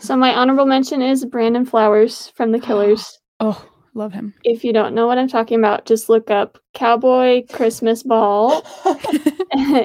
So 0.00 0.16
my 0.16 0.34
honorable 0.34 0.66
mention 0.66 1.00
is 1.00 1.24
Brandon 1.24 1.64
Flowers 1.64 2.32
from 2.34 2.50
The 2.52 2.58
Killers. 2.58 3.18
Oh, 3.40 3.64
love 3.94 4.12
him. 4.14 4.34
if 4.44 4.64
you 4.64 4.72
don't 4.72 4.94
know 4.94 5.06
what 5.06 5.16
I'm 5.18 5.28
talking 5.28 5.58
about, 5.58 5.84
just 5.86 6.08
look 6.08 6.30
up 6.30 6.58
Cowboy 6.74 7.44
Christmas 7.52 8.02
Ball 8.02 8.62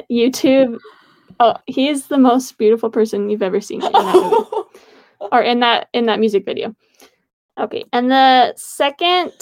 YouTube. 0.10 0.78
Oh, 1.42 1.56
he 1.66 1.88
is 1.88 2.06
the 2.06 2.20
most 2.20 2.60
beautiful 2.60 2.92
person 2.92 3.28
you've 3.28 3.42
ever 3.42 3.60
seen 3.60 3.84
in 3.84 3.92
that 3.92 4.16
movie. 4.16 4.68
or 5.32 5.42
in 5.42 5.60
that 5.62 5.88
in 5.92 6.06
that 6.06 6.20
music 6.20 6.46
video. 6.46 6.76
Okay, 7.60 7.84
and 7.92 8.12
the 8.12 8.54
second, 8.58 9.34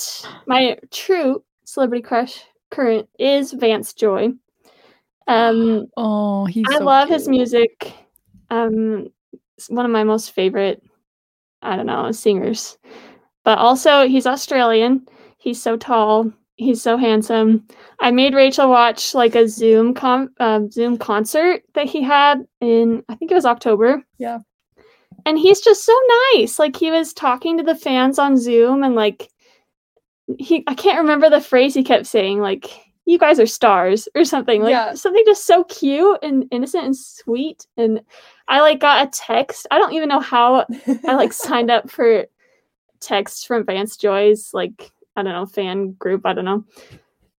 my 0.48 0.78
true 0.92 1.44
celebrity 1.66 2.02
crush 2.02 2.42
current 2.72 3.10
is 3.20 3.52
Vance 3.52 3.94
Joy. 3.94 4.30
Um, 5.28 5.88
Oh, 5.98 6.46
he's. 6.46 6.66
I 6.70 6.78
so 6.78 6.86
love 6.86 7.10
his 7.10 7.28
music. 7.28 7.94
Um, 8.50 9.10
one 9.68 9.86
of 9.86 9.92
my 9.92 10.06
most 10.06 10.32
favorite, 10.32 10.82
I 11.62 11.76
don't 11.76 11.86
know, 11.86 12.14
singers. 12.14 12.78
But 13.44 13.58
also, 13.58 14.08
he's 14.08 14.26
Australian. 14.26 15.06
He's 15.38 15.62
so 15.62 15.76
tall. 15.76 16.32
He's 16.60 16.82
so 16.82 16.98
handsome. 16.98 17.66
I 18.02 18.12
made 18.12 18.34
Rachel 18.36 18.70
watch 18.70 19.14
like 19.16 19.34
a 19.34 19.48
Zoom 19.48 19.94
com- 19.94 20.34
uh, 20.42 20.60
Zoom 20.70 20.98
concert 20.98 21.64
that 21.74 21.86
he 21.88 22.02
had 22.04 22.46
in 22.60 23.02
I 23.08 23.16
think 23.16 23.32
it 23.32 23.36
was 23.36 23.46
October. 23.46 24.04
Yeah. 24.18 24.40
And 25.26 25.40
he's 25.40 25.62
just 25.62 25.86
so 25.86 25.98
nice. 26.34 26.60
Like 26.60 26.76
he 26.76 26.92
was 26.92 27.14
talking 27.14 27.58
to 27.58 27.64
the 27.64 27.76
fans 27.76 28.20
on 28.20 28.36
Zoom 28.36 28.84
and 28.84 28.94
like 28.94 29.30
he 30.38 30.66
I 30.68 30.74
can't 30.76 31.00
remember 31.00 31.30
the 31.30 31.40
phrase 31.40 31.74
he 31.74 31.82
kept 31.84 32.06
saying 32.08 32.42
like 32.42 32.70
you 33.06 33.18
guys 33.18 33.40
are 33.40 33.46
stars 33.48 34.10
or 34.14 34.26
something 34.26 34.62
like 34.62 34.72
Yeah. 34.72 34.94
something 34.96 35.24
just 35.26 35.46
so 35.48 35.64
cute 35.64 36.20
and 36.22 36.44
innocent 36.52 36.84
and 36.86 36.98
sweet 36.98 37.66
and 37.78 38.02
I 38.50 38.60
like 38.60 38.82
got 38.82 39.08
a 39.08 39.12
text. 39.12 39.66
I 39.72 39.78
don't 39.78 39.94
even 39.94 40.10
know 40.10 40.20
how 40.20 40.66
I 41.08 41.16
like 41.16 41.32
signed 41.32 41.72
up 41.72 41.90
for 41.90 42.26
text 43.00 43.48
from 43.48 43.66
Vance 43.66 43.96
Joy's 43.96 44.50
like 44.54 44.92
I 45.20 45.24
don't 45.24 45.34
know 45.34 45.46
fan 45.46 45.92
group. 46.00 46.22
I 46.26 46.34
don't 46.34 46.46
know, 46.46 46.64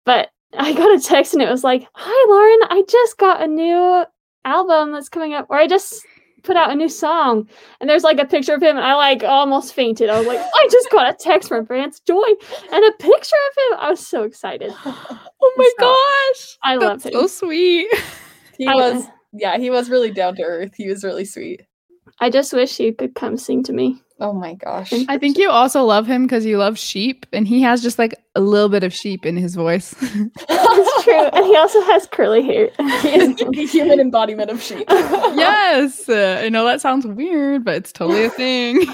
but 0.05 0.29
I 0.59 0.73
got 0.73 0.99
a 0.99 1.01
text 1.03 1.33
and 1.35 1.43
it 1.43 1.49
was 1.51 1.65
like, 1.65 1.87
"Hi 1.95 2.29
Lauren, 2.31 2.59
I 2.71 2.83
just 2.89 3.19
got 3.19 3.43
a 3.43 3.47
new 3.47 4.05
album 4.45 4.93
that's 4.93 5.09
coming 5.09 5.35
up, 5.35 5.47
or 5.51 5.57
I 5.57 5.67
just 5.67 6.05
put 6.43 6.57
out 6.57 6.71
a 6.71 6.75
new 6.75 6.89
song." 6.89 7.49
And 7.81 7.89
there's 7.89 8.03
like 8.05 8.19
a 8.19 8.25
picture 8.25 8.55
of 8.55 8.63
him, 8.63 8.77
and 8.77 8.85
I 8.87 8.95
like 8.95 9.23
almost 9.25 9.75
fainted. 9.75 10.11
I 10.11 10.19
was 10.19 10.27
like, 10.27 10.41
"I 10.41 10.69
just 10.71 10.91
got 10.91 11.09
a 11.13 11.17
text 11.17 11.49
from 11.49 11.67
Vance 11.67 12.01
Joy 12.01 12.23
and 12.73 12.85
a 12.85 12.93
picture 12.99 13.37
of 13.37 13.73
him." 13.73 13.79
I 13.81 13.91
was 13.91 14.07
so 14.07 14.23
excited. 14.25 14.73
Oh 15.43 15.55
my 15.57 15.71
So, 15.79 15.87
gosh. 15.87 16.59
I 16.63 16.77
love 16.77 17.03
him. 17.03 17.13
so 17.13 17.27
sweet. 17.27 17.89
he 18.59 18.67
I- 18.67 18.75
was 18.75 19.05
yeah, 19.33 19.57
he 19.57 19.71
was 19.71 19.89
really 19.89 20.11
down 20.11 20.37
to 20.37 20.43
earth. 20.43 20.73
He 20.77 20.87
was 20.89 21.03
really 21.03 21.25
sweet. 21.25 21.63
I 22.21 22.29
just 22.29 22.53
wish 22.53 22.77
he 22.77 22.93
could 22.93 23.15
come 23.15 23.39
sing 23.39 23.63
to 23.63 23.73
me. 23.73 24.03
Oh 24.23 24.35
my 24.35 24.53
gosh. 24.55 24.93
I 25.09 25.17
think 25.17 25.39
you 25.39 25.49
also 25.49 25.83
love 25.83 26.07
him 26.07 26.25
because 26.25 26.45
you 26.45 26.59
love 26.59 26.79
sheep, 26.79 27.25
and 27.33 27.49
he 27.49 27.63
has 27.63 27.83
just 27.83 27.99
like 27.99 28.15
a 28.35 28.41
little 28.41 28.69
bit 28.69 28.85
of 28.85 28.93
sheep 28.93 29.25
in 29.25 29.35
his 29.37 29.55
voice. 29.55 29.91
That's 30.49 31.05
true, 31.05 31.25
and 31.33 31.47
he 31.47 31.57
also 31.57 31.81
has 31.85 32.07
curly 32.07 32.43
hair. 32.43 32.71
he 33.01 33.09
is 33.09 33.37
the 33.37 33.67
human 33.71 33.99
embodiment 33.99 34.51
of 34.51 34.63
sheep. 34.63 34.85
yes, 34.91 36.07
uh, 36.09 36.41
I 36.45 36.51
know 36.51 36.67
that 36.67 36.83
sounds 36.83 37.07
weird, 37.07 37.65
but 37.65 37.77
it's 37.77 37.93
totally 37.93 38.25
a 38.25 38.31
thing. 38.31 38.85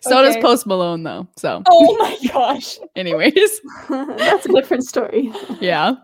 so 0.00 0.22
does 0.22 0.36
Post 0.38 0.66
Malone, 0.66 1.02
though. 1.04 1.28
So, 1.36 1.62
oh 1.70 1.96
my 1.98 2.18
gosh. 2.32 2.78
anyways, 2.96 3.60
That's 3.88 4.46
a 4.46 4.52
different 4.52 4.84
story. 4.84 5.32
yeah, 5.60 5.94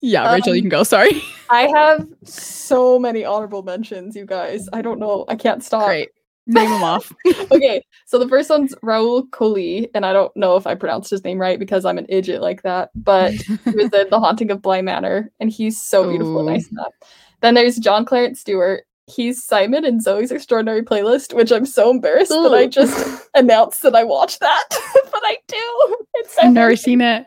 yeah. 0.00 0.32
Rachel, 0.32 0.54
you 0.54 0.60
Um, 0.60 0.64
can 0.64 0.68
go. 0.70 0.82
Sorry. 0.82 1.22
I 1.48 1.68
have 1.74 2.06
so 2.24 2.98
many 2.98 3.24
honorable 3.24 3.62
mentions, 3.62 4.14
you 4.14 4.26
guys. 4.26 4.68
I 4.72 4.82
don't 4.82 4.98
know. 4.98 5.24
I 5.28 5.36
can't 5.36 5.64
stop. 5.64 5.86
Great. 5.86 6.10
Name 6.46 6.70
them 6.70 6.82
off. 6.82 7.12
okay, 7.52 7.82
so 8.06 8.18
the 8.18 8.28
first 8.28 8.50
one's 8.50 8.74
Rahul 8.76 9.28
Kohli, 9.30 9.88
and 9.94 10.04
I 10.04 10.12
don't 10.12 10.34
know 10.36 10.56
if 10.56 10.66
I 10.66 10.74
pronounced 10.74 11.10
his 11.10 11.22
name 11.22 11.38
right 11.38 11.58
because 11.58 11.84
I'm 11.84 11.98
an 11.98 12.06
idiot 12.08 12.40
like 12.42 12.62
that, 12.62 12.90
but 12.94 13.32
he 13.34 13.52
was 13.66 13.92
in 13.92 14.10
The 14.10 14.18
Haunting 14.18 14.50
of 14.50 14.60
Bly 14.62 14.82
Manor, 14.82 15.30
and 15.38 15.50
he's 15.50 15.80
so 15.80 16.08
beautiful 16.08 16.40
and 16.40 16.48
Ooh. 16.48 16.52
nice 16.52 16.68
in 16.68 16.74
that. 16.76 16.92
Then 17.40 17.54
there's 17.54 17.76
John 17.76 18.04
Clarence 18.04 18.40
Stewart. 18.40 18.84
He's 19.06 19.42
Simon 19.44 19.84
in 19.84 20.00
Zoe's 20.00 20.30
Extraordinary 20.30 20.82
Playlist, 20.82 21.34
which 21.34 21.50
I'm 21.52 21.66
so 21.66 21.90
embarrassed 21.90 22.30
that 22.30 22.54
I 22.54 22.66
just 22.66 23.28
announced 23.34 23.82
that 23.82 23.94
I 23.94 24.04
watched 24.04 24.40
that, 24.40 24.64
but 24.70 25.22
I 25.24 25.36
do. 25.48 25.96
It's 26.14 26.34
so 26.34 26.42
I've 26.42 26.52
never 26.52 26.76
seen 26.76 27.00
it. 27.00 27.26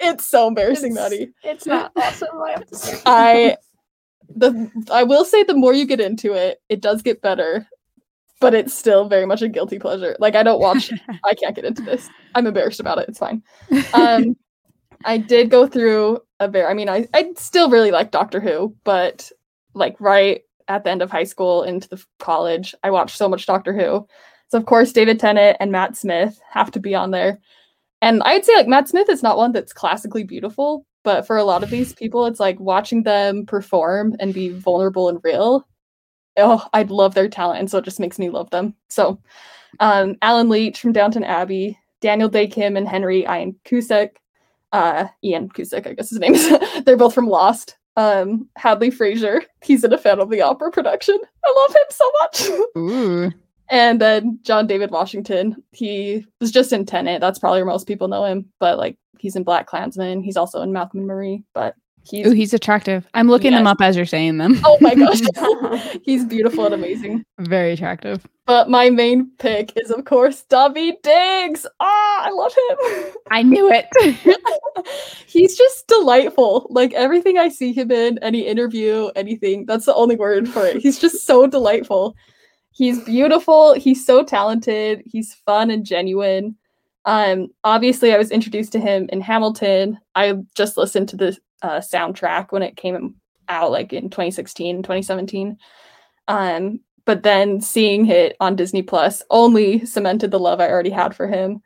It's 0.00 0.26
so 0.26 0.46
embarrassing, 0.48 0.92
It's- 0.92 1.10
Maddie. 1.10 1.32
It's 1.42 1.66
not 1.66 1.92
awesome. 1.96 2.28
I 2.44 2.50
have 2.52 2.66
to 2.66 2.76
say. 2.76 3.00
I 3.06 3.56
the 4.36 4.70
I 4.92 5.02
will 5.02 5.24
say 5.24 5.42
the 5.42 5.54
more 5.54 5.74
you 5.74 5.86
get 5.86 6.00
into 6.00 6.32
it, 6.32 6.60
it 6.68 6.80
does 6.80 7.02
get 7.02 7.20
better, 7.20 7.66
but 8.40 8.54
it's 8.54 8.74
still 8.74 9.08
very 9.08 9.26
much 9.26 9.42
a 9.42 9.48
guilty 9.48 9.78
pleasure. 9.78 10.16
Like 10.18 10.34
I 10.34 10.42
don't 10.42 10.60
watch 10.60 10.92
I 11.24 11.34
can't 11.34 11.54
get 11.54 11.64
into 11.64 11.82
this. 11.82 12.08
I'm 12.34 12.46
embarrassed 12.46 12.80
about 12.80 12.98
it. 12.98 13.08
It's 13.08 13.18
fine. 13.18 13.42
Um 13.94 14.36
I 15.04 15.18
did 15.18 15.50
go 15.50 15.66
through 15.66 16.20
a 16.40 16.48
very 16.48 16.66
I 16.66 16.74
mean 16.74 16.88
I 16.88 17.06
I 17.14 17.32
still 17.36 17.70
really 17.70 17.90
like 17.90 18.10
Doctor 18.10 18.40
Who, 18.40 18.74
but 18.84 19.30
like 19.74 19.96
right 20.00 20.42
at 20.68 20.84
the 20.84 20.90
end 20.90 21.02
of 21.02 21.10
high 21.10 21.24
school 21.24 21.62
into 21.62 21.88
the 21.88 22.02
college, 22.18 22.74
I 22.82 22.90
watched 22.90 23.16
so 23.16 23.28
much 23.28 23.46
Doctor 23.46 23.72
Who. 23.72 24.06
So 24.48 24.58
of 24.58 24.66
course 24.66 24.92
David 24.92 25.20
Tennant 25.20 25.56
and 25.60 25.72
Matt 25.72 25.96
Smith 25.96 26.40
have 26.50 26.70
to 26.72 26.80
be 26.80 26.94
on 26.94 27.10
there. 27.10 27.38
And 28.02 28.22
I'd 28.24 28.44
say 28.44 28.54
like 28.54 28.68
Matt 28.68 28.88
Smith 28.88 29.08
is 29.08 29.22
not 29.22 29.36
one 29.36 29.52
that's 29.52 29.72
classically 29.72 30.24
beautiful, 30.24 30.86
but 31.04 31.26
for 31.26 31.36
a 31.36 31.44
lot 31.44 31.62
of 31.62 31.70
these 31.70 31.92
people, 31.92 32.26
it's 32.26 32.40
like 32.40 32.58
watching 32.58 33.02
them 33.02 33.46
perform 33.46 34.16
and 34.18 34.34
be 34.34 34.48
vulnerable 34.50 35.08
and 35.08 35.20
real. 35.22 35.66
Oh, 36.36 36.66
I'd 36.72 36.90
love 36.90 37.14
their 37.14 37.28
talent, 37.28 37.60
and 37.60 37.70
so 37.70 37.78
it 37.78 37.84
just 37.84 38.00
makes 38.00 38.18
me 38.18 38.30
love 38.30 38.50
them. 38.50 38.74
So, 38.88 39.20
um, 39.80 40.16
Allen 40.22 40.48
Leech 40.48 40.80
from 40.80 40.92
Downton 40.92 41.24
Abbey, 41.24 41.78
Daniel 42.00 42.28
Dae 42.28 42.46
Kim 42.46 42.76
and 42.76 42.88
Henry 42.88 43.22
Ian 43.22 43.56
Cusick, 43.64 44.16
uh, 44.72 45.06
Ian 45.22 45.48
Cusick, 45.48 45.86
I 45.86 45.94
guess 45.94 46.10
his 46.10 46.18
name 46.18 46.34
is. 46.34 46.52
They're 46.84 46.96
both 46.96 47.14
from 47.14 47.28
Lost. 47.28 47.76
Um, 47.96 48.48
Hadley 48.56 48.90
Fraser, 48.90 49.42
he's 49.62 49.84
in 49.84 49.92
a 49.92 49.98
Phantom 49.98 50.24
of 50.24 50.30
the 50.30 50.42
Opera 50.42 50.72
production. 50.72 51.16
I 51.44 51.54
love 51.56 51.70
him 51.70 51.86
so 51.90 52.12
much. 52.20 52.68
Ooh. 52.76 53.32
And 53.70 54.00
then 54.00 54.38
John 54.42 54.66
David 54.66 54.90
Washington, 54.90 55.62
he 55.70 56.26
was 56.40 56.50
just 56.50 56.72
in 56.72 56.84
Tenet. 56.84 57.20
That's 57.20 57.38
probably 57.38 57.60
where 57.60 57.72
most 57.72 57.86
people 57.86 58.08
know 58.08 58.24
him, 58.24 58.50
but 58.58 58.78
like 58.78 58.98
he's 59.18 59.36
in 59.36 59.44
Black 59.44 59.66
Klansman. 59.66 60.22
He's 60.22 60.36
also 60.36 60.60
in 60.62 60.72
Malcolm 60.72 61.00
and 61.00 61.08
Marie, 61.08 61.44
but 61.54 61.74
he's 62.04 62.26
Ooh, 62.26 62.32
he's 62.32 62.54
attractive. 62.54 63.06
I'm 63.14 63.28
looking 63.28 63.52
them 63.52 63.66
up 63.66 63.80
as 63.80 63.96
you're 63.96 64.06
saying 64.06 64.38
them. 64.38 64.60
oh 64.64 64.78
my 64.80 64.94
gosh, 64.94 65.20
he's 66.04 66.24
beautiful 66.24 66.64
and 66.66 66.74
amazing. 66.74 67.24
Very 67.38 67.72
attractive. 67.72 68.26
But 68.46 68.68
my 68.68 68.90
main 68.90 69.30
pick 69.38 69.72
is 69.76 69.90
of 69.90 70.04
course 70.04 70.44
Daveed 70.50 71.02
Diggs. 71.02 71.66
Ah, 71.80 72.26
I 72.26 72.30
love 72.30 72.54
him. 72.54 73.14
I 73.30 73.42
knew 73.42 73.70
it. 73.72 73.86
he's 75.26 75.56
just 75.56 75.86
delightful. 75.88 76.66
Like 76.70 76.92
everything 76.92 77.38
I 77.38 77.48
see 77.48 77.72
him 77.72 77.90
in, 77.90 78.18
any 78.18 78.46
interview, 78.46 79.08
anything, 79.16 79.66
that's 79.66 79.86
the 79.86 79.94
only 79.94 80.16
word 80.16 80.48
for 80.48 80.66
it. 80.66 80.76
He's 80.76 80.98
just 80.98 81.26
so 81.26 81.46
delightful. 81.46 82.14
He's 82.72 83.02
beautiful. 83.04 83.74
He's 83.74 84.04
so 84.04 84.24
talented. 84.24 85.02
He's 85.06 85.32
fun 85.32 85.70
and 85.70 85.86
genuine. 85.86 86.56
Um, 87.06 87.48
obviously, 87.64 88.12
I 88.12 88.18
was 88.18 88.30
introduced 88.30 88.72
to 88.72 88.80
him 88.80 89.08
in 89.12 89.20
Hamilton. 89.20 89.98
I 90.14 90.34
just 90.54 90.76
listened 90.76 91.08
to 91.10 91.16
the 91.16 91.38
uh, 91.64 91.80
soundtrack 91.80 92.52
when 92.52 92.62
it 92.62 92.76
came 92.76 93.14
out, 93.48 93.70
like 93.70 93.92
in 93.92 94.10
2016, 94.10 94.82
2017. 94.82 95.56
Um, 96.28 96.80
but 97.06 97.22
then 97.22 97.60
seeing 97.60 98.06
it 98.06 98.36
on 98.38 98.54
Disney 98.54 98.82
Plus 98.82 99.22
only 99.30 99.84
cemented 99.86 100.30
the 100.30 100.38
love 100.38 100.60
I 100.60 100.70
already 100.70 100.90
had 100.90 101.16
for 101.16 101.26
him. 101.26 101.62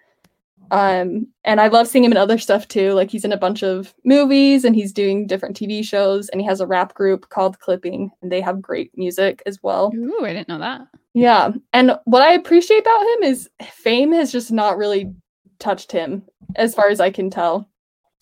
Um, 0.71 1.27
and 1.45 1.61
I 1.61 1.69
love 1.69 1.89
seeing 1.89 2.05
him 2.05 2.13
in 2.13 2.19
other 2.19 2.39
stuff 2.39 2.69
too. 2.69 2.93
Like 2.93 3.11
he's 3.11 3.25
in 3.25 3.33
a 3.33 3.39
bunch 3.39 3.63
of 3.63 3.93
movies 4.05 4.65
and 4.65 4.77
he's 4.77 4.93
doing 4.93 5.27
different 5.27 5.57
TV 5.57 5.83
shows 5.83 6.29
and 6.29 6.41
he 6.41 6.47
has 6.47 6.61
a 6.61 6.67
rap 6.67 6.95
group 6.95 7.29
called 7.31 7.59
Clipping 7.59 8.11
and 8.23 8.31
they 8.31 8.41
have 8.41 8.63
great 8.63 8.91
music 8.97 9.43
as 9.47 9.59
well. 9.63 9.93
Ooh, 9.97 10.25
I 10.25 10.33
didn't 10.33 10.49
know 10.49 10.59
that. 10.59 10.83
Yeah. 11.15 11.53
And 11.73 11.99
what 12.05 12.23
I 12.23 12.35
appreciate 12.35 12.81
about 12.81 13.03
him 13.03 13.23
is 13.25 13.49
fame 13.73 14.13
has 14.13 14.31
just 14.31 14.53
not 14.53 14.77
really 14.77 15.13
touched 15.59 15.91
him 15.91 16.23
as 16.55 16.75
far 16.75 16.89
as 16.89 17.01
I 17.01 17.11
can 17.11 17.31
tell, 17.31 17.69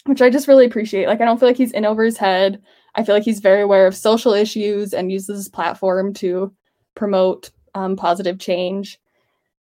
which 0.06 0.22
I 0.22 0.30
just 0.30 0.48
really 0.48 0.66
appreciate. 0.66 1.06
Like 1.06 1.20
I 1.20 1.24
don't 1.24 1.38
feel 1.38 1.48
like 1.48 1.56
he's 1.56 1.72
in 1.72 1.84
over 1.84 2.04
his 2.04 2.16
head. 2.16 2.62
I 2.94 3.04
feel 3.04 3.14
like 3.14 3.24
he's 3.24 3.40
very 3.40 3.60
aware 3.60 3.86
of 3.86 3.94
social 3.94 4.32
issues 4.32 4.94
and 4.94 5.12
uses 5.12 5.36
his 5.36 5.48
platform 5.48 6.14
to 6.14 6.54
promote 6.94 7.50
um, 7.74 7.94
positive 7.96 8.38
change. 8.38 8.98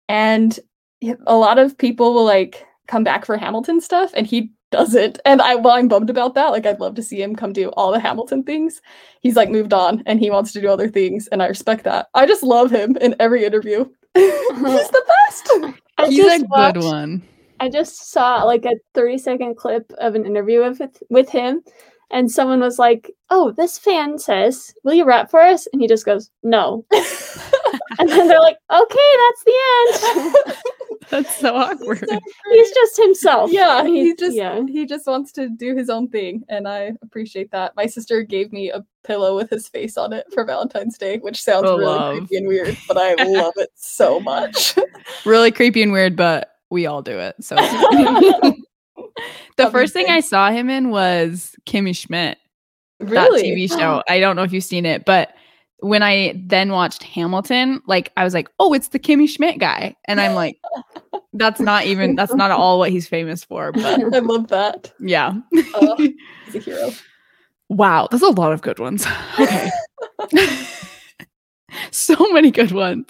And 0.08 0.58
a 1.26 1.36
lot 1.36 1.58
of 1.58 1.78
people 1.78 2.12
will 2.12 2.24
like 2.24 2.66
come 2.88 3.04
back 3.04 3.24
for 3.24 3.36
Hamilton 3.36 3.80
stuff 3.80 4.10
and 4.14 4.26
he 4.26 4.50
doesn't. 4.70 5.20
And 5.24 5.40
I 5.40 5.54
well, 5.54 5.74
I'm 5.74 5.88
bummed 5.88 6.10
about 6.10 6.34
that. 6.34 6.48
Like 6.48 6.66
I'd 6.66 6.80
love 6.80 6.94
to 6.96 7.02
see 7.02 7.22
him 7.22 7.36
come 7.36 7.52
do 7.52 7.68
all 7.70 7.92
the 7.92 8.00
Hamilton 8.00 8.42
things. 8.42 8.80
He's 9.20 9.36
like 9.36 9.50
moved 9.50 9.72
on 9.72 10.02
and 10.06 10.18
he 10.18 10.30
wants 10.30 10.52
to 10.52 10.60
do 10.60 10.68
other 10.68 10.88
things 10.88 11.28
and 11.28 11.42
I 11.42 11.46
respect 11.46 11.84
that. 11.84 12.08
I 12.14 12.26
just 12.26 12.42
love 12.42 12.70
him 12.70 12.96
in 12.96 13.14
every 13.20 13.44
interview. 13.44 13.84
He's 14.14 14.24
the 14.24 15.04
best. 15.06 15.76
I 15.98 16.08
He's 16.08 16.24
a 16.24 16.46
good 16.46 16.82
one. 16.82 17.22
I 17.60 17.68
just 17.68 18.10
saw 18.10 18.42
like 18.44 18.64
a 18.64 18.74
30 18.94 19.18
second 19.18 19.56
clip 19.56 19.92
of 19.98 20.14
an 20.14 20.26
interview 20.26 20.60
with 20.60 20.80
with 21.10 21.28
him, 21.28 21.62
and 22.10 22.30
someone 22.30 22.60
was 22.60 22.78
like, 22.78 23.10
"Oh, 23.28 23.52
this 23.52 23.78
fan 23.78 24.18
says, 24.18 24.74
will 24.82 24.94
you 24.94 25.04
rap 25.04 25.30
for 25.30 25.40
us?" 25.40 25.68
And 25.72 25.80
he 25.82 25.86
just 25.88 26.04
goes, 26.06 26.30
"No." 26.42 26.84
and 27.98 28.08
then 28.08 28.28
they're 28.28 28.40
like, 28.40 28.56
"Okay, 28.70 29.10
that's 29.18 29.44
the 29.44 29.58
end." 30.16 30.34
That's 31.08 31.34
so 31.38 31.56
awkward. 31.56 32.06
He's 32.52 32.70
just 32.72 32.96
himself. 32.96 33.50
yeah, 33.50 33.84
He's- 33.84 34.04
he 34.06 34.14
just 34.14 34.36
yeah. 34.36 34.62
he 34.68 34.86
just 34.86 35.08
wants 35.08 35.32
to 35.32 35.48
do 35.48 35.74
his 35.74 35.90
own 35.90 36.06
thing, 36.08 36.44
and 36.48 36.68
I 36.68 36.92
appreciate 37.02 37.50
that. 37.50 37.74
My 37.74 37.86
sister 37.86 38.22
gave 38.22 38.52
me 38.52 38.70
a 38.70 38.84
pillow 39.02 39.34
with 39.34 39.50
his 39.50 39.66
face 39.66 39.96
on 39.96 40.12
it 40.12 40.26
for 40.32 40.44
Valentine's 40.44 40.96
Day, 40.98 41.18
which 41.18 41.42
sounds 41.42 41.66
Oh, 41.66 41.78
really 41.78 41.86
love. 41.86 42.16
creepy 42.18 42.36
and 42.36 42.46
weird, 42.46 42.76
but 42.86 42.96
I 42.96 43.14
love 43.24 43.54
it 43.56 43.70
so 43.74 44.20
much. 44.20 44.76
really 45.24 45.50
creepy 45.50 45.82
and 45.82 45.90
weird, 45.90 46.14
but 46.14 46.52
we 46.70 46.86
all 46.86 47.02
do 47.02 47.18
it. 47.18 47.36
So 47.40 47.56
the 49.56 49.70
first 49.70 49.92
thing 49.92 50.06
I 50.08 50.20
saw 50.20 50.50
him 50.50 50.70
in 50.70 50.90
was 50.90 51.54
Kimmy 51.66 51.96
Schmidt, 51.96 52.38
that? 53.00 53.30
TV 53.32 53.68
oh. 53.70 53.78
show. 53.78 54.02
I 54.08 54.20
don't 54.20 54.36
know 54.36 54.42
if 54.42 54.52
you've 54.52 54.64
seen 54.64 54.86
it, 54.86 55.04
but 55.04 55.34
when 55.80 56.02
I 56.02 56.34
then 56.36 56.72
watched 56.72 57.02
Hamilton, 57.02 57.80
like 57.86 58.12
I 58.16 58.24
was 58.24 58.34
like, 58.34 58.48
oh, 58.58 58.72
it's 58.72 58.88
the 58.88 58.98
Kimmy 58.98 59.28
Schmidt 59.28 59.58
guy. 59.58 59.96
And 60.06 60.20
I'm 60.20 60.34
like, 60.34 60.58
that's 61.32 61.60
not 61.60 61.86
even 61.86 62.16
that's 62.16 62.34
not 62.34 62.50
at 62.50 62.56
all 62.56 62.78
what 62.78 62.90
he's 62.90 63.08
famous 63.08 63.44
for. 63.44 63.72
But 63.80 64.14
I 64.14 64.18
love 64.18 64.48
that. 64.48 64.92
yeah. 65.00 65.34
Oh, 65.74 65.96
he's 65.96 66.54
a 66.54 66.58
hero. 66.58 66.90
Wow, 67.68 68.08
there's 68.10 68.22
a 68.22 68.28
lot 68.28 68.52
of 68.52 68.62
good 68.62 68.78
ones. 68.78 69.06
Okay. 69.38 69.70
so 71.92 72.16
many 72.32 72.50
good 72.50 72.72
ones. 72.72 73.06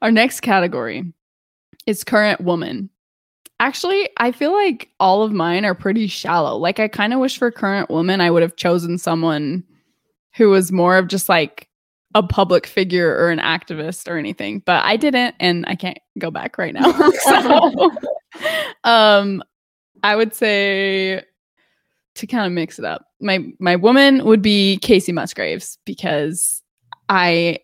Our 0.00 0.10
next 0.10 0.40
category 0.40 1.12
is 1.86 2.04
current 2.04 2.40
woman. 2.40 2.88
Actually, 3.58 4.08
I 4.18 4.32
feel 4.32 4.52
like 4.52 4.90
all 5.00 5.22
of 5.22 5.32
mine 5.32 5.64
are 5.64 5.74
pretty 5.74 6.08
shallow. 6.08 6.56
Like 6.56 6.78
I 6.78 6.88
kind 6.88 7.14
of 7.14 7.20
wish 7.20 7.38
for 7.38 7.50
current 7.50 7.88
woman 7.88 8.20
I 8.20 8.30
would 8.30 8.42
have 8.42 8.56
chosen 8.56 8.98
someone 8.98 9.64
who 10.34 10.50
was 10.50 10.70
more 10.70 10.98
of 10.98 11.08
just 11.08 11.28
like 11.28 11.68
a 12.14 12.22
public 12.22 12.66
figure 12.66 13.16
or 13.16 13.30
an 13.30 13.38
activist 13.38 14.08
or 14.08 14.18
anything, 14.18 14.60
but 14.60 14.84
I 14.84 14.96
didn't 14.96 15.34
and 15.40 15.64
I 15.68 15.74
can't 15.74 15.98
go 16.18 16.30
back 16.30 16.58
right 16.58 16.74
now. 16.74 16.92
so 17.22 17.90
um 18.84 19.42
I 20.02 20.16
would 20.16 20.34
say 20.34 21.22
to 22.16 22.26
kind 22.26 22.46
of 22.46 22.52
mix 22.52 22.78
it 22.78 22.84
up. 22.84 23.06
My 23.20 23.40
my 23.58 23.76
woman 23.76 24.24
would 24.24 24.42
be 24.42 24.78
Kacey 24.82 25.12
Musgraves 25.12 25.78
because 25.86 26.62
I 27.08 27.60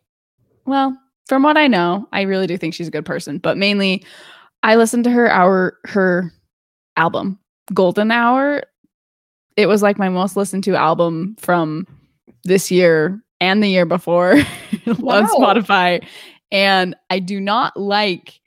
well, 0.64 0.96
from 1.26 1.42
what 1.42 1.56
I 1.56 1.66
know, 1.66 2.08
I 2.12 2.22
really 2.22 2.46
do 2.46 2.56
think 2.56 2.74
she's 2.74 2.88
a 2.88 2.92
good 2.92 3.06
person, 3.06 3.38
but 3.38 3.58
mainly 3.58 4.04
I 4.62 4.76
listened 4.76 5.04
to 5.04 5.10
her 5.10 5.30
hour 5.30 5.78
her 5.84 6.32
album, 6.96 7.38
Golden 7.72 8.10
Hour. 8.10 8.62
It 9.56 9.66
was 9.66 9.82
like 9.82 9.98
my 9.98 10.08
most 10.08 10.36
listened 10.36 10.64
to 10.64 10.76
album 10.76 11.36
from 11.38 11.86
this 12.44 12.70
year 12.70 13.20
and 13.40 13.62
the 13.62 13.68
year 13.68 13.84
before 13.86 14.36
Wow. 14.86 15.22
on 15.22 15.26
Spotify. 15.28 16.04
And 16.50 16.94
I 17.10 17.18
do 17.18 17.40
not 17.40 17.76
like 17.76 18.40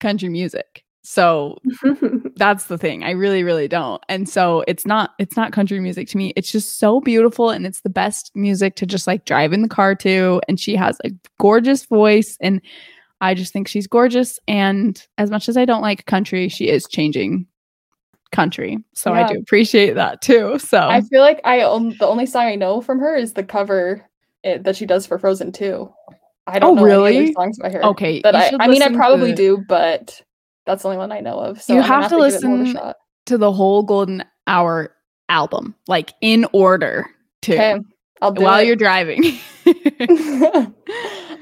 country 0.00 0.28
music. 0.28 0.84
So 1.04 1.58
that's 2.36 2.64
the 2.66 2.78
thing 2.78 3.04
i 3.04 3.10
really 3.10 3.42
really 3.44 3.68
don't 3.68 4.02
and 4.08 4.28
so 4.28 4.64
it's 4.66 4.86
not 4.86 5.10
it's 5.18 5.36
not 5.36 5.52
country 5.52 5.78
music 5.80 6.08
to 6.08 6.16
me 6.16 6.32
it's 6.36 6.50
just 6.50 6.78
so 6.78 7.00
beautiful 7.00 7.50
and 7.50 7.66
it's 7.66 7.82
the 7.82 7.90
best 7.90 8.30
music 8.34 8.74
to 8.76 8.86
just 8.86 9.06
like 9.06 9.24
drive 9.24 9.52
in 9.52 9.62
the 9.62 9.68
car 9.68 9.94
to 9.94 10.40
and 10.48 10.58
she 10.58 10.74
has 10.74 10.98
a 11.04 11.10
gorgeous 11.38 11.84
voice 11.86 12.36
and 12.40 12.60
i 13.22 13.32
just 13.32 13.52
think 13.54 13.66
she's 13.66 13.86
gorgeous 13.86 14.38
and 14.46 15.06
as 15.16 15.30
much 15.30 15.48
as 15.48 15.56
i 15.56 15.64
don't 15.64 15.80
like 15.80 16.04
country 16.04 16.48
she 16.48 16.68
is 16.68 16.86
changing 16.90 17.46
country 18.32 18.78
so 18.94 19.12
i 19.12 19.26
do 19.30 19.38
appreciate 19.38 19.94
that 19.94 20.20
too 20.22 20.58
so 20.58 20.88
I 20.88 21.00
feel 21.02 21.20
like 21.20 21.40
I 21.44 21.62
on- 21.64 21.94
the 21.98 22.06
only 22.06 22.24
song 22.26 22.44
I 22.46 22.54
know 22.54 22.80
from 22.80 22.98
her 23.00 23.14
is 23.14 23.34
the 23.34 23.44
cover 23.44 24.04
it, 24.42 24.64
that 24.64 24.74
she 24.74 24.86
does 24.86 25.06
for 25.06 25.18
Frozen 25.18 25.52
2. 25.52 25.88
I 26.48 26.58
don't 26.58 26.78
Oh, 26.78 26.82
know 26.82 27.04
any 27.04 27.16
really? 27.16 27.24
other 27.26 27.32
songs 27.34 27.58
by 27.58 27.70
her. 27.70 27.84
okay 27.86 28.20
That 28.22 28.50
you 28.52 28.58
I, 28.58 28.64
I 28.64 28.68
mean, 28.68 28.82
I 28.82 28.88
probably 28.88 29.30
to- 29.30 29.36
do, 29.36 29.64
but 29.68 30.20
that's 30.66 30.82
the 30.82 30.88
only 30.88 30.98
one 30.98 31.12
I 31.12 31.20
know 31.20 31.38
of. 31.38 31.60
So 31.62 31.74
You 31.74 31.80
gonna 31.82 31.92
have 31.92 32.10
to 32.10 32.16
give 32.16 32.34
it 32.34 32.42
more 32.44 32.54
of 32.54 32.60
a 32.60 32.64
listen 32.64 32.92
to 33.26 33.38
the 33.38 33.52
whole 33.52 33.82
golden 33.84 34.24
hour 34.48 34.94
album 35.28 35.74
like 35.86 36.12
in 36.22 36.46
order 36.52 37.06
too 37.42 37.52
Okay, 37.52 37.76
I'll 38.22 38.32
do 38.32 38.42
while 38.42 38.60
it. 38.60 38.66
you're 38.66 38.76
driving 38.76 39.22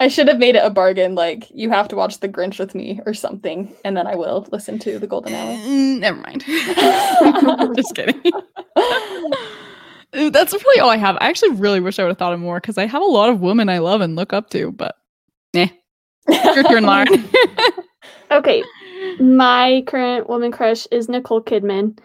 I 0.00 0.08
should 0.08 0.28
have 0.28 0.38
made 0.38 0.56
it 0.56 0.64
a 0.64 0.70
bargain. 0.70 1.14
Like 1.14 1.46
you 1.54 1.68
have 1.70 1.88
to 1.88 1.96
watch 1.96 2.20
The 2.20 2.28
Grinch 2.28 2.58
with 2.58 2.74
me 2.74 3.00
or 3.04 3.12
something, 3.12 3.74
and 3.84 3.94
then 3.96 4.06
I 4.06 4.14
will 4.14 4.46
listen 4.50 4.78
to 4.80 4.98
The 4.98 5.06
Golden 5.06 5.34
Hour. 5.34 5.56
Mm, 5.56 5.98
Never 6.00 6.16
mind. 6.18 6.42
Just 7.76 7.94
kidding. 7.94 8.22
That's 10.32 10.52
really 10.52 10.80
all 10.80 10.90
I 10.90 10.96
have. 10.96 11.16
I 11.20 11.28
actually 11.28 11.50
really 11.52 11.80
wish 11.80 11.98
I 11.98 12.02
would 12.02 12.08
have 12.08 12.18
thought 12.18 12.32
of 12.32 12.40
more 12.40 12.60
because 12.60 12.78
I 12.78 12.86
have 12.86 13.02
a 13.02 13.06
lot 13.06 13.28
of 13.30 13.40
women 13.42 13.68
I 13.68 13.78
love 13.78 14.00
and 14.00 14.16
look 14.16 14.32
up 14.32 14.48
to, 14.50 14.72
but 14.72 14.96
eh. 15.54 15.68
Your 16.28 16.64
turn, 16.64 16.84
Lauren. 16.84 17.28
okay, 18.30 18.62
my 19.20 19.82
current 19.86 20.28
woman 20.28 20.50
crush 20.50 20.86
is 20.90 21.08
Nicole 21.08 21.42
Kidman, 21.42 21.98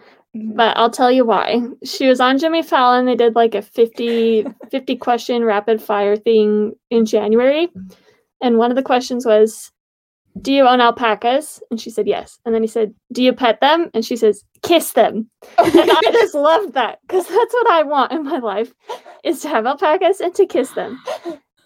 but 0.54 0.76
I'll 0.76 0.90
tell 0.90 1.10
you 1.10 1.24
why. 1.24 1.60
She 1.84 2.08
was 2.08 2.20
on 2.20 2.38
Jimmy 2.38 2.62
Fallon. 2.62 3.06
They 3.06 3.14
did 3.14 3.34
like 3.34 3.54
a 3.54 3.62
50, 3.62 4.46
50 4.70 4.96
question 4.96 5.44
rapid 5.44 5.82
fire 5.82 6.16
thing 6.16 6.74
in 6.90 7.06
January. 7.06 7.68
And 8.40 8.58
one 8.58 8.70
of 8.70 8.76
the 8.76 8.82
questions 8.82 9.24
was, 9.24 9.72
Do 10.40 10.52
you 10.52 10.66
own 10.66 10.80
alpacas? 10.80 11.62
And 11.70 11.80
she 11.80 11.90
said, 11.90 12.06
Yes. 12.06 12.38
And 12.44 12.54
then 12.54 12.62
he 12.62 12.68
said, 12.68 12.94
Do 13.12 13.22
you 13.22 13.32
pet 13.32 13.60
them? 13.60 13.90
And 13.94 14.04
she 14.04 14.16
says, 14.16 14.44
Kiss 14.62 14.92
them. 14.92 15.30
And 15.58 15.72
I 15.74 16.00
just 16.12 16.34
loved 16.34 16.74
that 16.74 16.98
because 17.02 17.26
that's 17.26 17.54
what 17.54 17.70
I 17.70 17.82
want 17.82 18.12
in 18.12 18.24
my 18.24 18.38
life 18.38 18.72
is 19.24 19.40
to 19.40 19.48
have 19.48 19.66
alpacas 19.66 20.20
and 20.20 20.34
to 20.34 20.46
kiss 20.46 20.70
them. 20.70 21.02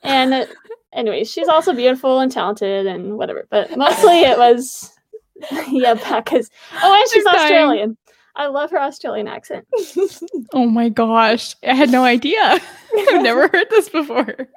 And 0.03 0.33
uh, 0.33 0.47
anyway, 0.93 1.25
she's 1.25 1.49
also 1.49 1.75
beautiful 1.75 2.21
and 2.21 2.33
talented 2.33 2.87
and 2.87 3.19
whatever, 3.19 3.47
but 3.51 3.77
mostly 3.77 4.21
it 4.21 4.39
was 4.39 4.93
yeah, 5.69 5.91
alpacas. 5.91 6.51
Oh, 6.83 6.95
and 6.95 7.11
she's. 7.11 7.27
Australian. 7.27 7.97
I 8.41 8.47
love 8.47 8.71
her 8.71 8.81
Australian 8.81 9.29
accent. 9.29 9.67
oh 10.55 10.67
my 10.67 10.89
gosh. 10.89 11.55
I 11.63 11.75
had 11.75 11.91
no 11.91 12.05
idea. 12.05 12.41
I've 12.99 13.23
never 13.23 13.43
heard 13.49 13.67
this 13.71 13.89
before. 13.91 14.49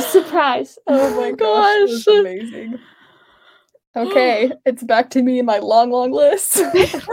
Surprise. 0.00 0.78
Oh 0.88 1.20
my 1.20 1.30
gosh, 1.32 2.04
Gosh. 2.04 2.06
amazing. 2.18 2.78
Okay, 3.96 4.50
it's 4.66 4.82
back 4.82 5.10
to 5.10 5.22
me 5.22 5.38
and 5.38 5.46
my 5.46 5.58
long, 5.60 5.90
long 5.92 6.10
list. 6.10 6.56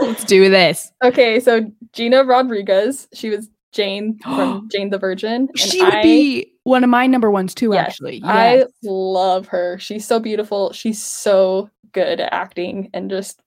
Let's 0.00 0.24
do 0.24 0.48
this. 0.50 0.90
okay, 1.04 1.38
so 1.38 1.70
Gina 1.92 2.24
Rodriguez, 2.24 3.06
she 3.14 3.30
was 3.30 3.48
Jane 3.70 4.18
from 4.22 4.68
Jane 4.72 4.90
the 4.90 4.98
Virgin. 4.98 5.48
and 5.48 5.58
She 5.58 5.82
would 5.82 5.94
I- 5.94 6.02
be 6.02 6.52
one 6.64 6.82
of 6.84 6.90
my 6.90 7.06
number 7.06 7.30
ones 7.30 7.54
too, 7.54 7.70
Yes, 7.72 7.86
actually. 7.90 8.20
I 8.24 8.64
love 8.82 9.46
her. 9.48 9.78
She's 9.78 10.04
so 10.06 10.18
beautiful. 10.20 10.72
She's 10.72 11.00
so 11.02 11.70
good 11.92 12.18
at 12.20 12.32
acting 12.32 12.90
and 12.92 13.08
just 13.10 13.40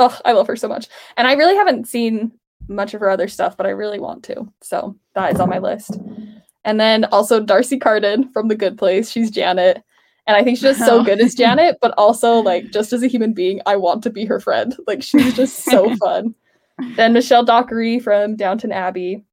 oh, 0.00 0.18
I 0.24 0.32
love 0.32 0.46
her 0.48 0.56
so 0.56 0.68
much. 0.68 0.88
And 1.16 1.26
I 1.28 1.34
really 1.34 1.54
haven't 1.54 1.86
seen 1.86 2.32
much 2.68 2.94
of 2.94 3.00
her 3.00 3.10
other 3.10 3.28
stuff, 3.28 3.56
but 3.56 3.66
I 3.66 3.70
really 3.70 4.00
want 4.00 4.22
to. 4.24 4.46
So 4.62 4.96
that 5.14 5.32
is 5.32 5.40
on 5.40 5.48
my 5.48 5.58
list. 5.58 5.98
And 6.64 6.78
then 6.80 7.04
also 7.06 7.40
D'Arcy 7.40 7.78
Carden 7.78 8.30
from 8.32 8.48
The 8.48 8.54
Good 8.56 8.76
Place. 8.78 9.10
She's 9.10 9.30
Janet. 9.30 9.82
And 10.26 10.36
I 10.36 10.44
think 10.44 10.56
she's 10.58 10.62
just 10.76 10.84
so 10.84 11.00
Oh. 11.00 11.04
good 11.04 11.20
as 11.20 11.34
Janet, 11.42 11.78
but 11.80 11.94
also 11.96 12.34
like 12.40 12.70
just 12.70 12.92
as 12.92 13.02
a 13.02 13.06
human 13.08 13.32
being, 13.32 13.60
I 13.66 13.76
want 13.76 14.02
to 14.04 14.10
be 14.10 14.24
her 14.26 14.40
friend. 14.40 14.76
Like 14.86 15.02
she's 15.02 15.34
just 15.34 15.64
so 15.64 15.94
fun. 16.04 16.34
Then 16.96 17.12
Michelle 17.12 17.44
Dockery 17.44 17.98
from 17.98 18.36
Downton 18.36 18.72
Abbey. 18.72 19.24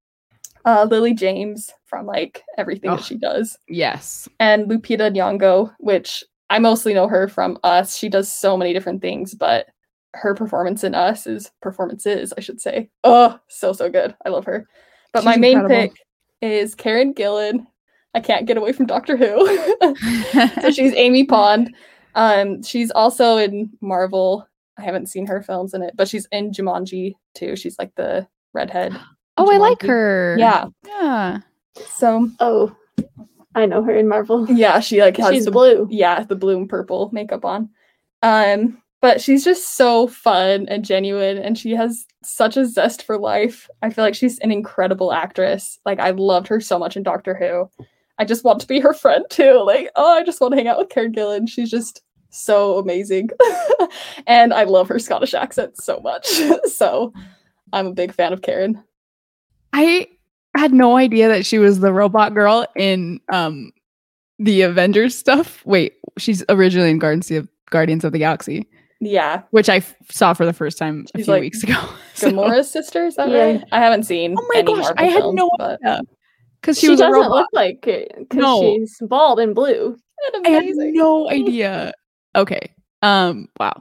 Uh, 0.66 0.86
Lily 0.90 1.14
James 1.14 1.72
from 1.86 2.06
like 2.06 2.44
everything 2.58 2.90
Oh. 2.90 2.96
that 2.98 3.06
she 3.06 3.16
does 3.16 3.58
yes. 3.70 4.28
and 4.42 4.70
Lupita 4.70 5.10
Nyong'o, 5.16 5.74
which 5.80 6.24
I 6.50 6.60
mostly 6.60 6.94
know 6.94 7.08
her 7.08 7.28
from 7.30 7.58
Us. 7.64 7.96
She 7.98 8.10
does 8.10 8.32
so 8.32 8.58
many 8.58 8.74
different 8.74 9.02
things, 9.02 9.34
but 9.34 9.68
her 10.18 10.34
performance 10.36 10.84
in 10.84 10.96
Us 10.96 11.28
is 11.28 11.52
performances, 11.62 12.34
I 12.38 12.42
should 12.42 12.60
say. 12.62 12.90
Oh, 13.04 13.40
so 13.48 13.74
so 13.74 13.90
good. 13.90 14.16
I 14.26 14.30
love 14.30 14.46
her. 14.46 14.68
But 15.14 15.24
my 15.24 15.38
main 15.38 15.60
incredible. 15.60 15.94
pick 15.94 16.06
is 16.42 16.76
Karen 16.76 17.14
Gillan. 17.14 17.66
I 18.14 18.20
can't 18.20 18.46
get 18.48 18.58
away 18.58 18.72
from 18.74 18.86
Doctor 18.88 19.16
Who. 19.18 19.96
so 20.62 20.72
she's 20.72 20.94
Amy 20.96 21.24
Pond. 21.26 21.76
Um, 22.16 22.64
she's 22.64 22.90
also 22.92 23.38
in 23.38 23.72
Marvel. 23.82 24.48
I 24.78 24.84
haven't 24.84 25.08
seen 25.08 25.26
her 25.28 25.42
films 25.42 25.74
in 25.74 25.82
it, 25.82 25.94
but 25.96 26.08
she's 26.08 26.28
in 26.32 26.52
Jumanji 26.52 27.14
too. 27.36 27.56
She's 27.56 27.78
like 27.80 27.94
the 27.96 28.28
redhead. 28.54 28.94
in 28.94 29.00
oh, 29.38 29.52
I 29.52 29.58
like 29.58 29.82
her. 29.84 30.36
Yeah. 30.40 30.66
Yeah. 30.86 31.40
So 31.96 32.30
Oh, 32.40 32.76
I 33.56 33.66
know 33.66 33.84
her 33.84 33.96
in 33.96 34.08
Marvel. 34.08 34.50
yeah, 34.52 34.80
she 34.80 35.02
like 35.02 35.18
has 35.18 35.34
She's 35.34 35.46
the 35.46 35.52
blue. 35.52 35.88
yeah, 35.92 36.24
the 36.24 36.36
blue 36.36 36.58
and 36.58 36.70
purple 36.70 37.10
makeup 37.14 37.46
on. 37.46 37.70
Um, 38.24 38.82
but 39.08 39.22
she's 39.22 39.46
just 39.46 39.78
so 39.78 40.06
fun 40.06 40.66
and 40.68 40.84
genuine, 40.84 41.38
and 41.38 41.58
she 41.58 41.72
has 41.72 42.06
such 42.24 42.58
a 42.58 42.66
zest 42.66 43.04
for 43.04 43.18
life. 43.18 43.70
I 43.82 43.90
feel 43.90 44.04
like 44.04 44.16
she's 44.16 44.38
an 44.40 44.52
incredible 44.52 45.14
actress. 45.14 45.80
Like 45.86 45.98
I 45.98 46.10
loved 46.10 46.46
her 46.50 46.60
so 46.60 46.78
much 46.78 46.98
in 46.98 47.04
Doctor 47.04 47.34
Who. 47.34 47.86
I 48.20 48.26
just 48.26 48.44
want 48.44 48.60
to 48.60 48.68
be 48.68 48.82
her 48.82 48.94
friend 48.94 49.24
too. 49.30 49.64
Like, 49.66 49.90
oh, 49.96 50.18
I 50.18 50.26
just 50.26 50.42
want 50.42 50.52
to 50.52 50.58
hang 50.58 50.68
out 50.68 50.78
with 50.78 50.90
Karen 50.90 51.14
Gillan. 51.14 51.48
She's 51.48 51.72
just 51.72 52.02
so 52.32 52.80
amazing. 52.80 53.30
and 54.28 54.54
I 54.54 54.66
love 54.66 54.90
her 54.90 55.00
Scottish 55.00 55.34
accent 55.34 55.82
so 55.82 56.02
much. 56.02 56.28
so 56.66 57.14
I'm 57.72 57.88
a 57.88 57.94
big 57.94 58.14
fan 58.14 58.34
of 58.34 58.42
Karen. 58.42 58.84
I 59.72 60.10
had 60.58 60.74
no 60.74 60.98
idea 60.98 61.30
that 61.30 61.46
she 61.46 61.60
was 61.60 61.80
the 61.80 61.94
robot 61.94 62.34
girl 62.34 62.68
in 62.76 63.22
um 63.32 63.72
the 64.38 64.64
Avengers 64.64 65.18
stuff. 65.18 65.66
Wait, 65.66 65.94
she's 66.18 66.44
originally 66.50 66.90
in 66.90 67.00
Guardians 67.00 67.32
of 67.32 67.48
Guardians 67.70 68.04
of 68.04 68.12
the 68.12 68.20
Galaxy, 68.20 68.68
Yeah. 69.00 69.44
which 69.52 69.70
I 69.70 69.78
f- 69.78 69.96
saw 70.10 70.34
for 70.34 70.46
the 70.46 70.54
first 70.54 70.78
time 70.78 71.06
a 71.14 71.20
few 71.24 71.32
like 71.34 71.42
weeks 71.42 71.64
ago. 71.64 71.76
So- 72.16 72.32
Gamora's 72.32 72.70
sister, 72.72 73.06
is 73.06 73.16
that 73.16 73.30
Yeah. 73.30 73.38
right? 73.44 73.64
I 73.72 73.80
haven't 73.80 74.04
seen 74.04 74.36
Oh 74.38 74.48
my 74.54 74.62
gosh, 74.64 74.78
Marvel 74.78 74.94
I 74.98 75.04
had 75.06 75.22
films, 75.22 75.36
no 75.36 75.50
idea. 75.60 76.02
Because 76.62 76.80
She, 76.80 76.88
she, 76.88 76.90
was 76.92 77.00
doesn't 77.00 77.30
look 77.30 77.48
like 77.54 77.86
it 77.88 78.12
because 78.18 78.42
No. 78.42 78.60
she's 78.62 78.98
bald 79.02 79.40
and 79.40 79.54
blue. 79.54 79.96
I 80.44 80.50
had 80.50 80.66
no 80.76 81.30
idea. 81.30 81.94
Okay. 82.36 82.72
Um. 83.04 83.48
Wow. 83.60 83.80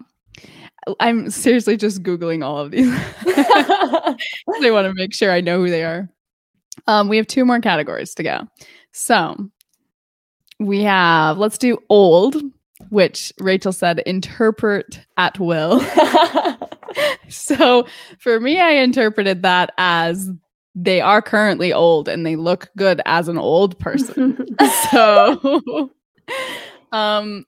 I'm 1.01 1.31
seriously 1.31 1.77
just 1.79 2.03
googling 2.03 2.45
all 2.45 2.59
of 2.59 2.71
these. 2.71 2.89
I 3.27 4.17
want 4.47 4.87
to 4.87 4.93
make 4.95 5.14
sure 5.14 5.33
I 5.33 5.41
know 5.41 5.59
who 5.61 5.71
they 5.71 5.85
are. 5.85 6.09
Um. 6.87 7.09
We 7.09 7.17
have 7.17 7.27
two 7.27 7.47
more 7.47 7.61
categories 7.61 8.12
to 8.17 8.23
go. 8.23 8.47
So 8.93 9.49
we 10.61 10.83
have. 10.83 11.39
Let's 11.39 11.57
do 11.59 11.79
old, 11.89 12.37
which 12.91 13.32
Rachel 13.39 13.72
said 13.72 14.01
interpret 14.01 15.01
at 15.16 15.39
will. 15.39 15.80
so 17.28 17.87
for 18.18 18.41
me, 18.41 18.61
I 18.61 18.70
interpreted 18.70 19.43
that 19.43 19.72
as 19.78 20.30
they 20.74 21.01
are 21.01 21.22
currently 21.22 21.72
old 21.72 22.09
and 22.09 22.26
they 22.26 22.37
look 22.37 22.68
good 22.76 23.01
as 23.07 23.28
an 23.28 23.39
old 23.39 23.78
person. 23.78 24.47
so 24.91 25.91
um 26.93 27.45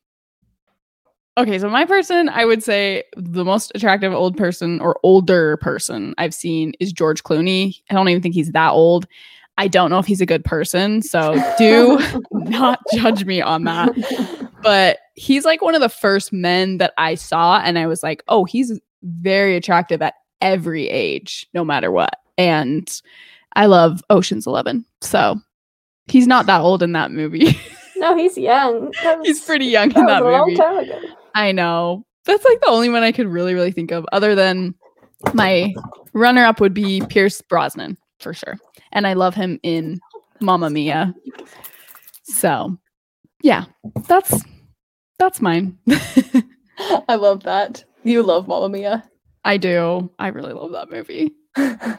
okay 1.37 1.59
so 1.59 1.69
my 1.69 1.85
person 1.85 2.29
i 2.29 2.45
would 2.45 2.63
say 2.63 3.03
the 3.17 3.45
most 3.45 3.73
attractive 3.75 4.13
old 4.13 4.37
person 4.37 4.81
or 4.81 4.99
older 5.03 5.57
person 5.59 6.15
i've 6.19 6.35
seen 6.35 6.73
is 6.81 6.93
george 6.93 7.23
clooney 7.23 7.81
i 7.91 7.95
don't 7.95 8.09
even 8.09 8.23
think 8.23 8.35
he's 8.35 8.53
that 8.53 8.71
old 8.71 9.07
i 9.57 9.69
don't 9.69 9.91
know 9.91 9.99
if 9.99 10.07
he's 10.07 10.21
a 10.21 10.27
good 10.27 10.45
person 10.45 11.01
so 11.03 11.35
do 11.57 11.99
not 12.33 12.81
judge 12.93 13.25
me 13.25 13.41
on 13.41 13.65
that 13.65 13.91
but 14.63 14.99
he's 15.19 15.45
like 15.45 15.63
one 15.63 15.75
of 15.75 15.81
the 15.81 15.89
first 15.89 16.33
men 16.33 16.79
that 16.79 16.93
i 16.99 17.15
saw 17.15 17.61
and 17.61 17.79
i 17.79 17.87
was 17.87 18.03
like 18.03 18.23
oh 18.29 18.45
he's 18.45 18.81
very 19.03 19.57
attractive 19.57 20.01
at 20.03 20.15
every 20.41 20.89
age 20.89 21.47
no 21.55 21.65
matter 21.65 21.91
what 21.91 22.21
and 22.37 23.03
i 23.55 23.67
love 23.67 24.01
oceans 24.11 24.47
11 24.47 24.85
so 25.01 25.37
he's 26.07 26.27
not 26.27 26.47
that 26.47 26.61
old 26.61 26.83
in 26.83 26.93
that 26.93 27.11
movie 27.11 27.59
no, 27.99 28.17
he's 28.17 28.39
young. 28.39 28.93
That 29.03 29.19
He's 29.25 29.41
pretty 29.41 29.67
young 29.67 29.91
that 29.91 29.99
in 29.99 30.05
was 30.25 30.57
that 30.57 30.87
movie. 30.87 31.09
I 31.35 31.53
know. 31.53 32.05
That's 32.25 32.45
like 32.45 32.61
the 32.61 32.69
only 32.69 32.89
one 32.89 33.03
I 33.03 33.13
could 33.13 33.27
really, 33.27 33.55
really 33.55 33.73
think 33.73 33.91
of. 33.91 34.07
Other 34.13 34.35
than 34.35 34.75
my 35.35 35.75
runner 36.13 36.45
up 36.45 36.61
would 36.61 36.75
be 36.75 37.03
Pierce 37.09 37.41
Brosnan 37.43 37.97
for 38.21 38.33
sure. 38.35 38.57
And 38.93 39.07
I 39.07 39.15
love 39.15 39.35
him 39.35 39.59
in 39.63 40.01
Mamma 40.41 40.71
Mia. 40.71 41.15
So 42.25 42.77
yeah, 43.43 43.65
that's 44.07 44.43
that's 45.19 45.41
mine. 45.41 45.79
I 47.09 47.15
love 47.17 47.43
that. 47.45 47.85
You 48.05 48.23
love 48.23 48.47
Mamma 48.49 48.69
Mia. 48.69 49.05
I 49.45 49.57
do. 49.57 50.11
I 50.19 50.29
really 50.29 50.53
love 50.53 50.73
that 50.73 50.91
movie. 50.91 51.33
oh 51.57 51.77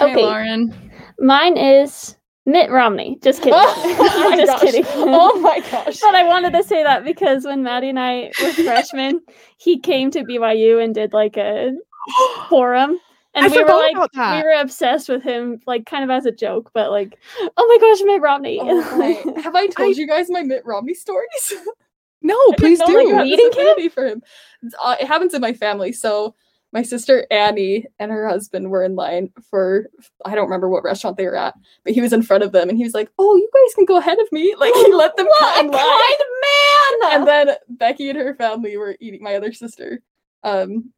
Okay, 0.00 0.12
Okay. 0.12 0.22
Lauren. 0.22 0.74
Mine 1.20 1.56
is 1.56 2.16
Mitt 2.46 2.68
Romney. 2.70 3.16
Just 3.22 3.42
kidding. 3.42 3.54
Oh 3.58 4.30
my 4.30 4.36
Just 4.36 4.52
gosh. 4.52 4.60
kidding. 4.62 4.84
Oh 4.88 5.38
my 5.40 5.60
gosh. 5.70 6.00
But 6.00 6.14
I 6.16 6.24
wanted 6.24 6.52
to 6.54 6.64
say 6.64 6.82
that 6.82 7.04
because 7.04 7.44
when 7.44 7.62
Maddie 7.62 7.90
and 7.90 8.00
I 8.00 8.32
were 8.42 8.52
freshmen, 8.52 9.20
he 9.58 9.78
came 9.78 10.10
to 10.10 10.24
BYU 10.24 10.82
and 10.82 10.92
did 10.94 11.12
like 11.12 11.36
a 11.36 11.72
forum. 12.48 12.98
And 13.36 13.46
I 13.46 13.48
we 13.48 13.62
were 13.62 13.68
like 13.68 13.96
we 14.14 14.42
were 14.42 14.60
obsessed 14.60 15.08
with 15.08 15.22
him, 15.22 15.60
like 15.66 15.86
kind 15.86 16.04
of 16.04 16.10
as 16.10 16.24
a 16.26 16.30
joke, 16.32 16.70
but 16.74 16.90
like, 16.90 17.18
oh 17.56 17.66
my 17.68 17.78
gosh, 17.80 18.00
Mitt 18.04 18.20
Romney. 18.22 18.58
Oh 18.60 18.96
my- 18.98 19.40
Have 19.42 19.54
I 19.56 19.66
told 19.68 19.96
you 19.96 20.06
guys 20.08 20.28
my 20.30 20.42
Mitt 20.42 20.64
Romney 20.64 20.94
stories? 20.94 21.52
No, 22.24 22.36
please 22.58 22.80
do. 22.80 22.86
that 22.92 23.02
you 23.02 23.14
had 23.14 23.26
this 23.26 23.30
Meeting 23.54 23.84
him? 23.84 23.90
for 23.90 24.06
him. 24.06 24.22
Uh, 24.82 24.96
it 25.00 25.06
happens 25.06 25.34
in 25.34 25.40
my 25.40 25.52
family. 25.52 25.92
So 25.92 26.34
my 26.72 26.82
sister 26.82 27.24
Annie 27.30 27.86
and 28.00 28.10
her 28.10 28.26
husband 28.28 28.70
were 28.70 28.82
in 28.82 28.96
line 28.96 29.30
for 29.48 29.88
I 30.24 30.34
don't 30.34 30.46
remember 30.46 30.68
what 30.68 30.82
restaurant 30.82 31.16
they 31.16 31.26
were 31.26 31.36
at, 31.36 31.54
but 31.84 31.92
he 31.92 32.00
was 32.00 32.12
in 32.12 32.22
front 32.22 32.42
of 32.42 32.50
them 32.50 32.68
and 32.68 32.76
he 32.76 32.82
was 32.82 32.94
like, 32.94 33.10
"Oh, 33.18 33.36
you 33.36 33.48
guys 33.54 33.74
can 33.76 33.84
go 33.84 33.98
ahead 33.98 34.18
of 34.18 34.26
me." 34.32 34.52
Like 34.58 34.74
he 34.74 34.92
let 34.92 35.16
them 35.16 35.26
What 35.26 35.38
cut 35.38 35.56
a 35.56 35.60
in 35.60 35.70
line. 35.70 35.80
man! 36.42 37.12
And 37.20 37.28
then 37.28 37.56
Becky 37.68 38.08
and 38.10 38.18
her 38.18 38.34
family 38.34 38.76
were 38.76 38.96
eating. 39.00 39.22
My 39.22 39.36
other 39.36 39.52
sister, 39.52 40.00
um, 40.42 40.90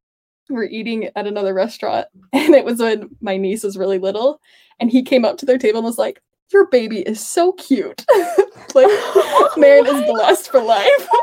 were 0.48 0.64
eating 0.64 1.10
at 1.16 1.26
another 1.26 1.52
restaurant, 1.52 2.06
and 2.32 2.54
it 2.54 2.64
was 2.64 2.78
when 2.78 3.10
my 3.20 3.36
niece 3.36 3.64
was 3.64 3.76
really 3.76 3.98
little, 3.98 4.40
and 4.80 4.90
he 4.90 5.02
came 5.02 5.24
up 5.24 5.36
to 5.38 5.46
their 5.46 5.58
table 5.58 5.80
and 5.80 5.84
was 5.86 5.98
like, 5.98 6.22
"Your 6.52 6.66
baby 6.68 7.00
is 7.00 7.26
so 7.26 7.52
cute." 7.52 8.04
like 8.74 8.88
Marin 9.56 9.86
is 9.86 9.92
oh 9.94 10.12
blessed 10.12 10.50
for 10.50 10.60
life. 10.60 11.08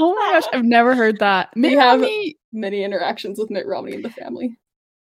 Oh 0.00 0.14
my 0.14 0.32
gosh, 0.32 0.48
oh 0.52 0.56
I've 0.56 0.64
never 0.64 0.94
heard 0.94 1.18
that. 1.18 1.50
We 1.54 1.62
Mitt 1.62 1.78
have- 1.78 2.00
Romney, 2.00 2.36
Many 2.52 2.84
interactions 2.84 3.38
with 3.38 3.50
Mitt 3.50 3.66
Romney 3.66 3.94
and 3.94 4.04
the 4.04 4.10
family. 4.10 4.56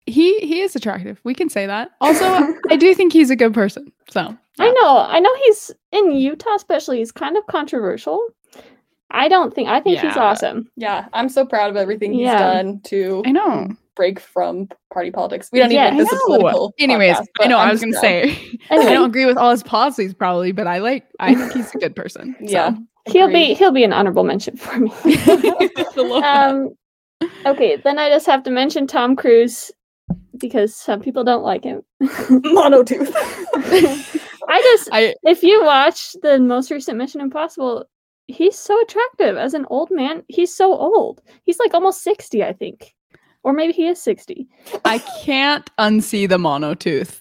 he 0.06 0.38
he 0.40 0.60
is 0.60 0.76
attractive. 0.76 1.18
We 1.24 1.34
can 1.34 1.48
say 1.48 1.66
that. 1.66 1.90
Also, 2.00 2.24
I 2.70 2.76
do 2.76 2.94
think 2.94 3.12
he's 3.12 3.30
a 3.30 3.36
good 3.36 3.54
person. 3.54 3.90
So 4.10 4.36
I 4.58 4.70
know, 4.70 4.98
I 4.98 5.18
know 5.18 5.34
he's 5.46 5.70
in 5.92 6.12
Utah, 6.12 6.54
especially. 6.54 6.98
He's 6.98 7.10
kind 7.10 7.36
of 7.36 7.46
controversial. 7.46 8.22
I 9.10 9.28
don't 9.28 9.52
think. 9.54 9.68
I 9.68 9.80
think 9.80 9.98
he's 9.98 10.16
awesome. 10.16 10.68
Yeah, 10.76 11.06
I'm 11.12 11.28
so 11.28 11.44
proud 11.46 11.70
of 11.70 11.76
everything 11.76 12.12
he's 12.12 12.22
Yeah. 12.22 12.38
done 12.38 12.80
to 12.84 13.22
I 13.26 13.32
know. 13.32 13.70
Break 13.94 14.20
from 14.20 14.68
party 14.92 15.10
politics. 15.10 15.48
We 15.52 15.58
don't 15.58 15.70
Yeah, 15.70 15.88
even 15.88 15.94
I 15.94 15.98
make 15.98 16.10
this 16.10 16.20
a 16.20 16.26
political. 16.26 16.74
Anyways, 16.78 17.16
podcast, 17.16 17.26
I 17.40 17.46
know 17.46 17.58
I 17.58 17.70
was 17.70 17.80
gonna 17.80 17.94
say 17.94 18.22
Anyway. 18.22 18.58
I 18.70 18.94
don't 18.94 19.10
agree 19.10 19.26
with 19.26 19.36
all 19.36 19.50
his 19.50 19.62
policies 19.62 20.14
probably, 20.14 20.52
but 20.52 20.66
I 20.66 20.78
like 20.78 21.04
I 21.20 21.34
think 21.34 21.52
he's 21.52 21.74
a 21.74 21.78
good 21.78 21.96
person. 21.96 22.34
so. 22.40 22.44
Yeah. 22.46 22.74
He'll 23.06 23.28
be 23.28 23.54
he'll 23.54 23.72
be 23.72 23.82
an 23.84 23.92
honorable 23.92 24.22
mention 24.22 24.56
for 24.56 24.78
me. 24.78 24.92
I 25.04 25.92
love 25.96 26.22
that. 26.22 26.46
um, 26.46 26.68
okay, 27.46 27.76
then 27.76 27.98
I 27.98 28.08
just 28.08 28.26
have 28.26 28.44
to 28.44 28.50
mention 28.50 28.86
Tom 28.86 29.16
Cruise 29.16 29.72
because 30.38 30.76
some 30.76 31.00
people 31.00 31.24
don't 31.24 31.42
like 31.42 31.64
him. 31.64 31.82
monotooth. 32.30 33.12
I 34.48 34.60
just 34.62 34.88
I 34.92 35.14
if 35.24 35.42
you 35.42 35.64
watch 35.64 36.14
the 36.22 36.38
most 36.38 36.70
recent 36.70 36.96
Mission 36.96 37.20
Impossible, 37.20 37.86
he's 38.28 38.58
so 38.58 38.80
attractive 38.82 39.36
as 39.36 39.54
an 39.54 39.66
old 39.68 39.90
man. 39.90 40.22
He's 40.28 40.54
so 40.54 40.72
old. 40.72 41.22
He's 41.44 41.58
like 41.58 41.74
almost 41.74 42.02
60, 42.02 42.44
I 42.44 42.52
think. 42.52 42.94
Or 43.44 43.52
maybe 43.52 43.72
he 43.72 43.88
is 43.88 44.00
60. 44.00 44.46
I 44.84 44.98
can't 45.24 45.68
unsee 45.78 46.28
the 46.28 46.38
monotooth. 46.38 47.20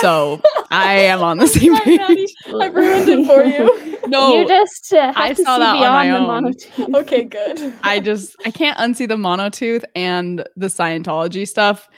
So 0.00 0.40
I 0.70 0.94
am 0.94 1.22
on 1.22 1.36
the 1.38 1.46
same 1.48 1.76
page. 1.80 2.34
I 2.48 2.66
ruined 2.66 3.08
it 3.08 3.26
for 3.26 3.44
you. 3.44 3.88
No, 4.08 4.34
you 4.40 4.48
just 4.48 4.92
uh, 4.92 5.12
have 5.12 5.16
I 5.16 5.32
to 5.32 5.42
saw 5.44 5.54
see 5.56 5.60
that 5.60 5.76
on 5.76 5.92
my 5.94 6.08
the 6.08 6.16
own. 6.18 6.26
monotone. 6.26 6.96
Okay, 6.96 7.22
good. 7.22 7.72
I 7.84 8.00
just 8.00 8.34
I 8.44 8.50
can't 8.50 8.76
unsee 8.76 9.06
the 9.06 9.16
monotooth 9.16 9.84
and 9.94 10.44
the 10.56 10.66
Scientology 10.66 11.46
stuff. 11.46 11.88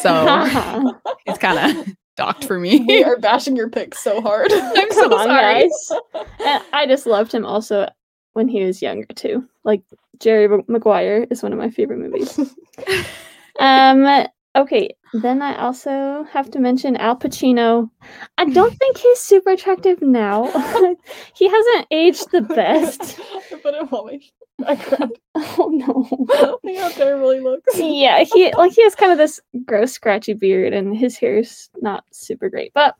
So 0.00 0.90
it's 1.26 1.38
kind 1.38 1.76
of 1.78 1.86
docked 2.16 2.44
for 2.46 2.58
me. 2.58 2.80
we 2.88 3.04
are 3.04 3.18
bashing 3.18 3.56
your 3.56 3.68
pick 3.68 3.94
so 3.94 4.22
hard. 4.22 4.50
I'm 4.50 4.90
so 4.90 5.02
Come 5.10 5.12
on, 5.12 5.26
sorry. 5.26 5.68
guys. 6.40 6.62
I 6.72 6.86
just 6.88 7.04
loved 7.06 7.32
him 7.32 7.44
also 7.44 7.86
when 8.32 8.48
he 8.48 8.64
was 8.64 8.80
younger 8.80 9.06
too. 9.14 9.46
Like 9.62 9.82
Jerry 10.20 10.62
Maguire 10.68 11.26
is 11.30 11.42
one 11.42 11.52
of 11.52 11.58
my 11.58 11.70
favorite 11.70 11.98
movies. 11.98 12.38
um. 13.58 14.26
Okay. 14.56 14.96
Then 15.12 15.42
I 15.42 15.56
also 15.60 16.24
have 16.30 16.50
to 16.52 16.60
mention 16.60 16.96
Al 16.96 17.16
Pacino. 17.16 17.90
I 18.38 18.44
don't 18.44 18.76
think 18.76 18.96
he's 18.96 19.20
super 19.20 19.50
attractive 19.50 20.00
now. 20.02 20.44
he 21.34 21.48
hasn't 21.48 21.86
aged 21.90 22.30
the 22.30 22.42
best. 22.42 23.18
but 23.62 23.74
it 23.74 23.90
won't 23.90 24.06
make 24.06 24.32
background. 24.58 25.16
Oh 25.34 25.70
no. 25.72 26.58
How 26.78 26.88
terrible 26.90 27.30
he 27.30 27.40
looks. 27.40 27.78
yeah, 27.78 28.24
he 28.24 28.52
like 28.54 28.72
he 28.72 28.82
has 28.82 28.94
kind 28.94 29.12
of 29.12 29.18
this 29.18 29.40
gross 29.64 29.92
scratchy 29.92 30.34
beard 30.34 30.72
and 30.72 30.96
his 30.96 31.16
hair's 31.16 31.70
not 31.80 32.04
super 32.12 32.48
great. 32.48 32.72
But 32.74 32.94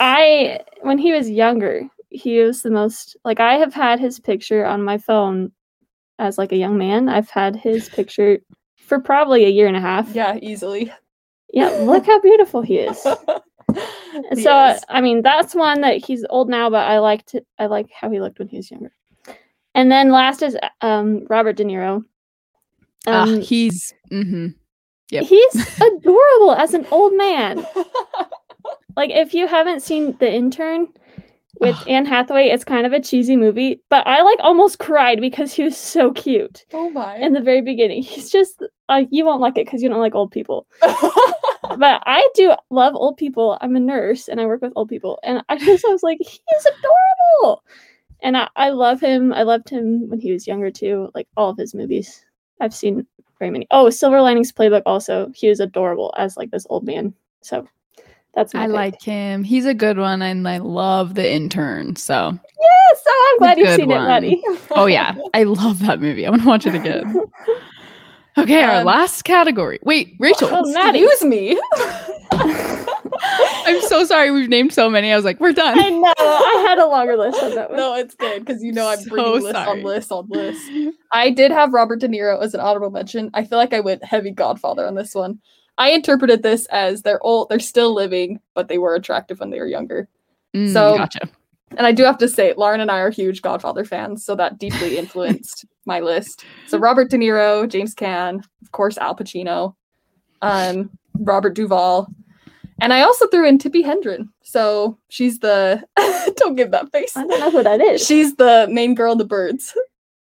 I 0.00 0.60
when 0.82 0.98
he 0.98 1.12
was 1.12 1.30
younger, 1.30 1.82
he 2.10 2.40
was 2.40 2.62
the 2.62 2.70
most 2.70 3.16
like 3.24 3.40
I 3.40 3.54
have 3.54 3.74
had 3.74 4.00
his 4.00 4.18
picture 4.20 4.64
on 4.64 4.84
my 4.84 4.98
phone 4.98 5.52
as 6.18 6.38
like 6.38 6.52
a 6.52 6.56
young 6.56 6.78
man. 6.78 7.08
I've 7.08 7.30
had 7.30 7.56
his 7.56 7.88
picture 7.88 8.38
for 8.86 9.00
probably 9.00 9.44
a 9.44 9.50
year 9.50 9.66
and 9.66 9.76
a 9.76 9.80
half. 9.80 10.08
Yeah, 10.14 10.38
easily. 10.40 10.92
Yeah, 11.52 11.68
look 11.68 12.06
how 12.06 12.20
beautiful 12.20 12.62
he 12.62 12.78
is. 12.78 13.06
He 14.34 14.42
so 14.42 14.50
uh, 14.52 14.72
is. 14.76 14.84
I 14.88 15.02
mean 15.02 15.20
that's 15.20 15.54
one 15.54 15.82
that 15.82 15.98
he's 16.02 16.24
old 16.30 16.48
now, 16.48 16.70
but 16.70 16.86
I 16.88 16.98
liked 17.00 17.34
it. 17.34 17.46
I 17.58 17.66
like 17.66 17.90
how 17.92 18.08
he 18.08 18.20
looked 18.20 18.38
when 18.38 18.48
he 18.48 18.56
was 18.56 18.70
younger. 18.70 18.92
And 19.74 19.92
then 19.92 20.10
last 20.10 20.40
is 20.40 20.56
um 20.80 21.26
Robert 21.28 21.56
De 21.56 21.64
Niro. 21.64 22.02
Ah, 23.06 23.24
Um, 23.24 23.40
he's 23.42 23.92
mhm. 24.10 24.54
Yep. 25.10 25.24
He's 25.24 25.80
adorable 25.80 26.52
as 26.52 26.72
an 26.72 26.86
old 26.90 27.14
man. 27.16 27.66
Like 28.96 29.10
if 29.10 29.34
you 29.34 29.46
haven't 29.46 29.82
seen 29.82 30.16
The 30.18 30.32
Intern, 30.32 30.88
with 31.60 31.76
Ugh. 31.76 31.88
Anne 31.88 32.06
Hathaway. 32.06 32.48
It's 32.48 32.64
kind 32.64 32.86
of 32.86 32.92
a 32.92 33.00
cheesy 33.00 33.36
movie, 33.36 33.80
but 33.88 34.06
I 34.06 34.22
like 34.22 34.38
almost 34.40 34.78
cried 34.78 35.20
because 35.20 35.52
he 35.52 35.62
was 35.62 35.76
so 35.76 36.12
cute 36.12 36.64
Oh 36.72 36.90
my. 36.90 37.16
in 37.16 37.32
the 37.32 37.40
very 37.40 37.60
beginning. 37.62 38.02
He's 38.02 38.30
just 38.30 38.62
uh, 38.88 39.02
you 39.10 39.24
won't 39.24 39.40
like 39.40 39.56
it 39.58 39.66
because 39.66 39.82
you 39.82 39.88
don't 39.88 40.00
like 40.00 40.14
old 40.14 40.30
people. 40.30 40.66
But 41.78 42.00
I 42.06 42.26
do 42.34 42.54
love 42.70 42.94
old 42.94 43.16
people. 43.16 43.58
I'm 43.60 43.74
a 43.76 43.80
nurse 43.80 44.28
and 44.28 44.40
I 44.40 44.46
work 44.46 44.62
with 44.62 44.72
old 44.76 44.88
people, 44.88 45.18
and 45.24 45.42
I 45.48 45.56
just 45.58 45.84
I 45.84 45.88
was 45.88 46.02
like, 46.02 46.18
he 46.20 46.38
is 46.56 46.66
adorable, 46.66 47.62
and 48.22 48.36
I, 48.36 48.48
I 48.56 48.70
love 48.70 49.00
him. 49.00 49.32
I 49.32 49.42
loved 49.42 49.68
him 49.68 50.08
when 50.08 50.20
he 50.20 50.32
was 50.32 50.46
younger 50.46 50.70
too. 50.70 51.10
Like 51.14 51.26
all 51.36 51.50
of 51.50 51.58
his 51.58 51.74
movies, 51.74 52.24
I've 52.60 52.72
seen 52.74 53.04
very 53.40 53.50
many. 53.50 53.66
Oh, 53.72 53.90
Silver 53.90 54.22
Linings 54.22 54.52
Playbook 54.52 54.82
also. 54.86 55.30
He 55.34 55.48
was 55.48 55.58
adorable 55.60 56.14
as 56.16 56.36
like 56.36 56.50
this 56.52 56.66
old 56.70 56.86
man. 56.86 57.12
So 57.42 57.66
that's 58.36 58.54
my 58.54 58.62
I 58.62 58.66
pick. 58.66 58.74
like 58.74 59.02
him. 59.02 59.42
He's 59.42 59.66
a 59.66 59.74
good 59.74 59.98
one, 59.98 60.22
and 60.22 60.46
I 60.48 60.58
love 60.58 61.14
the 61.16 61.28
intern. 61.28 61.96
So, 61.96 62.38
Yes, 62.60 63.02
oh, 63.08 63.30
I'm 63.32 63.38
glad 63.38 63.58
you've 63.58 63.66
good 63.68 63.76
seen 63.80 63.90
it, 63.90 63.94
one. 63.96 64.06
Maddie. 64.06 64.42
oh 64.70 64.86
yeah, 64.86 65.16
I 65.34 65.42
love 65.42 65.80
that 65.80 66.00
movie. 66.00 66.24
I 66.26 66.30
want 66.30 66.42
to 66.42 66.48
watch 66.48 66.66
it 66.66 66.74
again. 66.76 67.16
Okay, 68.38 68.62
our 68.62 68.80
Um, 68.80 68.84
last 68.84 69.22
category. 69.24 69.78
Wait, 69.82 70.14
Rachel. 70.20 70.50
Oh, 70.52 70.60
Maddie. 70.74 71.02
Excuse 71.02 71.24
me. 71.24 71.58
I'm 72.42 73.80
so 73.88 74.04
sorry. 74.04 74.30
We've 74.30 74.48
named 74.50 74.74
so 74.74 74.90
many. 74.90 75.10
I 75.10 75.16
was 75.16 75.24
like, 75.24 75.40
we're 75.40 75.54
done. 75.54 75.78
I 75.78 75.88
know. 75.88 76.12
I 76.18 76.64
had 76.68 76.78
a 76.78 76.86
longer 76.86 77.16
list 77.16 77.42
on 77.42 77.54
that 77.54 77.70
one. 77.70 77.78
no, 77.78 77.94
it's 77.96 78.14
good 78.14 78.44
because 78.44 78.62
you 78.62 78.72
know 78.72 78.88
I'm 78.88 78.98
So 78.98 79.08
bringing 79.08 79.32
list 79.42 79.52
sorry. 79.56 79.78
on 79.80 79.82
list 79.84 80.12
on 80.12 80.26
list. 80.28 80.70
I 81.12 81.30
did 81.30 81.50
have 81.50 81.72
Robert 81.72 82.00
De 82.00 82.08
Niro 82.08 82.40
as 82.42 82.52
an 82.52 82.60
honorable 82.60 82.90
mention. 82.90 83.30
I 83.32 83.44
feel 83.44 83.56
like 83.58 83.72
I 83.72 83.80
went 83.80 84.04
heavy 84.04 84.32
Godfather 84.32 84.86
on 84.86 84.94
this 84.96 85.14
one. 85.14 85.38
I 85.78 85.90
interpreted 85.90 86.42
this 86.42 86.66
as 86.66 87.02
they're 87.02 87.22
old, 87.22 87.48
they're 87.48 87.58
still 87.60 87.92
living, 87.94 88.40
but 88.54 88.68
they 88.68 88.78
were 88.78 88.94
attractive 88.94 89.40
when 89.40 89.50
they 89.50 89.58
were 89.60 89.66
younger. 89.66 90.08
Mm, 90.54 90.72
So- 90.72 90.96
gotcha. 90.96 91.28
And 91.76 91.84
I 91.86 91.90
do 91.92 92.04
have 92.04 92.16
to 92.18 92.28
say, 92.28 92.54
Lauren 92.56 92.80
and 92.80 92.90
I 92.92 93.00
are 93.00 93.10
huge 93.10 93.42
Godfather 93.42 93.84
fans, 93.84 94.24
so 94.24 94.36
that 94.36 94.56
deeply 94.58 94.96
influenced 94.96 95.64
my 95.84 95.98
list. 96.00 96.44
So 96.68 96.78
Robert 96.78 97.10
De 97.10 97.18
Niro, 97.18 97.68
James 97.68 97.92
Caan, 97.94 98.36
of 98.62 98.70
course 98.72 98.96
Al 98.98 99.16
Pacino, 99.16 99.74
um, 100.42 100.90
Robert 101.18 101.54
Duvall, 101.54 102.06
and 102.80 102.92
I 102.92 103.02
also 103.02 103.26
threw 103.26 103.46
in 103.48 103.58
Tippi 103.58 103.82
Hedren. 103.84 104.28
So 104.42 104.96
she's 105.08 105.40
the 105.40 105.82
don't 106.36 106.54
give 106.54 106.70
that 106.70 106.92
face. 106.92 107.16
I 107.16 107.26
don't 107.26 107.40
know 107.40 107.50
who 107.50 107.62
that 107.64 107.80
is. 107.80 108.06
She's 108.06 108.36
the 108.36 108.68
main 108.70 108.94
girl 108.94 109.12
in 109.12 109.18
the 109.18 109.24
birds, 109.24 109.76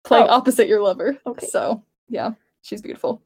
playing 0.05 0.27
Oh. 0.29 0.33
opposite 0.35 0.67
your 0.67 0.83
lover. 0.83 1.17
Okay. 1.25 1.47
So 1.47 1.83
yeah, 2.09 2.33
she's 2.63 2.83
beautiful. 2.83 3.23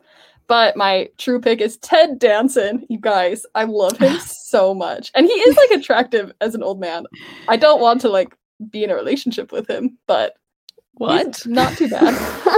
But 0.49 0.77
my 0.77 1.09
true 1.19 1.41
pick 1.41 1.61
is 1.61 1.79
Ted 1.79 2.19
Danson. 2.19 2.85
You 2.89 2.99
guys, 2.99 3.47
I 3.55 3.65
love 3.65 3.97
him 3.99 4.19
so 4.25 4.75
much, 4.75 5.11
and 5.15 5.27
he 5.27 5.33
is 5.33 5.57
like 5.57 5.71
attractive 5.81 6.33
as 6.41 6.55
an 6.55 6.63
old 6.63 6.81
man. 6.81 7.05
I 7.49 7.57
don't 7.57 7.81
want 7.81 8.01
to 8.03 8.09
like 8.09 8.35
be 8.71 8.85
in 8.85 8.91
a 8.91 8.95
relationship 8.95 9.51
with 9.53 9.69
him, 9.69 9.99
but 10.07 10.35
What? 10.95 11.45
Not 11.47 11.77
too 11.77 11.89
bad. 11.89 12.15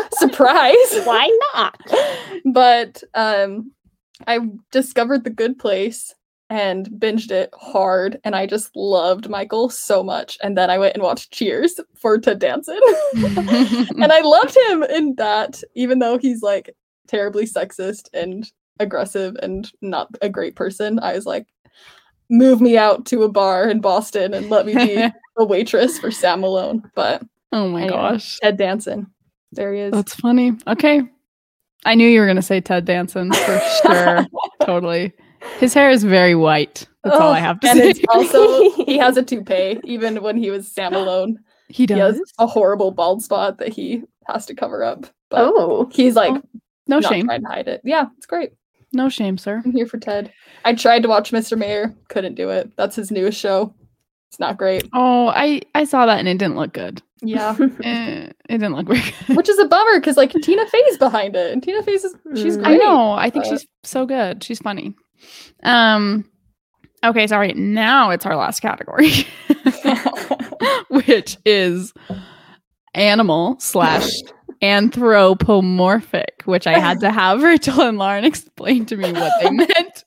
Surprise. 0.14 1.00
Why 1.04 1.38
not? 1.54 1.80
but 2.52 3.02
um, 3.14 3.72
I 4.26 4.40
discovered 4.70 5.24
The 5.24 5.30
Good 5.30 5.58
Place 5.58 6.14
and 6.50 6.88
binged 6.98 7.30
it 7.30 7.50
hard, 7.54 8.20
and 8.22 8.36
I 8.36 8.46
just 8.46 8.74
loved 8.76 9.30
Michael 9.30 9.70
so 9.70 10.02
much. 10.02 10.36
And 10.42 10.58
then 10.58 10.68
I 10.70 10.78
went 10.78 10.94
and 10.94 11.02
watched 11.02 11.32
Cheers 11.32 11.80
for 11.96 12.18
Ted 12.18 12.38
Danson. 12.38 12.78
and 13.16 14.12
I 14.12 14.20
loved 14.20 14.56
him 14.68 14.82
in 14.82 15.14
that, 15.16 15.62
even 15.74 16.00
though 16.00 16.18
he's 16.18 16.42
like 16.42 16.74
terribly 17.08 17.44
sexist 17.46 18.08
and 18.12 18.50
aggressive 18.80 19.36
and 19.42 19.70
not 19.82 20.08
a 20.22 20.28
great 20.28 20.56
person. 20.56 20.98
I 21.00 21.14
was 21.14 21.26
like, 21.26 21.46
move 22.30 22.60
me 22.60 22.76
out 22.78 23.06
to 23.06 23.22
a 23.22 23.28
bar 23.28 23.68
in 23.68 23.80
Boston 23.80 24.34
and 24.34 24.50
let 24.50 24.66
me 24.66 24.74
be 24.74 24.94
a 25.38 25.44
waitress 25.44 25.98
for 25.98 26.10
Sam 26.10 26.40
Malone. 26.40 26.82
But 26.94 27.22
oh 27.52 27.68
my 27.68 27.82
Anyway. 27.82 27.96
gosh. 27.96 28.38
Ted 28.40 28.56
Danson, 28.56 29.06
there 29.52 29.72
he 29.74 29.80
is. 29.80 29.92
That's 29.92 30.14
funny. 30.14 30.52
Okay. 30.66 31.02
I 31.86 31.94
knew 31.94 32.08
you 32.08 32.20
were 32.20 32.26
going 32.26 32.36
to 32.36 32.42
say 32.42 32.60
Ted 32.62 32.86
Danson 32.86 33.30
for 33.32 33.60
sure. 33.82 34.26
totally. 34.64 35.12
His 35.58 35.74
hair 35.74 35.90
is 35.90 36.02
very 36.02 36.34
white. 36.34 36.88
That's 37.04 37.16
all 37.16 37.32
I 37.32 37.40
Oh, 37.40 37.42
have 37.42 37.60
to 37.60 37.68
and 37.68 37.78
say. 37.78 37.90
it's 37.90 38.00
also 38.08 38.70
he 38.86 38.96
has 38.96 39.18
a 39.18 39.22
toupee, 39.22 39.78
even 39.84 40.22
when 40.22 40.38
he 40.38 40.50
was 40.50 40.66
Sam 40.66 40.92
Malone. 40.94 41.38
he 41.68 41.82
He 41.82 41.86
does. 41.86 42.16
has 42.16 42.32
a 42.38 42.46
horrible 42.46 42.90
bald 42.90 43.22
spot 43.22 43.58
that 43.58 43.68
he 43.68 44.02
has 44.26 44.46
to 44.46 44.54
cover 44.54 44.82
up. 44.82 45.04
But 45.28 45.40
Oh, 45.54 45.90
he's 45.92 46.16
like 46.16 46.32
oh. 46.32 46.42
No 46.86 46.98
not 46.98 47.12
shame. 47.12 47.26
trying 47.26 47.42
to 47.42 47.48
hide 47.48 47.68
it. 47.68 47.80
Yeah, 47.84 48.06
it's 48.16 48.26
great. 48.26 48.52
No 48.92 49.08
shame, 49.08 49.38
sir. 49.38 49.62
I'm 49.64 49.72
here 49.72 49.86
for 49.86 49.98
Ted. 49.98 50.32
I 50.64 50.74
tried 50.74 51.02
to 51.02 51.08
watch 51.08 51.32
Mr. 51.32 51.58
Mayor, 51.58 51.94
couldn't 52.08 52.34
do 52.36 52.50
it. 52.50 52.70
That's 52.76 52.94
his 52.96 53.10
newest 53.10 53.38
show. 53.40 53.74
It's 54.30 54.38
not 54.40 54.56
great. 54.58 54.88
Oh, 54.92 55.28
I 55.28 55.62
I 55.74 55.84
saw 55.84 56.06
that 56.06 56.18
and 56.18 56.28
it 56.28 56.38
didn't 56.38 56.56
look 56.56 56.72
good. 56.72 57.02
Yeah, 57.22 57.56
Eh, 57.82 58.26
it 58.48 58.58
didn't 58.58 58.74
look 58.74 58.86
very 58.86 59.00
good. 59.26 59.36
which 59.36 59.48
is 59.48 59.58
a 59.58 59.66
bummer 59.66 59.98
because 59.98 60.16
like 60.16 60.32
Tina 60.42 60.66
Fey's 60.66 60.98
behind 60.98 61.34
it, 61.36 61.52
and 61.52 61.62
Tina 61.62 61.82
Fey's 61.82 62.04
is 62.04 62.14
she's 62.36 62.58
Mm. 62.58 62.66
I 62.66 62.76
know. 62.76 63.12
I 63.12 63.30
think 63.30 63.44
but- 63.44 63.50
she's 63.60 63.66
so 63.82 64.06
good. 64.06 64.42
She's 64.44 64.58
funny. 64.58 64.94
Um 65.62 66.24
okay, 67.04 67.26
sorry. 67.26 67.52
Now 67.54 68.10
it's 68.10 68.26
our 68.26 68.36
last 68.36 68.60
category. 68.60 69.10
which 70.88 71.36
is 71.44 71.92
animal 72.94 73.56
slash 73.60 74.08
anthropomorphic, 74.64 76.42
which 76.44 76.66
I 76.66 76.78
had 76.78 77.00
to 77.00 77.10
have 77.12 77.42
Rachel 77.42 77.82
and 77.82 77.98
Lauren 77.98 78.24
explain 78.24 78.86
to 78.86 78.96
me 78.96 79.12
what 79.12 79.32
they 79.42 79.50
meant. 79.50 80.04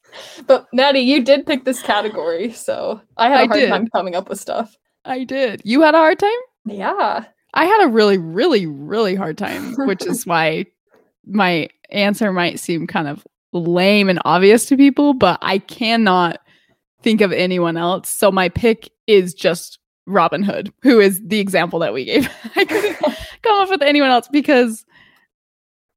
But 0.47 0.67
Maddie, 0.73 1.01
you 1.01 1.23
did 1.23 1.45
pick 1.45 1.63
this 1.63 1.81
category, 1.81 2.51
so 2.51 3.01
I 3.17 3.29
had 3.29 3.39
a 3.39 3.43
I 3.43 3.47
hard 3.47 3.59
did. 3.59 3.69
time 3.69 3.87
coming 3.89 4.15
up 4.15 4.29
with 4.29 4.39
stuff. 4.39 4.75
I 5.05 5.23
did. 5.23 5.61
You 5.63 5.81
had 5.81 5.95
a 5.95 5.99
hard 5.99 6.19
time? 6.19 6.31
Yeah. 6.65 7.25
I 7.53 7.65
had 7.65 7.85
a 7.85 7.89
really, 7.89 8.17
really, 8.17 8.65
really 8.65 9.15
hard 9.15 9.37
time, 9.37 9.75
which 9.85 10.05
is 10.05 10.25
why 10.25 10.65
my 11.25 11.69
answer 11.91 12.33
might 12.33 12.59
seem 12.59 12.87
kind 12.87 13.07
of 13.07 13.25
lame 13.53 14.09
and 14.09 14.19
obvious 14.25 14.65
to 14.67 14.77
people, 14.77 15.13
but 15.13 15.39
I 15.41 15.59
cannot 15.59 16.39
think 17.03 17.21
of 17.21 17.31
anyone 17.31 17.77
else. 17.77 18.09
So 18.09 18.31
my 18.31 18.49
pick 18.49 18.89
is 19.05 19.33
just 19.33 19.79
Robin 20.07 20.43
Hood, 20.43 20.73
who 20.81 20.99
is 20.99 21.21
the 21.23 21.39
example 21.39 21.79
that 21.79 21.93
we 21.93 22.05
gave. 22.05 22.29
I 22.55 22.65
couldn't 22.65 22.97
come 23.41 23.61
up 23.61 23.69
with 23.69 23.81
anyone 23.81 24.09
else 24.09 24.27
because 24.27 24.85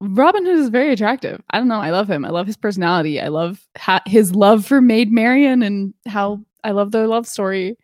Robin 0.00 0.46
Hood 0.46 0.58
is 0.58 0.68
very 0.68 0.92
attractive. 0.92 1.42
I 1.50 1.58
don't 1.58 1.68
know. 1.68 1.80
I 1.80 1.90
love 1.90 2.08
him. 2.08 2.24
I 2.24 2.30
love 2.30 2.46
his 2.46 2.56
personality. 2.56 3.20
I 3.20 3.28
love 3.28 3.66
ha- 3.76 4.02
his 4.06 4.34
love 4.34 4.64
for 4.64 4.80
Maid 4.80 5.12
Marian 5.12 5.62
and 5.62 5.92
how 6.06 6.40
I 6.64 6.70
love 6.70 6.92
their 6.92 7.06
love 7.06 7.26
story. 7.26 7.76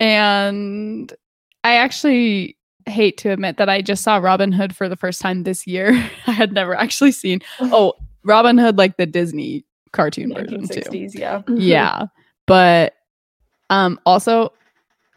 And 0.00 1.12
I 1.64 1.76
actually 1.76 2.56
hate 2.86 3.18
to 3.18 3.30
admit 3.30 3.58
that 3.58 3.68
I 3.68 3.82
just 3.82 4.02
saw 4.02 4.16
Robin 4.16 4.52
Hood 4.52 4.74
for 4.74 4.88
the 4.88 4.96
first 4.96 5.20
time 5.20 5.42
this 5.42 5.66
year. 5.66 5.90
I 6.26 6.32
had 6.32 6.52
never 6.52 6.74
actually 6.74 7.12
seen. 7.12 7.40
Oh, 7.60 7.94
Robin 8.24 8.56
Hood, 8.58 8.78
like 8.78 8.96
the 8.96 9.06
Disney 9.06 9.64
cartoon 9.92 10.32
version 10.34 10.66
too. 10.66 10.80
1960s, 10.80 11.14
yeah. 11.14 11.42
Yeah, 11.48 12.06
but 12.46 12.94
um, 13.70 14.00
also, 14.06 14.52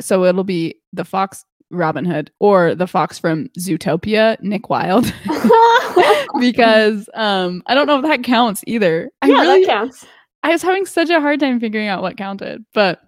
so 0.01 0.25
it'll 0.25 0.43
be 0.43 0.75
the 0.93 1.05
Fox 1.05 1.45
Robin 1.71 2.05
Hood 2.05 2.31
or 2.39 2.75
the 2.75 2.87
Fox 2.87 3.19
from 3.19 3.47
Zootopia, 3.59 4.41
Nick 4.41 4.69
Wilde, 4.69 5.05
because 6.39 7.09
um, 7.13 7.63
I 7.67 7.75
don't 7.75 7.87
know 7.87 7.97
if 7.97 8.03
that 8.03 8.23
counts 8.23 8.63
either. 8.67 9.09
I 9.21 9.27
yeah, 9.27 9.41
really, 9.41 9.65
that 9.65 9.71
counts. 9.71 10.05
I 10.43 10.49
was 10.49 10.61
having 10.61 10.85
such 10.85 11.09
a 11.09 11.19
hard 11.19 11.39
time 11.39 11.59
figuring 11.59 11.87
out 11.87 12.01
what 12.01 12.17
counted, 12.17 12.65
but 12.73 13.01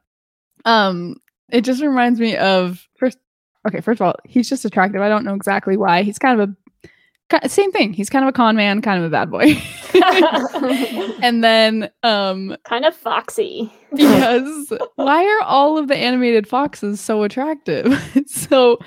um 0.66 1.16
it 1.49 1.62
just 1.62 1.82
reminds 1.82 2.20
me 2.20 2.36
of 2.36 2.88
first 2.97 3.18
okay, 3.68 3.82
first 3.82 4.01
of 4.01 4.08
all, 4.08 4.16
he's 4.26 4.49
just 4.49 4.66
attractive. 4.66 5.01
I 5.01 5.10
don't 5.10 5.26
know 5.26 5.36
exactly 5.36 5.78
why. 5.78 6.03
He's 6.03 6.20
kind 6.20 6.39
of 6.39 6.49
a 6.49 6.55
same 7.47 7.71
thing. 7.71 7.93
He's 7.93 8.09
kind 8.09 8.23
of 8.23 8.30
a 8.30 8.32
con 8.32 8.55
man, 8.55 8.82
kind 8.82 8.99
of 8.99 9.05
a 9.05 9.09
bad 9.09 9.30
boy. 9.30 9.61
and 11.21 11.43
then 11.43 11.89
um 12.03 12.55
kind 12.63 12.86
of 12.86 12.95
foxy. 12.95 13.71
because 13.93 14.71
why 14.95 15.25
are 15.25 15.41
all 15.43 15.78
of 15.78 15.88
the 15.88 15.95
animated 15.95 16.47
foxes 16.47 17.01
so 17.01 17.23
attractive? 17.23 17.93
so 18.28 18.78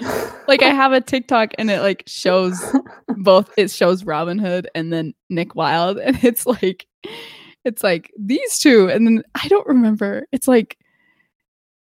like 0.48 0.62
I 0.62 0.70
have 0.70 0.92
a 0.92 1.00
TikTok 1.00 1.52
and 1.58 1.70
it 1.70 1.80
like 1.80 2.04
shows 2.06 2.62
both 3.18 3.50
it 3.56 3.70
shows 3.70 4.04
Robin 4.04 4.38
Hood 4.38 4.68
and 4.74 4.92
then 4.92 5.14
Nick 5.28 5.54
Wilde 5.54 5.98
and 6.04 6.22
it's 6.24 6.46
like 6.46 6.86
it's 7.64 7.82
like 7.82 8.10
these 8.18 8.58
two 8.58 8.88
and 8.88 9.06
then 9.06 9.22
I 9.34 9.48
don't 9.48 9.66
remember. 9.66 10.26
It's 10.32 10.48
like 10.48 10.78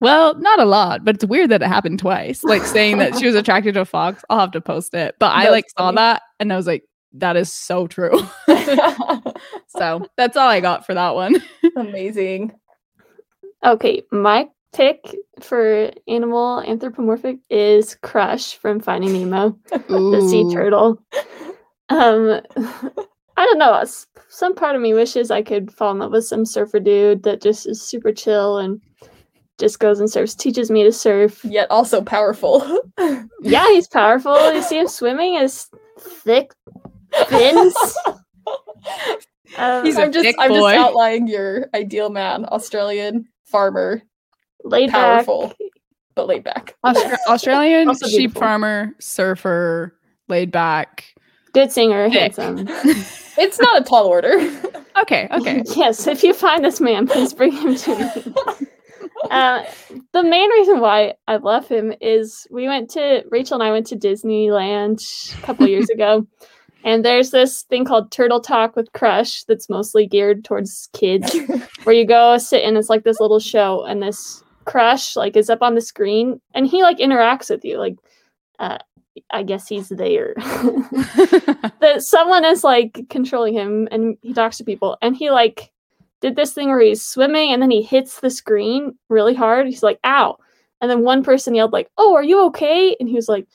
well, 0.01 0.35
not 0.35 0.59
a 0.59 0.65
lot, 0.65 1.03
but 1.03 1.15
it's 1.15 1.25
weird 1.25 1.49
that 1.51 1.61
it 1.61 1.67
happened 1.67 1.99
twice. 1.99 2.43
Like 2.43 2.63
saying 2.63 2.97
that 2.99 3.17
she 3.17 3.25
was 3.25 3.35
attracted 3.35 3.73
to 3.73 3.81
a 3.81 3.85
fox. 3.85 4.23
I'll 4.29 4.39
have 4.39 4.51
to 4.51 4.61
post 4.61 4.93
it. 4.93 5.15
But 5.19 5.31
I 5.31 5.43
That's 5.43 5.51
like 5.51 5.65
saw 5.77 5.91
that 5.91 6.21
and 6.39 6.53
I 6.53 6.55
was 6.55 6.67
like 6.67 6.83
that 7.13 7.35
is 7.35 7.51
so 7.51 7.87
true. 7.87 8.19
so, 9.67 10.05
that's 10.17 10.37
all 10.37 10.47
I 10.47 10.59
got 10.59 10.85
for 10.85 10.93
that 10.93 11.15
one. 11.15 11.41
Amazing. 11.75 12.53
Okay, 13.65 14.03
my 14.11 14.47
pick 14.73 15.15
for 15.41 15.91
animal 16.07 16.61
anthropomorphic 16.61 17.39
is 17.49 17.95
Crush 17.95 18.55
from 18.55 18.79
Finding 18.79 19.13
Nemo, 19.13 19.57
the 19.71 20.27
sea 20.29 20.53
turtle. 20.53 21.01
Um, 21.89 22.41
I 22.55 23.45
don't 23.45 23.57
know. 23.57 23.83
Some 24.29 24.53
part 24.53 24.75
of 24.75 24.81
me 24.81 24.93
wishes 24.93 25.31
I 25.31 25.41
could 25.41 25.71
fall 25.71 25.91
in 25.91 25.99
love 25.99 26.11
with 26.11 26.25
some 26.25 26.45
surfer 26.45 26.79
dude 26.79 27.23
that 27.23 27.41
just 27.41 27.67
is 27.67 27.81
super 27.81 28.13
chill 28.13 28.59
and 28.59 28.79
just 29.59 29.79
goes 29.79 29.99
and 29.99 30.09
surfs, 30.09 30.33
teaches 30.35 30.71
me 30.71 30.83
to 30.83 30.91
surf. 30.91 31.43
Yet 31.45 31.69
also 31.69 32.01
powerful. 32.01 32.63
Yeah, 33.41 33.65
he's 33.69 33.87
powerful. 33.87 34.53
You 34.53 34.61
see 34.61 34.77
him 34.79 34.87
swimming, 34.89 35.35
his 35.39 35.67
thick 35.97 36.51
fins. 37.27 37.73
Um, 39.57 39.83
He's 39.83 39.97
a 39.97 40.03
I'm 40.03 40.11
just 40.11 40.23
thick 40.25 40.35
I'm 40.37 40.49
boy. 40.51 40.73
just 40.73 40.87
outlining 40.89 41.27
your 41.27 41.67
ideal 41.73 42.09
man, 42.11 42.45
Australian 42.45 43.27
farmer, 43.45 44.01
laid 44.63 44.91
back. 44.91 45.25
powerful, 45.25 45.53
but 46.15 46.27
laid 46.27 46.43
back. 46.43 46.75
Austra- 46.85 47.17
Australian 47.27 47.95
sheep 47.95 48.33
farmer, 48.33 48.93
surfer, 48.99 49.97
laid 50.27 50.51
back. 50.51 51.05
Good 51.53 51.71
singer, 51.71 52.09
Thick. 52.11 52.35
handsome. 52.35 52.67
It's 53.39 53.59
not 53.59 53.81
a 53.81 53.83
tall 53.83 54.05
order. 54.05 54.33
okay, 55.01 55.27
okay. 55.31 55.63
yes, 55.75 56.05
if 56.05 56.23
you 56.23 56.33
find 56.35 56.63
this 56.63 56.79
man, 56.79 57.07
please 57.07 57.33
bring 57.33 57.51
him 57.53 57.75
to 57.75 57.95
me. 57.97 58.67
Uh, 59.29 59.63
the 60.13 60.23
main 60.23 60.49
reason 60.51 60.79
why 60.79 61.15
I 61.27 61.37
love 61.37 61.67
him 61.67 61.93
is 62.01 62.47
we 62.51 62.67
went 62.67 62.89
to 62.91 63.23
Rachel 63.29 63.55
and 63.55 63.63
I 63.63 63.71
went 63.71 63.87
to 63.87 63.95
Disneyland 63.95 64.99
a 65.37 65.41
couple 65.41 65.67
years 65.67 65.89
ago, 65.93 66.25
and 66.83 67.03
there's 67.03 67.31
this 67.31 67.63
thing 67.63 67.85
called 67.85 68.11
Turtle 68.11 68.39
Talk 68.39 68.75
with 68.75 68.93
Crush 68.93 69.43
that's 69.43 69.69
mostly 69.69 70.07
geared 70.07 70.45
towards 70.45 70.89
kids, 70.93 71.35
where 71.83 71.95
you 71.95 72.05
go 72.05 72.37
sit 72.37 72.63
and 72.63 72.77
it's 72.77 72.89
like 72.89 73.03
this 73.03 73.19
little 73.19 73.39
show, 73.39 73.83
and 73.85 74.01
this 74.01 74.43
Crush 74.65 75.15
like 75.15 75.35
is 75.35 75.49
up 75.49 75.61
on 75.61 75.75
the 75.75 75.81
screen, 75.81 76.39
and 76.53 76.67
he 76.67 76.83
like 76.83 76.97
interacts 76.99 77.49
with 77.49 77.65
you, 77.65 77.77
like, 77.77 77.95
uh, 78.59 78.77
I 79.31 79.43
guess 79.43 79.67
he's 79.67 79.89
there. 79.89 80.33
that 80.37 81.97
someone 81.99 82.45
is 82.45 82.63
like 82.63 83.05
controlling 83.09 83.53
him 83.53 83.87
and 83.91 84.17
he 84.21 84.33
talks 84.33 84.57
to 84.57 84.63
people 84.63 84.97
and 85.01 85.15
he 85.15 85.29
like 85.29 85.71
did 86.21 86.35
this 86.35 86.53
thing 86.53 86.69
where 86.69 86.81
he's 86.81 87.05
swimming 87.05 87.51
and 87.51 87.61
then 87.61 87.71
he 87.71 87.81
hits 87.81 88.19
the 88.19 88.29
screen 88.29 88.97
really 89.09 89.33
hard. 89.33 89.67
He's 89.67 89.83
like 89.83 89.99
ow. 90.03 90.37
And 90.81 90.89
then 90.89 91.03
one 91.03 91.23
person 91.23 91.55
yelled 91.55 91.73
like 91.73 91.89
oh 91.97 92.13
are 92.15 92.23
you 92.23 92.43
okay? 92.45 92.95
And 92.99 93.09
he 93.09 93.15
was 93.15 93.29
like 93.29 93.47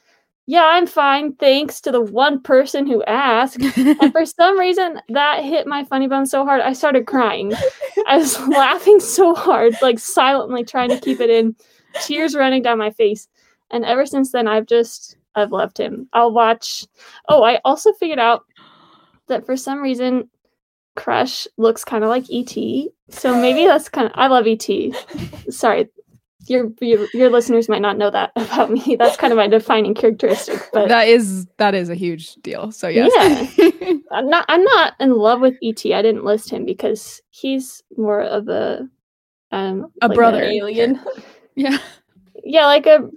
yeah 0.46 0.64
i'm 0.64 0.86
fine. 0.86 1.34
Thanks 1.34 1.80
to 1.82 1.90
the 1.90 2.00
one 2.00 2.40
person 2.42 2.86
who 2.86 3.02
asked. 3.04 3.58
And 3.76 4.12
for 4.12 4.26
some 4.26 4.58
reason 4.58 5.00
that 5.08 5.44
hit 5.44 5.66
my 5.66 5.84
funny 5.84 6.08
bone 6.08 6.26
so 6.26 6.44
hard 6.44 6.60
i 6.60 6.72
started 6.72 7.06
crying. 7.06 7.52
I 8.06 8.16
was 8.18 8.38
laughing 8.48 9.00
so 9.00 9.34
hard 9.34 9.74
like 9.82 9.98
silently 9.98 10.64
trying 10.64 10.90
to 10.90 11.00
keep 11.00 11.20
it 11.20 11.30
in 11.30 11.56
tears 12.02 12.34
running 12.34 12.62
down 12.62 12.78
my 12.78 12.90
face. 12.90 13.28
And 13.70 13.84
ever 13.84 14.06
since 14.06 14.32
then 14.32 14.48
i've 14.48 14.66
just 14.66 15.16
i've 15.34 15.52
loved 15.52 15.78
him. 15.78 16.08
I'll 16.12 16.32
watch. 16.32 16.86
Oh 17.28 17.42
i 17.42 17.60
also 17.64 17.92
figured 17.92 18.18
out 18.18 18.44
that 19.26 19.46
for 19.46 19.56
some 19.56 19.80
reason 19.80 20.28
crush 20.96 21.46
looks 21.56 21.84
kind 21.84 22.04
of 22.04 22.10
like 22.10 22.24
et 22.30 22.54
so 23.10 23.36
maybe 23.40 23.66
that's 23.66 23.88
kind 23.88 24.06
of 24.06 24.12
i 24.14 24.26
love 24.26 24.46
et 24.46 24.66
sorry 25.50 25.88
your, 26.46 26.70
your 26.80 27.06
your 27.14 27.30
listeners 27.30 27.68
might 27.68 27.82
not 27.82 27.96
know 27.96 28.10
that 28.10 28.30
about 28.36 28.70
me 28.70 28.96
that's 28.96 29.16
kind 29.16 29.32
of 29.32 29.36
my 29.36 29.48
defining 29.48 29.94
characteristic 29.94 30.68
but 30.72 30.88
that 30.88 31.08
is 31.08 31.46
that 31.58 31.74
is 31.74 31.88
a 31.88 31.94
huge 31.94 32.34
deal. 32.36 32.70
So 32.72 32.88
yes. 32.88 33.10
I'm 34.10 34.28
not 34.28 34.44
I'm 34.48 34.62
not 34.62 34.94
in 35.00 35.14
love 35.14 35.40
with 35.40 35.54
ET. 35.62 35.84
I 35.86 36.02
didn't 36.02 36.24
list 36.24 36.50
him 36.50 36.64
because 36.64 37.20
he's 37.30 37.82
more 37.96 38.22
of 38.22 38.48
a 38.48 38.88
um 39.50 39.86
A 40.02 40.08
like 40.08 40.16
brother. 40.16 40.42
Alien. 40.42 41.00
yeah. 41.54 41.78
Yeah, 42.44 42.66
like 42.66 42.86
a 42.86 43.08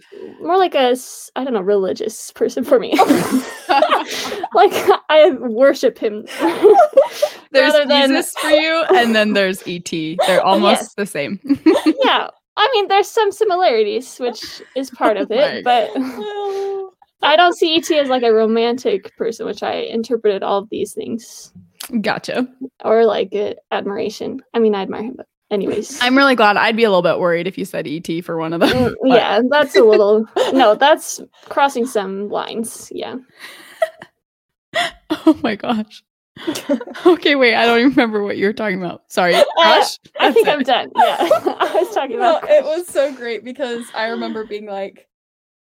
more 0.41 0.57
like 0.57 0.75
a 0.75 0.95
I 1.35 1.43
don't 1.43 1.53
know 1.53 1.61
religious 1.61 2.31
person 2.31 2.63
for 2.63 2.79
me. 2.79 2.93
like 4.53 4.73
I 5.09 5.31
worship 5.39 5.97
him. 5.97 6.25
There's 7.51 7.73
than- 7.73 8.09
Jesus 8.09 8.33
for 8.39 8.49
you, 8.49 8.83
and 8.95 9.15
then 9.15 9.33
there's 9.33 9.63
ET. 9.67 9.89
They're 9.89 10.41
almost 10.45 10.81
Yes. 10.81 10.93
the 10.95 11.05
same. 11.05 11.39
yeah, 12.03 12.27
I 12.57 12.69
mean 12.73 12.87
there's 12.89 13.07
some 13.07 13.31
similarities, 13.31 14.17
which 14.17 14.61
is 14.75 14.89
part 14.91 15.17
of 15.17 15.31
it, 15.31 15.63
but 15.63 15.89
I 17.21 17.35
don't 17.35 17.55
see 17.55 17.77
ET 17.77 17.89
as 17.91 18.09
like 18.09 18.23
a 18.23 18.33
romantic 18.33 19.15
person, 19.17 19.45
which 19.45 19.63
I 19.63 19.75
interpreted 19.75 20.43
all 20.43 20.59
of 20.59 20.69
these 20.69 20.93
things 20.93 21.53
gotcha. 22.01 22.47
or 22.83 23.05
like 23.05 23.33
uh, 23.33 23.53
admiration. 23.71 24.41
I 24.53 24.59
mean, 24.59 24.75
I 24.75 24.81
admire 24.83 25.03
him, 25.03 25.13
but 25.17 25.27
anyways. 25.51 26.01
I'm 26.01 26.17
really 26.17 26.35
glad. 26.35 26.57
I'd 26.57 26.75
be 26.75 26.83
a 26.83 26.89
little 26.89 27.01
bit 27.01 27.19
worried 27.19 27.47
if 27.47 27.57
you 27.57 27.65
said 27.65 27.87
ET 27.87 28.07
for 28.23 28.37
one 28.37 28.53
of 28.53 28.59
them. 28.61 28.69
Mm, 28.69 28.93
but- 29.01 29.09
yeah, 29.09 29.41
that's 29.49 29.75
a 29.75 29.83
little 29.83 30.25
no, 30.53 30.75
that's 30.75 31.19
crossing 31.49 31.85
some 31.85 32.29
lines. 32.29 32.91
Yeah. 32.93 33.15
Oh 35.09 35.39
my 35.41 35.55
gosh. 35.55 36.03
okay, 37.05 37.35
wait. 37.35 37.55
I 37.55 37.65
don't 37.65 37.79
even 37.79 37.89
remember 37.91 38.23
what 38.23 38.37
you 38.37 38.45
were 38.45 38.53
talking 38.53 38.77
about. 38.81 39.03
Sorry. 39.11 39.33
Crush? 39.57 39.97
I 40.19 40.31
think 40.31 40.47
it. 40.47 40.51
I'm 40.51 40.63
done. 40.63 40.91
Yeah. 40.95 41.17
I 41.19 41.71
was 41.73 41.93
talking 41.95 42.19
No, 42.19 42.37
about 42.37 42.49
it 42.49 42.63
was 42.63 42.87
so 42.87 43.13
great 43.13 43.43
because 43.43 43.85
I 43.95 44.07
remember 44.07 44.45
being 44.45 44.65
like, 44.67 45.07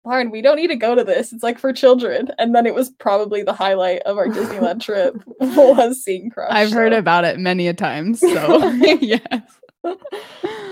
Lauren, 0.04 0.32
we 0.32 0.42
don't 0.42 0.58
need 0.58 0.68
to 0.68 0.76
go 0.76 0.94
to 0.96 1.04
this. 1.04 1.32
It's 1.32 1.44
like 1.44 1.58
for 1.60 1.72
children. 1.74 2.30
And 2.38 2.54
then 2.54 2.66
it 2.66 2.76
was 2.76 2.90
probably 2.92 3.42
the 3.44 3.54
highlight 3.54 4.02
of 4.02 4.18
our 4.18 4.28
Disneyland 4.28 4.82
trip 4.82 5.16
was 5.40 6.04
seeing 6.04 6.30
Crush. 6.30 6.52
I've 6.52 6.72
heard 6.72 6.94
about 6.94 7.24
it 7.24 7.40
many 7.40 7.68
a 7.68 7.74
times. 7.74 8.20
So 8.20 8.68
yes. 9.02 9.22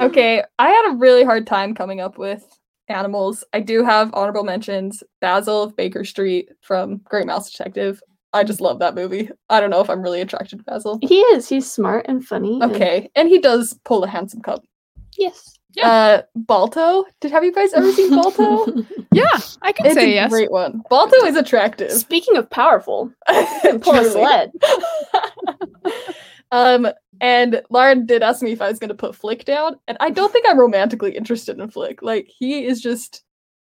Okay, 0.01 0.43
I 0.59 0.69
had 0.69 0.91
a 0.91 0.95
really 0.95 1.23
hard 1.23 1.47
time 1.47 1.73
coming 1.75 1.99
up 2.01 2.17
with 2.17 2.45
animals. 2.87 3.43
I 3.53 3.59
do 3.61 3.83
have 3.83 4.13
honorable 4.13 4.43
mentions. 4.43 5.03
Basil 5.21 5.63
of 5.63 5.75
Baker 5.75 6.03
Street 6.03 6.49
from 6.61 6.97
Great 7.05 7.25
Mouse 7.27 7.51
Detective. 7.51 8.01
I 8.33 8.43
just 8.43 8.59
love 8.61 8.79
that 8.79 8.95
movie. 8.95 9.29
I 9.49 9.59
don't 9.61 9.69
know 9.69 9.79
if 9.81 9.89
I'm 9.89 10.01
really 10.01 10.19
attracted 10.21 10.57
to 10.59 10.63
Basil. 10.65 10.97
He 11.01 11.19
is. 11.21 11.47
He's 11.47 11.71
smart 11.71 12.05
and 12.09 12.25
funny. 12.25 12.59
Okay, 12.63 13.09
and 13.15 13.29
he 13.29 13.39
does 13.39 13.79
pull 13.85 14.03
a 14.03 14.07
handsome 14.07 14.41
cup. 14.41 14.63
yes. 15.17 15.53
Yeah. 15.75 15.89
Uh, 15.89 16.21
Balto. 16.35 17.03
Did 17.19 17.31
have 17.31 17.43
you 17.43 17.51
guys 17.51 17.73
ever 17.73 17.91
seen 17.93 18.11
Balto? 18.11 18.67
Yeah, 19.11 19.39
I 19.63 19.71
can 19.71 19.85
it's 19.87 19.95
say 19.95 20.11
a 20.11 20.13
yes. 20.13 20.29
great 20.31 20.51
one. 20.51 20.81
Balto 20.89 21.15
is 21.25 21.35
attractive. 21.35 21.91
Speaking 21.91 22.35
of 22.37 22.47
powerful, 22.49 23.11
pull 23.27 23.37
a 23.73 23.79
Truly. 23.79 24.09
sled. 24.09 24.51
um, 26.51 26.87
and 27.21 27.61
Lauren 27.69 28.05
did 28.05 28.23
ask 28.23 28.41
me 28.41 28.51
if 28.51 28.61
I 28.61 28.69
was 28.69 28.79
going 28.79 28.89
to 28.89 28.95
put 28.95 29.15
Flick 29.15 29.45
down, 29.45 29.77
and 29.87 29.97
I 29.99 30.09
don't 30.09 30.31
think 30.31 30.45
I'm 30.47 30.59
romantically 30.59 31.15
interested 31.15 31.59
in 31.59 31.69
Flick. 31.69 32.01
Like 32.01 32.27
he 32.27 32.65
is 32.65 32.81
just 32.81 33.23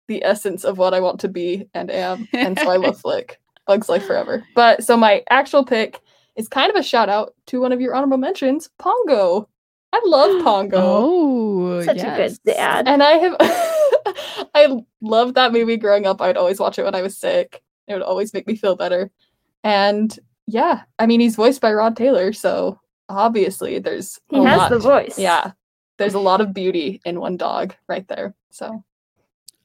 the 0.09 0.25
essence 0.25 0.65
of 0.65 0.79
what 0.79 0.95
I 0.95 1.01
want 1.01 1.21
to 1.21 1.29
be 1.29 1.69
and 1.75 1.91
am, 1.91 2.29
and 2.33 2.59
so 2.59 2.71
I 2.71 2.77
love 2.77 3.01
Flick. 3.01 3.41
Bugs 3.67 3.89
Life 3.89 4.07
forever. 4.07 4.43
But 4.55 4.83
so 4.83 4.97
my 4.97 5.23
actual 5.29 5.65
pick 5.65 6.01
is 6.37 6.49
kind 6.49 6.71
of 6.71 6.77
a 6.77 6.83
shout 6.83 7.11
out 7.11 7.35
to 7.49 7.61
one 7.61 7.71
of 7.71 7.81
your 7.81 7.95
honorable 7.95 8.17
mentions, 8.17 8.71
Pongo. 8.79 9.49
I 9.93 10.01
love 10.05 10.43
Pongo. 10.45 10.79
Oh, 10.79 11.83
Such 11.83 11.99
a 11.99 12.17
good 12.17 12.39
dad. 12.47 12.89
And 12.89 13.03
I 13.03 13.13
have 13.13 13.37
I 14.55 14.83
loved 15.03 15.35
that 15.35 15.53
movie 15.53 15.77
growing 15.77 16.07
up. 16.07 16.21
I'd 16.23 16.37
always 16.37 16.59
watch 16.59 16.79
it 16.79 16.85
when 16.85 16.95
I 16.95 17.03
was 17.03 17.17
sick. 17.17 17.63
It 17.87 17.93
would 17.93 18.03
always 18.03 18.33
make 18.33 18.47
me 18.47 18.57
feel 18.57 18.75
better. 18.75 19.11
And 19.63 20.19
yeah, 20.47 20.83
I 20.99 21.07
mean 21.07 21.21
he's 21.21 21.37
voiced 21.37 21.61
by 21.61 21.73
Rod 21.73 21.97
Taylor, 21.97 22.33
so 22.33 22.81
obviously 23.09 23.79
there's 23.79 24.19
He 24.29 24.43
has 24.45 24.59
lot- 24.59 24.71
the 24.71 24.79
voice. 24.79 25.19
Yeah. 25.19 25.53
There's 25.99 26.15
a 26.15 26.21
lot 26.21 26.41
of 26.41 26.55
beauty 26.55 27.01
in 27.05 27.19
one 27.21 27.37
dog 27.37 27.75
right 27.89 28.07
there. 28.09 28.35
So 28.51 28.85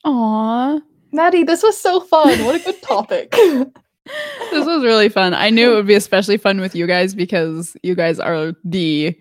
Aw. 0.05 0.79
Maddie, 1.11 1.43
this 1.43 1.61
was 1.63 1.77
so 1.77 1.99
fun. 2.01 2.43
What 2.45 2.55
a 2.55 2.63
good 2.63 2.81
topic. 2.81 3.31
This 3.31 4.65
was 4.65 4.83
really 4.83 5.09
fun. 5.09 5.33
I 5.33 5.49
knew 5.49 5.71
it 5.71 5.75
would 5.75 5.87
be 5.87 5.93
especially 5.93 6.37
fun 6.37 6.59
with 6.59 6.75
you 6.75 6.87
guys 6.87 7.13
because 7.15 7.77
you 7.83 7.95
guys 7.95 8.19
are 8.19 8.53
the 8.63 9.15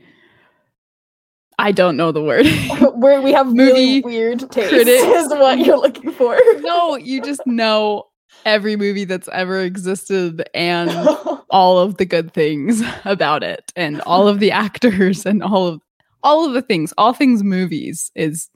I 1.59 1.71
don't 1.71 1.97
know 1.97 2.11
the 2.13 2.23
word. 2.23 2.47
Where 2.95 3.21
we 3.21 3.33
have 3.33 3.53
really 3.53 4.01
weird 4.01 4.51
taste 4.51 4.73
is 4.73 5.29
what 5.29 5.59
you're 5.59 5.79
looking 5.79 6.11
for. 6.13 6.37
no, 6.61 6.97
you 6.97 7.21
just 7.23 7.47
know 7.47 8.07
every 8.45 8.77
movie 8.77 9.05
that's 9.05 9.29
ever 9.29 9.61
existed 9.61 10.43
and 10.55 10.91
all 11.51 11.79
of 11.79 11.97
the 11.97 12.05
good 12.05 12.33
things 12.33 12.83
about 13.05 13.43
it 13.43 13.73
and 13.77 14.01
all 14.03 14.29
of 14.29 14.41
the 14.41 14.51
actors 14.65 15.27
and 15.27 15.43
all 15.43 15.67
of 15.67 15.81
all 16.23 16.47
of 16.47 16.53
the 16.53 16.63
things 16.63 16.93
all 16.99 17.13
things 17.13 17.43
movies 17.43 18.11
is 18.15 18.49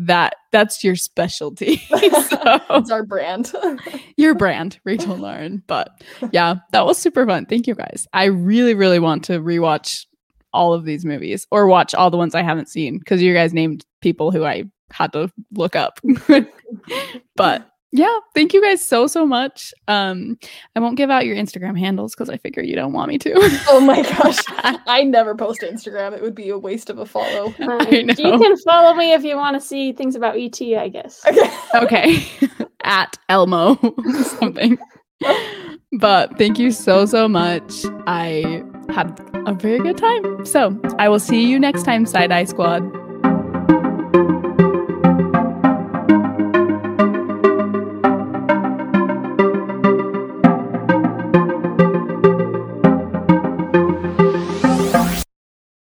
that 0.00 0.36
that's 0.52 0.84
your 0.84 0.94
specialty. 0.94 1.82
So 2.28 2.60
it's 2.76 2.90
our 2.90 3.02
brand. 3.02 3.52
your 4.16 4.34
brand 4.34 4.78
rachel 4.84 5.16
lauren. 5.16 5.62
But 5.66 6.02
yeah 6.30 6.56
that 6.72 6.86
was 6.86 6.98
super 6.98 7.26
fun. 7.26 7.46
Thank 7.46 7.66
you 7.66 7.74
guys. 7.74 8.06
I 8.12 8.26
really 8.26 8.74
really 8.74 8.98
want 8.98 9.24
to 9.24 9.40
rewatch 9.40 10.06
all 10.52 10.72
of 10.72 10.84
these 10.84 11.04
movies 11.04 11.46
or 11.50 11.66
watch 11.66 11.94
all 11.94 12.10
the 12.10 12.16
ones 12.16 12.34
i 12.34 12.40
haven't 12.40 12.70
seen 12.70 12.98
because 12.98 13.20
you 13.20 13.34
guys 13.34 13.52
named 13.52 13.84
people 14.00 14.30
who 14.30 14.46
i 14.46 14.64
had 14.90 15.12
to 15.12 15.30
look 15.52 15.76
up. 15.76 16.00
But 17.36 17.70
yeah 17.90 18.18
thank 18.34 18.52
you 18.52 18.62
guys 18.62 18.84
so 18.84 19.06
so 19.06 19.24
much 19.24 19.72
um 19.88 20.38
i 20.76 20.80
won't 20.80 20.96
give 20.96 21.08
out 21.08 21.24
your 21.24 21.34
instagram 21.34 21.78
handles 21.78 22.14
because 22.14 22.28
i 22.28 22.36
figure 22.36 22.62
you 22.62 22.74
don't 22.74 22.92
want 22.92 23.08
me 23.08 23.16
to 23.16 23.32
oh 23.68 23.80
my 23.80 24.02
gosh. 24.18 24.38
I 24.86 25.04
never 25.04 25.34
post 25.34 25.60
Instagram. 25.60 26.14
It 26.14 26.22
would 26.22 26.34
be 26.34 26.48
a 26.50 26.58
waste 26.58 26.90
of 26.90 26.98
a 26.98 27.06
follow. 27.06 27.54
I 27.60 28.02
know. 28.02 28.14
You 28.16 28.38
can 28.38 28.56
follow 28.58 28.94
me 28.94 29.12
if 29.12 29.24
you 29.24 29.36
want 29.36 29.54
to 29.54 29.60
see 29.60 29.92
things 29.92 30.16
about 30.16 30.36
ET, 30.36 30.60
I 30.60 30.88
guess. 30.88 31.24
Okay. 31.26 31.50
okay 31.74 32.26
at 32.84 33.18
elmo 33.28 33.76
something 34.22 34.78
but 35.98 36.36
thank 36.38 36.58
you 36.58 36.70
so 36.70 37.04
so 37.04 37.28
much 37.28 37.84
i 38.06 38.62
had 38.88 39.20
a 39.46 39.52
very 39.52 39.80
good 39.80 39.98
time 39.98 40.46
so 40.46 40.78
i 40.98 41.08
will 41.08 41.18
see 41.18 41.44
you 41.44 41.58
next 41.58 41.82
time 41.82 42.06
side 42.06 42.30
eye 42.30 42.44
squad 42.44 42.82